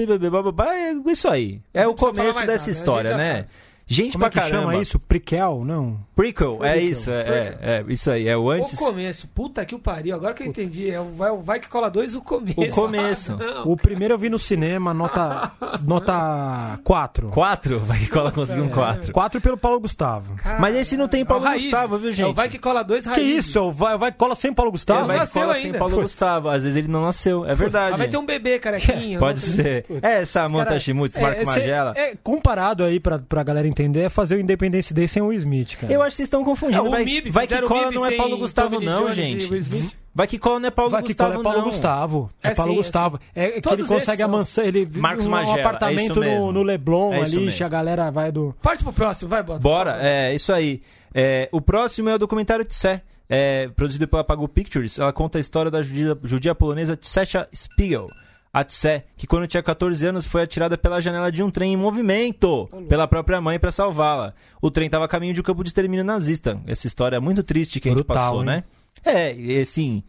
é 0.73 0.93
isso 1.11 1.29
aí. 1.29 1.61
É 1.73 1.85
Não 1.85 1.93
o 1.93 1.95
começo 1.95 2.41
dessa 2.41 2.53
nada, 2.53 2.71
história, 2.71 3.17
né? 3.17 3.37
sabe. 3.37 3.49
Gente 3.93 4.13
Como 4.13 4.25
é 4.25 4.31
pra 4.31 4.41
que 4.43 4.49
caramba. 4.49 4.71
chama 4.71 4.83
isso? 4.83 5.01
Prequel? 5.01 5.65
Não. 5.65 5.99
Prequel, 6.15 6.65
é 6.65 6.73
Prequel. 6.75 6.91
isso, 6.91 7.11
é, 7.11 7.21
é, 7.21 7.59
é, 7.61 7.85
isso 7.89 8.09
aí, 8.11 8.29
é 8.29 8.37
o 8.37 8.43
O 8.45 8.51
antes. 8.51 8.79
começo. 8.79 9.27
Puta 9.35 9.65
que 9.65 9.75
o 9.75 9.81
pariu. 9.81 10.15
Agora 10.15 10.33
que 10.33 10.45
eu 10.45 10.47
entendi. 10.47 10.89
É 10.89 11.01
o 11.01 11.07
vai, 11.11 11.31
o 11.33 11.39
vai 11.43 11.59
que 11.59 11.67
cola 11.69 11.91
dois, 11.91 12.15
o 12.15 12.21
começo. 12.21 12.61
O 12.61 12.69
começo. 12.69 13.33
Ah, 13.41 13.65
não. 13.65 13.73
O 13.73 13.77
primeiro 13.77 14.15
eu 14.15 14.19
vi 14.19 14.29
no 14.31 14.39
cinema, 14.39 14.95
nota, 14.95 15.51
nota 15.83 16.79
4. 16.85 17.29
Quatro? 17.31 17.81
Vai 17.81 17.99
que 17.99 18.09
cola 18.09 18.31
conseguiu 18.31 18.65
um 18.65 18.69
quatro. 18.69 19.13
4 19.13 19.41
pelo 19.41 19.57
Paulo 19.57 19.81
Gustavo. 19.81 20.35
Mas 20.61 20.77
esse 20.77 20.97
não 20.97 21.09
tem 21.09 21.21
É 21.21 21.25
o 21.25 21.27
Paulo 21.27 21.45
Raiz. 21.45 21.63
Gustavo, 21.65 21.99
viu, 21.99 22.11
É 22.11 22.13
gente? 22.13 22.31
o 22.31 22.35
vai 22.35 22.49
que 22.49 22.59
cola 22.59 22.83
dois 22.83 23.05
Que 23.05 23.11
raízes. 23.11 23.47
isso? 23.47 23.59
É 23.59 23.61
o 23.63 23.73
Vai, 23.73 23.99
vai 23.99 24.13
cola 24.13 24.35
sem 24.35 24.53
Paulo 24.53 24.71
É, 24.71 24.73
Gustavo? 24.73 25.07
vai 25.07 25.17
que 25.17 25.21
nasceu 25.21 25.43
cola 25.43 25.55
ainda. 25.55 25.69
sem 25.71 25.79
Paulo 25.79 26.03
Gustavo. 26.03 26.49
Às 26.49 26.63
vezes 26.63 26.77
ele 26.77 26.89
não 26.89 27.03
nasceu, 27.03 27.45
é 27.47 27.55
verdade. 27.55 27.95
Ah, 27.95 27.97
vai 27.97 28.09
ter 28.09 28.17
um 28.19 28.27
bebê 28.27 28.59
carequinha. 28.59 29.19
Pode 29.21 29.41
ser. 29.41 29.85
É, 30.03 30.25
Samantha 30.25 30.67
Cara, 30.67 30.81
Schmutz, 30.81 31.17
é, 31.17 31.21
Marco 31.21 31.41
é, 31.41 31.45
Magela. 31.45 31.93
É, 31.97 32.15
comparado 32.23 32.85
aí 32.85 33.01
pra, 33.01 33.19
pra 33.19 33.43
galera 33.43 33.67
entender, 33.67 33.80
é 33.99 34.09
fazer 34.09 34.37
o 34.37 34.41
Independence 34.41 34.93
Day 34.93 35.09
sem 35.09 35.23
o 35.23 35.33
Smith, 35.33 35.77
cara. 35.77 35.93
Eu 35.93 36.03
acho 36.03 36.11
que 36.11 36.17
vocês 36.17 36.27
estão 36.27 36.45
confundindo. 36.45 36.85
É, 36.85 36.89
o 36.89 36.91
vai, 36.91 37.05
MIB, 37.05 37.31
vai 37.31 37.47
que 37.47 37.61
cola 37.63 37.85
MIB 37.87 37.95
não 37.95 38.07
é 38.07 38.17
Paulo 38.17 38.39
Gustavo, 38.39 38.81
não, 38.81 39.13
gente. 39.13 39.49
Vai 40.15 40.27
que 40.27 40.39
cola 40.39 40.59
não 40.59 40.67
é 40.67 40.71
Paulo 40.71 40.91
Vai 40.91 41.03
que 41.03 41.09
Gustavo, 41.09 41.31
cola 41.31 41.41
é 41.41 41.45
Paulo 41.45 41.59
não. 41.59 41.67
Gustavo. 41.67 42.31
É, 42.43 42.49
É 42.49 42.55
Paulo 42.55 42.73
sim, 42.73 42.79
Gustavo. 42.79 43.21
É, 43.35 43.51
que 43.51 43.61
Todos 43.61 43.79
ele 43.79 43.89
consegue 43.89 44.23
a 44.23 44.29
mansão, 44.29 44.65
ele 44.65 44.89
Marcos 44.97 45.27
um, 45.27 45.31
Magela, 45.31 45.59
é 45.59 45.61
apartamento 45.61 46.21
mesmo. 46.21 46.47
no, 46.47 46.53
no 46.53 46.63
Leblon 46.63 47.13
É 47.13 47.21
ali, 47.23 47.39
mesmo. 47.39 47.65
a 47.65 47.69
galera 47.69 48.11
vai 48.11 48.33
do... 48.33 48.55
Parte 48.61 48.83
pro 48.83 48.93
próximo, 48.93 49.29
vai, 49.29 49.43
bota. 49.43 49.61
Bora, 49.61 49.99
é 50.01 50.35
isso 50.35 50.53
aí. 50.53 50.83
É, 51.15 51.49
o 51.53 51.61
próximo 51.61 52.09
é 52.09 52.15
o 52.15 52.19
documentário 52.19 52.65
Tse, 52.65 53.01
é, 53.29 53.69
produzido 53.69 54.09
pela 54.09 54.25
Pago 54.25 54.49
Pictures. 54.49 54.99
Ela 54.99 55.13
conta 55.13 55.39
a 55.39 55.41
história 55.41 55.71
da 55.71 55.81
judia, 55.81 56.19
judia 56.25 56.55
polonesa 56.55 56.97
Tsecha 56.97 57.49
Spiegel. 57.55 58.09
A 58.53 58.65
Tse, 58.65 59.05
que 59.17 59.27
quando 59.29 59.47
tinha 59.47 59.63
14 59.63 60.05
anos 60.07 60.27
foi 60.27 60.43
atirada 60.43 60.77
pela 60.77 61.01
janela 61.01 61.31
de 61.31 61.43
um 61.43 61.51
trem 61.51 61.73
em 61.73 61.77
movimento 61.77 62.69
pela 62.89 63.07
própria 63.07 63.41
mãe 63.41 63.59
para 63.61 63.71
salvá-la. 63.71 64.35
O 64.61 64.71
trem 64.71 64.87
estava 64.87 65.05
a 65.05 65.09
caminho 65.09 65.33
de 65.33 65.41
um 65.41 65.45
campo 65.45 65.63
de 65.63 65.69
extermínio 65.71 66.05
nazista. 66.05 66.61
Essa 66.67 66.87
história 66.89 67.17
é 67.17 67.21
muito 67.21 67.43
triste 67.45 67.79
que 67.79 67.89
a 67.89 67.93
gente 67.93 68.05
Brutal, 68.05 68.17
passou, 68.31 68.41
hein? 68.41 68.47
né? 68.47 68.65
É, 69.05 69.35
e 69.35 69.61
assim, 69.61 70.03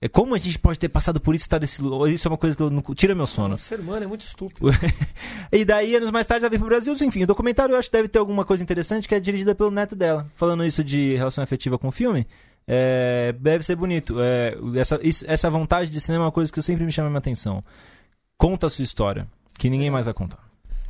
é 0.00 0.08
como 0.08 0.36
a 0.36 0.38
gente 0.38 0.56
pode 0.58 0.78
ter 0.78 0.88
passado 0.88 1.20
por 1.20 1.34
isso 1.34 1.44
e 1.44 1.46
estar 1.46 1.58
desse 1.58 1.82
lu- 1.82 2.06
Isso 2.06 2.28
é 2.28 2.30
uma 2.30 2.38
coisa 2.38 2.56
que 2.56 2.62
eu 2.62 2.70
não, 2.70 2.80
tira 2.94 3.12
meu 3.14 3.26
sono. 3.26 3.54
O 3.56 3.58
ser 3.58 3.80
humano 3.80 4.04
é 4.04 4.06
muito 4.06 4.20
estúpido. 4.22 4.70
e 5.50 5.64
daí, 5.64 5.96
anos 5.96 6.12
mais 6.12 6.26
tarde, 6.28 6.44
ela 6.44 6.50
veio 6.50 6.60
pro 6.60 6.68
Brasil. 6.68 6.94
Enfim, 7.00 7.24
o 7.24 7.26
documentário 7.26 7.72
eu 7.74 7.78
acho 7.78 7.90
que 7.90 7.96
deve 7.96 8.08
ter 8.08 8.20
alguma 8.20 8.44
coisa 8.44 8.62
interessante 8.62 9.08
que 9.08 9.14
é 9.16 9.20
dirigida 9.20 9.52
pelo 9.52 9.70
neto 9.72 9.96
dela. 9.96 10.26
Falando 10.34 10.64
isso 10.64 10.84
de 10.84 11.16
relação 11.16 11.42
afetiva 11.42 11.76
com 11.76 11.88
o 11.88 11.92
filme, 11.92 12.24
é, 12.72 13.34
deve 13.38 13.64
ser 13.64 13.74
bonito. 13.74 14.16
É, 14.20 14.54
essa, 14.76 15.00
isso- 15.02 15.24
essa 15.26 15.50
vontade 15.50 15.90
de 15.90 16.00
cinema 16.00 16.24
é 16.24 16.26
uma 16.26 16.32
coisa 16.32 16.52
que 16.52 16.62
sempre 16.62 16.84
me 16.84 16.92
chama 16.92 17.08
a 17.08 17.10
minha 17.10 17.18
atenção. 17.18 17.60
Conta 18.38 18.68
a 18.68 18.70
sua 18.70 18.84
história, 18.84 19.26
que 19.58 19.68
ninguém 19.68 19.90
mais 19.90 20.04
vai 20.04 20.14
contar. 20.14 20.38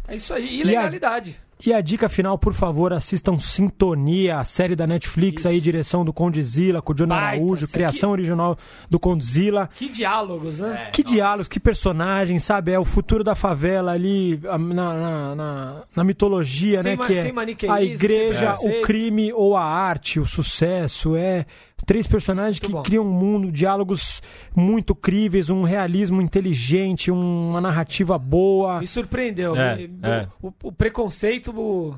É 0.07 0.15
isso 0.17 0.35
aí. 0.35 0.59
E 0.59 0.61
a- 0.61 0.65
Ilegalidade. 0.65 1.37
E 1.67 1.73
a 1.73 1.81
dica 1.81 2.09
final, 2.09 2.39
por 2.39 2.55
favor, 2.55 2.93
assistam 2.93 3.39
Sintonia, 3.39 4.39
a 4.39 4.45
série 4.45 4.75
da 4.75 4.87
Netflix 4.87 5.41
Isso. 5.43 5.49
aí, 5.49 5.61
direção 5.61 6.05
do 6.05 6.13
Condzilla, 6.13 6.81
com 6.83 6.93
o 6.93 6.95
John 6.95 7.07
Baita 7.07 7.37
Araújo, 7.37 7.69
criação 7.69 8.11
original 8.13 8.57
do 8.89 8.99
Condzilla. 8.99 9.69
Que 9.75 9.89
diálogos, 9.89 10.59
né? 10.59 10.89
Que 10.93 11.03
diálogos, 11.03 11.49
que 11.49 11.61
personagens, 11.61 12.43
sabe? 12.45 12.73
É 12.73 12.79
o 12.79 12.85
futuro 12.85 13.23
da 13.25 13.35
favela 13.35 13.93
ali 13.93 14.41
na, 14.43 14.59
na, 14.59 15.35
na- 15.35 15.83
na 15.97 16.05
mitologia, 16.05 16.83
Sem 16.83 16.93
né? 16.93 16.97
ma- 17.33 17.45
Que 17.55 17.67
é 17.67 17.71
a 17.71 17.83
igreja, 17.83 18.55
o 18.63 18.83
crime 18.83 19.33
ou 19.33 19.57
a 19.57 19.65
arte, 19.65 20.19
o 20.21 20.27
sucesso. 20.27 21.15
É 21.17 21.45
três 21.87 22.07
personagens 22.07 22.61
Muito 22.61 22.67
que 22.67 22.73
bom. 22.73 22.83
criam 22.83 23.05
um 23.07 23.11
mundo, 23.11 23.51
diálogos 23.51 24.21
muito 24.55 24.95
críveis, 24.95 25.49
um 25.49 25.63
realismo 25.63 26.21
inteligente, 26.21 27.11
uma 27.11 27.59
narrativa 27.61 28.19
boa. 28.19 28.81
Me 28.81 28.87
surpreendeu. 28.87 29.57
É, 29.57 29.77
Me- 29.77 29.91
é. 30.03 30.27
O, 30.43 30.53
o 30.65 30.73
preconceito 30.73 31.50
o- 31.59 31.95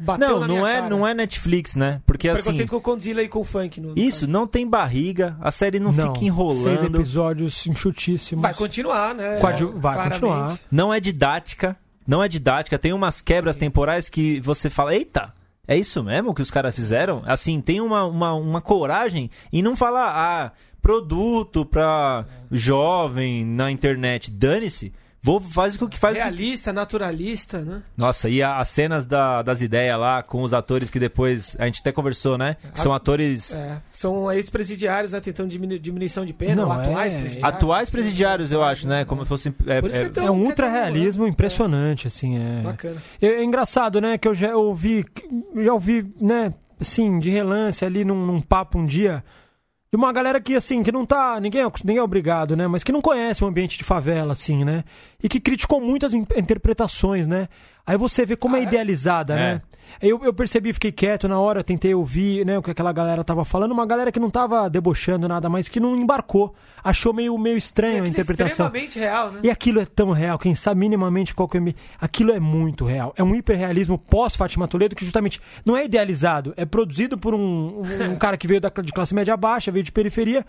bateu 0.00 0.28
Não, 0.28 0.40
na 0.40 0.46
não 0.48 0.54
minha 0.56 0.68
é, 0.68 0.74
cara. 0.76 0.88
não 0.88 1.06
é 1.06 1.12
Netflix, 1.14 1.74
né? 1.74 2.00
Porque 2.06 2.28
O 2.28 2.32
assim. 2.32 2.42
preconceito 2.42 2.70
com 2.70 2.76
o 2.76 2.80
Condzilla 2.80 3.22
e 3.22 3.28
com 3.28 3.40
o 3.40 3.44
funk. 3.44 3.80
No, 3.80 3.88
no 3.94 3.98
Isso, 3.98 4.20
caso. 4.20 4.32
não 4.32 4.46
tem 4.46 4.66
barriga, 4.66 5.36
a 5.40 5.50
série 5.50 5.78
não, 5.78 5.92
fica 5.92 6.06
Seis 6.14 6.22
enrolando, 6.22 6.96
episódios 6.98 7.66
enxutíssimos. 7.66 8.40
Vai 8.42 8.54
continuar, 8.54 9.14
né? 9.14 9.38
Vai 9.40 9.56
Claramente. 9.58 10.20
continuar. 10.20 10.58
não 10.70 10.92
é 10.94 10.98
didática, 11.00 11.76
não 12.06 12.22
é 12.22 12.28
didática, 12.28 12.78
tem 12.78 12.92
umas 12.92 13.20
quebras 13.20 13.56
temporais 13.56 14.08
que 14.08 14.40
você 14.40 14.70
fala, 14.70 14.94
eita, 14.94 15.34
é 15.68 15.76
isso 15.76 16.02
mesmo 16.02 16.34
que 16.34 16.42
os 16.42 16.50
caras 16.50 16.74
fizeram? 16.74 17.22
Assim, 17.26 17.60
tem 17.60 17.80
uma, 17.80 18.04
uma, 18.06 18.32
uma 18.34 18.60
coragem 18.62 19.30
em 19.52 19.60
não 19.62 19.76
falar, 19.76 20.12
ah, 20.16 20.52
produto 20.80 21.64
pra 21.66 22.24
jovem 22.50 23.44
na 23.44 23.70
internet, 23.70 24.30
dane-se. 24.30 24.92
Vou, 25.22 25.38
faz 25.38 25.74
o 25.80 25.86
que 25.88 25.98
faz. 25.98 26.14
o 26.14 26.16
que- 26.16 26.22
Realista, 26.24 26.72
naturalista, 26.72 27.60
né? 27.60 27.82
Nossa, 27.96 28.28
e 28.28 28.42
a- 28.42 28.58
as 28.58 28.68
cenas 28.68 29.04
da- 29.04 29.42
das 29.42 29.60
ideias 29.60 29.98
lá 29.98 30.22
com 30.22 30.42
os 30.42 30.54
atores 30.54 30.88
que 30.90 30.98
depois. 30.98 31.54
A 31.58 31.66
gente 31.66 31.80
até 31.80 31.92
conversou, 31.92 32.38
né? 32.38 32.56
Que 32.72 32.80
são 32.80 32.92
atores. 32.94 33.54
É, 33.54 33.82
são 33.92 34.32
ex-presidiários, 34.32 35.12
né? 35.12 35.20
Tentando 35.20 35.48
diminu 35.50 35.78
diminuição 35.78 36.24
de 36.24 36.32
pena, 36.32 36.62
Não, 36.62 36.66
ou 36.68 36.72
atuais 36.72 37.14
é- 37.14 37.18
presidiários. 37.20 37.54
Atuais 37.56 37.90
presidiários, 37.90 38.52
eu 38.52 38.64
acho, 38.64 38.88
né? 38.88 39.04
Como 39.04 39.22
se 39.24 39.28
fosse. 39.28 39.48
é, 39.66 39.80
Por 39.80 39.90
isso 39.90 39.98
é- 39.98 40.02
que 40.04 40.06
é 40.06 40.10
tão- 40.10 40.26
É 40.26 40.30
um 40.30 40.40
que 40.40 40.46
ultra 40.48 40.66
tão- 40.66 40.74
realismo 40.74 41.26
é. 41.26 41.28
impressionante, 41.28 42.06
assim. 42.06 42.38
É... 42.38 42.62
Bacana. 42.62 43.02
É, 43.20 43.26
é 43.26 43.44
engraçado, 43.44 44.00
né? 44.00 44.16
Que 44.16 44.26
eu 44.26 44.34
já 44.34 44.56
ouvi, 44.56 45.04
já 45.56 45.72
ouvi, 45.74 46.06
né? 46.20 46.54
Assim, 46.80 47.18
de 47.18 47.28
relance 47.28 47.84
ali 47.84 48.06
num, 48.06 48.24
num 48.24 48.40
papo 48.40 48.78
um 48.78 48.86
dia. 48.86 49.22
De 49.92 49.96
uma 49.96 50.12
galera 50.12 50.40
que, 50.40 50.54
assim, 50.54 50.84
que 50.84 50.92
não 50.92 51.04
tá. 51.04 51.40
Ninguém, 51.40 51.62
é- 51.62 51.72
ninguém 51.82 51.96
é 51.96 52.02
obrigado, 52.02 52.54
né? 52.56 52.68
Mas 52.68 52.84
que 52.84 52.92
não 52.92 53.00
conhece 53.02 53.42
o 53.42 53.46
ambiente 53.48 53.76
de 53.76 53.82
favela, 53.82 54.32
assim, 54.32 54.64
né? 54.64 54.84
E 55.20 55.28
que 55.28 55.40
criticou 55.40 55.80
muitas 55.80 56.14
in- 56.14 56.24
interpretações, 56.36 57.26
né? 57.26 57.48
Aí 57.90 57.96
você 57.96 58.24
vê 58.24 58.36
como 58.36 58.54
Ah, 58.54 58.58
é 58.60 58.62
é? 58.62 58.64
idealizada, 58.66 59.34
É. 59.34 59.36
né? 59.36 59.62
Eu, 60.00 60.20
eu 60.22 60.32
percebi, 60.32 60.72
fiquei 60.72 60.92
quieto 60.92 61.26
na 61.26 61.40
hora, 61.40 61.64
tentei 61.64 61.92
ouvir 61.92 62.46
né, 62.46 62.56
o 62.56 62.62
que 62.62 62.70
aquela 62.70 62.92
galera 62.92 63.24
tava 63.24 63.44
falando. 63.44 63.72
Uma 63.72 63.84
galera 63.84 64.12
que 64.12 64.20
não 64.20 64.30
tava 64.30 64.70
debochando 64.70 65.26
nada, 65.26 65.48
mas 65.48 65.68
que 65.68 65.80
não 65.80 65.96
embarcou. 65.96 66.54
Achou 66.84 67.12
meio, 67.12 67.36
meio 67.36 67.56
estranho 67.56 68.04
a 68.04 68.06
é 68.06 68.08
interpretação. 68.08 68.66
extremamente 68.66 68.96
real, 69.00 69.32
né? 69.32 69.40
E 69.42 69.50
aquilo 69.50 69.80
é 69.80 69.84
tão 69.84 70.12
real, 70.12 70.38
quem 70.38 70.54
sabe 70.54 70.78
minimamente 70.78 71.34
qual 71.34 71.48
que 71.48 71.58
é. 71.58 71.74
Aquilo 72.00 72.30
é 72.30 72.38
muito 72.38 72.84
real. 72.84 73.12
É 73.16 73.24
um 73.24 73.34
hiperrealismo 73.34 73.98
pós-Fátima 73.98 74.68
Toledo 74.68 74.94
que 74.94 75.04
justamente 75.04 75.40
não 75.66 75.76
é 75.76 75.84
idealizado, 75.84 76.54
é 76.56 76.64
produzido 76.64 77.18
por 77.18 77.34
um, 77.34 77.80
um- 77.82 78.12
um 78.12 78.16
cara 78.16 78.36
que 78.36 78.46
veio 78.46 78.60
da, 78.60 78.68
de 78.68 78.92
classe 78.92 79.12
média 79.12 79.36
baixa, 79.36 79.72
veio 79.72 79.82
de 79.84 79.90
periferia 79.90 80.46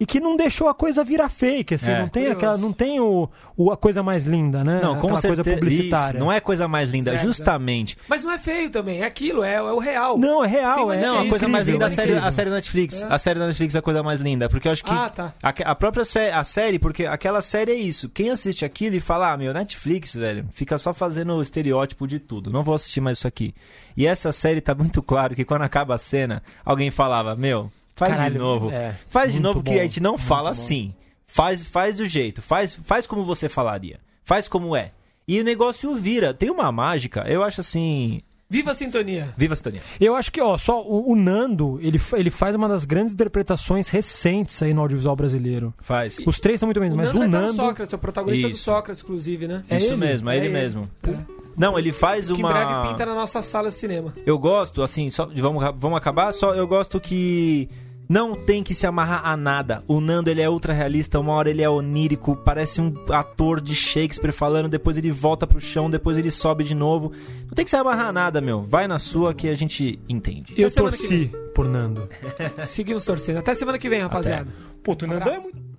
e 0.00 0.06
que 0.06 0.20
não 0.20 0.36
deixou 0.36 0.68
a 0.68 0.74
coisa 0.74 1.02
virar 1.02 1.28
fake, 1.28 1.74
assim, 1.74 1.90
É. 1.90 2.00
não 2.00 2.08
tem 2.08 2.28
aquela, 2.28 2.56
não 2.56 2.72
tem 2.72 3.00
o, 3.00 3.28
o- 3.56 3.72
a 3.72 3.76
coisa 3.76 4.00
mais 4.00 4.24
linda, 4.24 4.62
né? 4.62 4.78
Não, 4.80 4.96
com 4.98 5.08
aquela 5.08 5.20
coisa 5.22 5.42
publicitária. 5.42 6.16
Isso, 6.18 6.24
não 6.24 6.30
é 6.32 6.38
coisa 6.38 6.68
mais 6.68 6.88
linda, 6.88 7.10
Certo, 7.10 7.24
justamente. 7.24 7.96
Mas 8.08 8.22
não 8.22 8.30
é 8.30 8.38
feio 8.38 8.70
também, 8.70 9.00
é 9.02 9.06
aquilo, 9.06 9.42
é, 9.42 9.54
é 9.54 9.60
o 9.62 9.78
real. 9.80 10.16
Não, 10.16 10.44
é 10.44 10.46
real, 10.46 10.74
Sem 10.74 10.82
é, 10.82 10.86
maniqueísmo. 10.86 11.14
Não, 11.16 11.26
a 11.26 11.28
coisa 11.28 11.48
mais 11.48 11.66
linda 11.66 11.84
é 11.84 11.88
a 11.88 11.90
incrível, 11.92 12.14
série, 12.14 12.26
a 12.28 12.30
série 12.30 12.50
da 12.50 12.56
Netflix. 12.56 13.02
É. 13.02 13.06
A 13.10 13.18
série 13.18 13.38
da 13.40 13.46
Netflix 13.48 13.74
é 13.74 13.78
a 13.78 13.82
coisa 13.82 14.02
mais 14.04 14.20
linda. 14.20 14.48
Porque 14.48 14.68
eu 14.68 14.72
acho 14.72 14.84
que. 14.84 14.92
Ah, 14.92 15.10
tá. 15.10 15.34
A, 15.42 15.48
a 15.48 15.74
própria 15.74 16.04
sé- 16.04 16.32
a 16.32 16.44
série, 16.44 16.78
porque 16.78 17.04
aquela 17.04 17.40
série 17.40 17.72
é 17.72 17.76
isso. 17.76 18.08
Quem 18.08 18.30
assiste 18.30 18.64
aquilo 18.64 18.94
e 18.94 19.00
fala, 19.00 19.32
ah, 19.32 19.36
meu, 19.36 19.52
Netflix, 19.52 20.14
velho, 20.14 20.46
fica 20.52 20.78
só 20.78 20.94
fazendo 20.94 21.34
o 21.34 21.42
estereótipo 21.42 22.06
de 22.06 22.20
tudo. 22.20 22.50
Não 22.52 22.62
vou 22.62 22.76
assistir 22.76 23.00
mais 23.00 23.18
isso 23.18 23.26
aqui. 23.26 23.52
E 23.96 24.06
essa 24.06 24.30
série 24.30 24.60
tá 24.60 24.76
muito 24.76 25.02
claro 25.02 25.34
que 25.34 25.44
quando 25.44 25.62
acaba 25.62 25.96
a 25.96 25.98
cena, 25.98 26.40
alguém 26.64 26.88
falava, 26.88 27.34
meu, 27.34 27.68
faz 27.98 28.12
de 28.12 28.16
Caralho, 28.18 28.38
novo. 28.38 28.70
é, 28.70 28.96
faz 29.08 29.32
de 29.32 29.40
novo 29.40 29.62
que 29.62 29.72
bom, 29.72 29.78
a 29.78 29.82
gente 29.82 30.00
não 30.00 30.16
fala 30.16 30.44
bom. 30.44 30.48
assim. 30.50 30.94
Faz, 31.26 31.66
faz 31.66 31.96
do 31.96 32.06
jeito. 32.06 32.40
Faz, 32.40 32.72
faz 32.84 33.06
como 33.06 33.24
você 33.24 33.48
falaria. 33.48 34.00
Faz 34.24 34.48
como 34.48 34.74
é. 34.74 34.92
E 35.26 35.38
o 35.40 35.44
negócio 35.44 35.94
vira. 35.94 36.32
Tem 36.32 36.48
uma 36.50 36.72
mágica, 36.72 37.24
eu 37.28 37.42
acho 37.42 37.60
assim. 37.60 38.22
Viva 38.50 38.70
a 38.70 38.74
sintonia! 38.74 39.28
Viva 39.36 39.52
a 39.52 39.56
sintonia. 39.56 39.82
Eu 40.00 40.14
acho 40.16 40.32
que, 40.32 40.40
ó, 40.40 40.56
só 40.56 40.82
o, 40.82 41.12
o 41.12 41.14
Nando, 41.14 41.78
ele, 41.82 42.00
ele 42.14 42.30
faz 42.30 42.54
uma 42.56 42.66
das 42.66 42.86
grandes 42.86 43.12
interpretações 43.12 43.88
recentes 43.90 44.62
aí 44.62 44.72
no 44.72 44.80
audiovisual 44.80 45.14
brasileiro. 45.14 45.74
Faz. 45.82 46.18
Os 46.26 46.40
três 46.40 46.54
estão 46.54 46.66
muito 46.66 46.80
bem, 46.80 46.90
O 46.90 46.96
mas 46.96 47.08
Nando 47.08 47.18
o 47.18 47.22
no 47.24 47.28
Nando. 47.28 47.52
Sócrates, 47.52 47.92
é 47.92 47.96
o 47.96 47.98
protagonista 47.98 48.48
do 48.48 48.52
Isso. 48.54 48.62
Sócrates, 48.64 49.02
inclusive, 49.02 49.46
né? 49.46 49.64
É 49.68 49.76
Isso 49.76 49.88
ele? 49.88 49.96
mesmo, 49.96 50.30
é, 50.30 50.34
É 50.34 50.36
ele, 50.38 50.46
ele. 50.46 50.54
mesmo. 50.54 50.88
É. 51.06 51.14
Não, 51.58 51.78
ele 51.78 51.92
faz 51.92 52.28
Que 52.28 52.32
em 52.32 52.36
uma. 52.38 52.50
breve 52.50 52.88
pinta 52.88 53.04
na 53.04 53.14
nossa 53.14 53.42
sala 53.42 53.68
de 53.68 53.74
cinema. 53.74 54.14
Eu 54.24 54.38
gosto, 54.38 54.82
assim, 54.82 55.10
só 55.10 55.26
vamos, 55.26 55.62
vamos 55.76 55.98
acabar, 55.98 56.32
só 56.32 56.54
eu 56.54 56.66
gosto 56.66 56.98
que 56.98 57.68
não 58.08 58.34
tem 58.34 58.62
que 58.62 58.74
se 58.74 58.86
amarrar 58.86 59.26
a 59.26 59.36
nada. 59.36 59.84
O 59.86 60.00
Nando, 60.00 60.30
ele 60.30 60.40
é 60.40 60.48
ultra 60.48 60.72
realista, 60.72 61.20
uma 61.20 61.32
hora 61.32 61.50
ele 61.50 61.62
é 61.62 61.68
onírico, 61.68 62.34
parece 62.36 62.80
um 62.80 62.94
ator 63.10 63.60
de 63.60 63.74
Shakespeare 63.74 64.32
falando, 64.32 64.68
depois 64.68 64.96
ele 64.96 65.10
volta 65.10 65.46
pro 65.46 65.60
chão, 65.60 65.90
depois 65.90 66.16
ele 66.16 66.30
sobe 66.30 66.64
de 66.64 66.74
novo. 66.74 67.12
Não 67.46 67.54
tem 67.54 67.64
que 67.64 67.70
se 67.70 67.76
amarrar 67.76 68.06
a 68.06 68.12
nada, 68.12 68.40
meu. 68.40 68.62
Vai 68.62 68.88
na 68.88 68.98
sua 68.98 69.34
que 69.34 69.48
a 69.48 69.54
gente 69.54 69.98
entende. 70.08 70.54
Eu 70.56 70.68
Até 70.68 70.80
torci 70.80 71.30
por 71.54 71.66
Nando. 71.66 72.08
Seguimos 72.64 73.04
torcendo. 73.04 73.38
Até 73.38 73.54
semana 73.54 73.78
que 73.78 73.88
vem, 73.88 74.00
rapaziada. 74.00 74.48
Puto, 74.82 75.04
o 75.04 75.08
Nando 75.08 75.28
é 75.28 75.38
muito. 75.38 75.77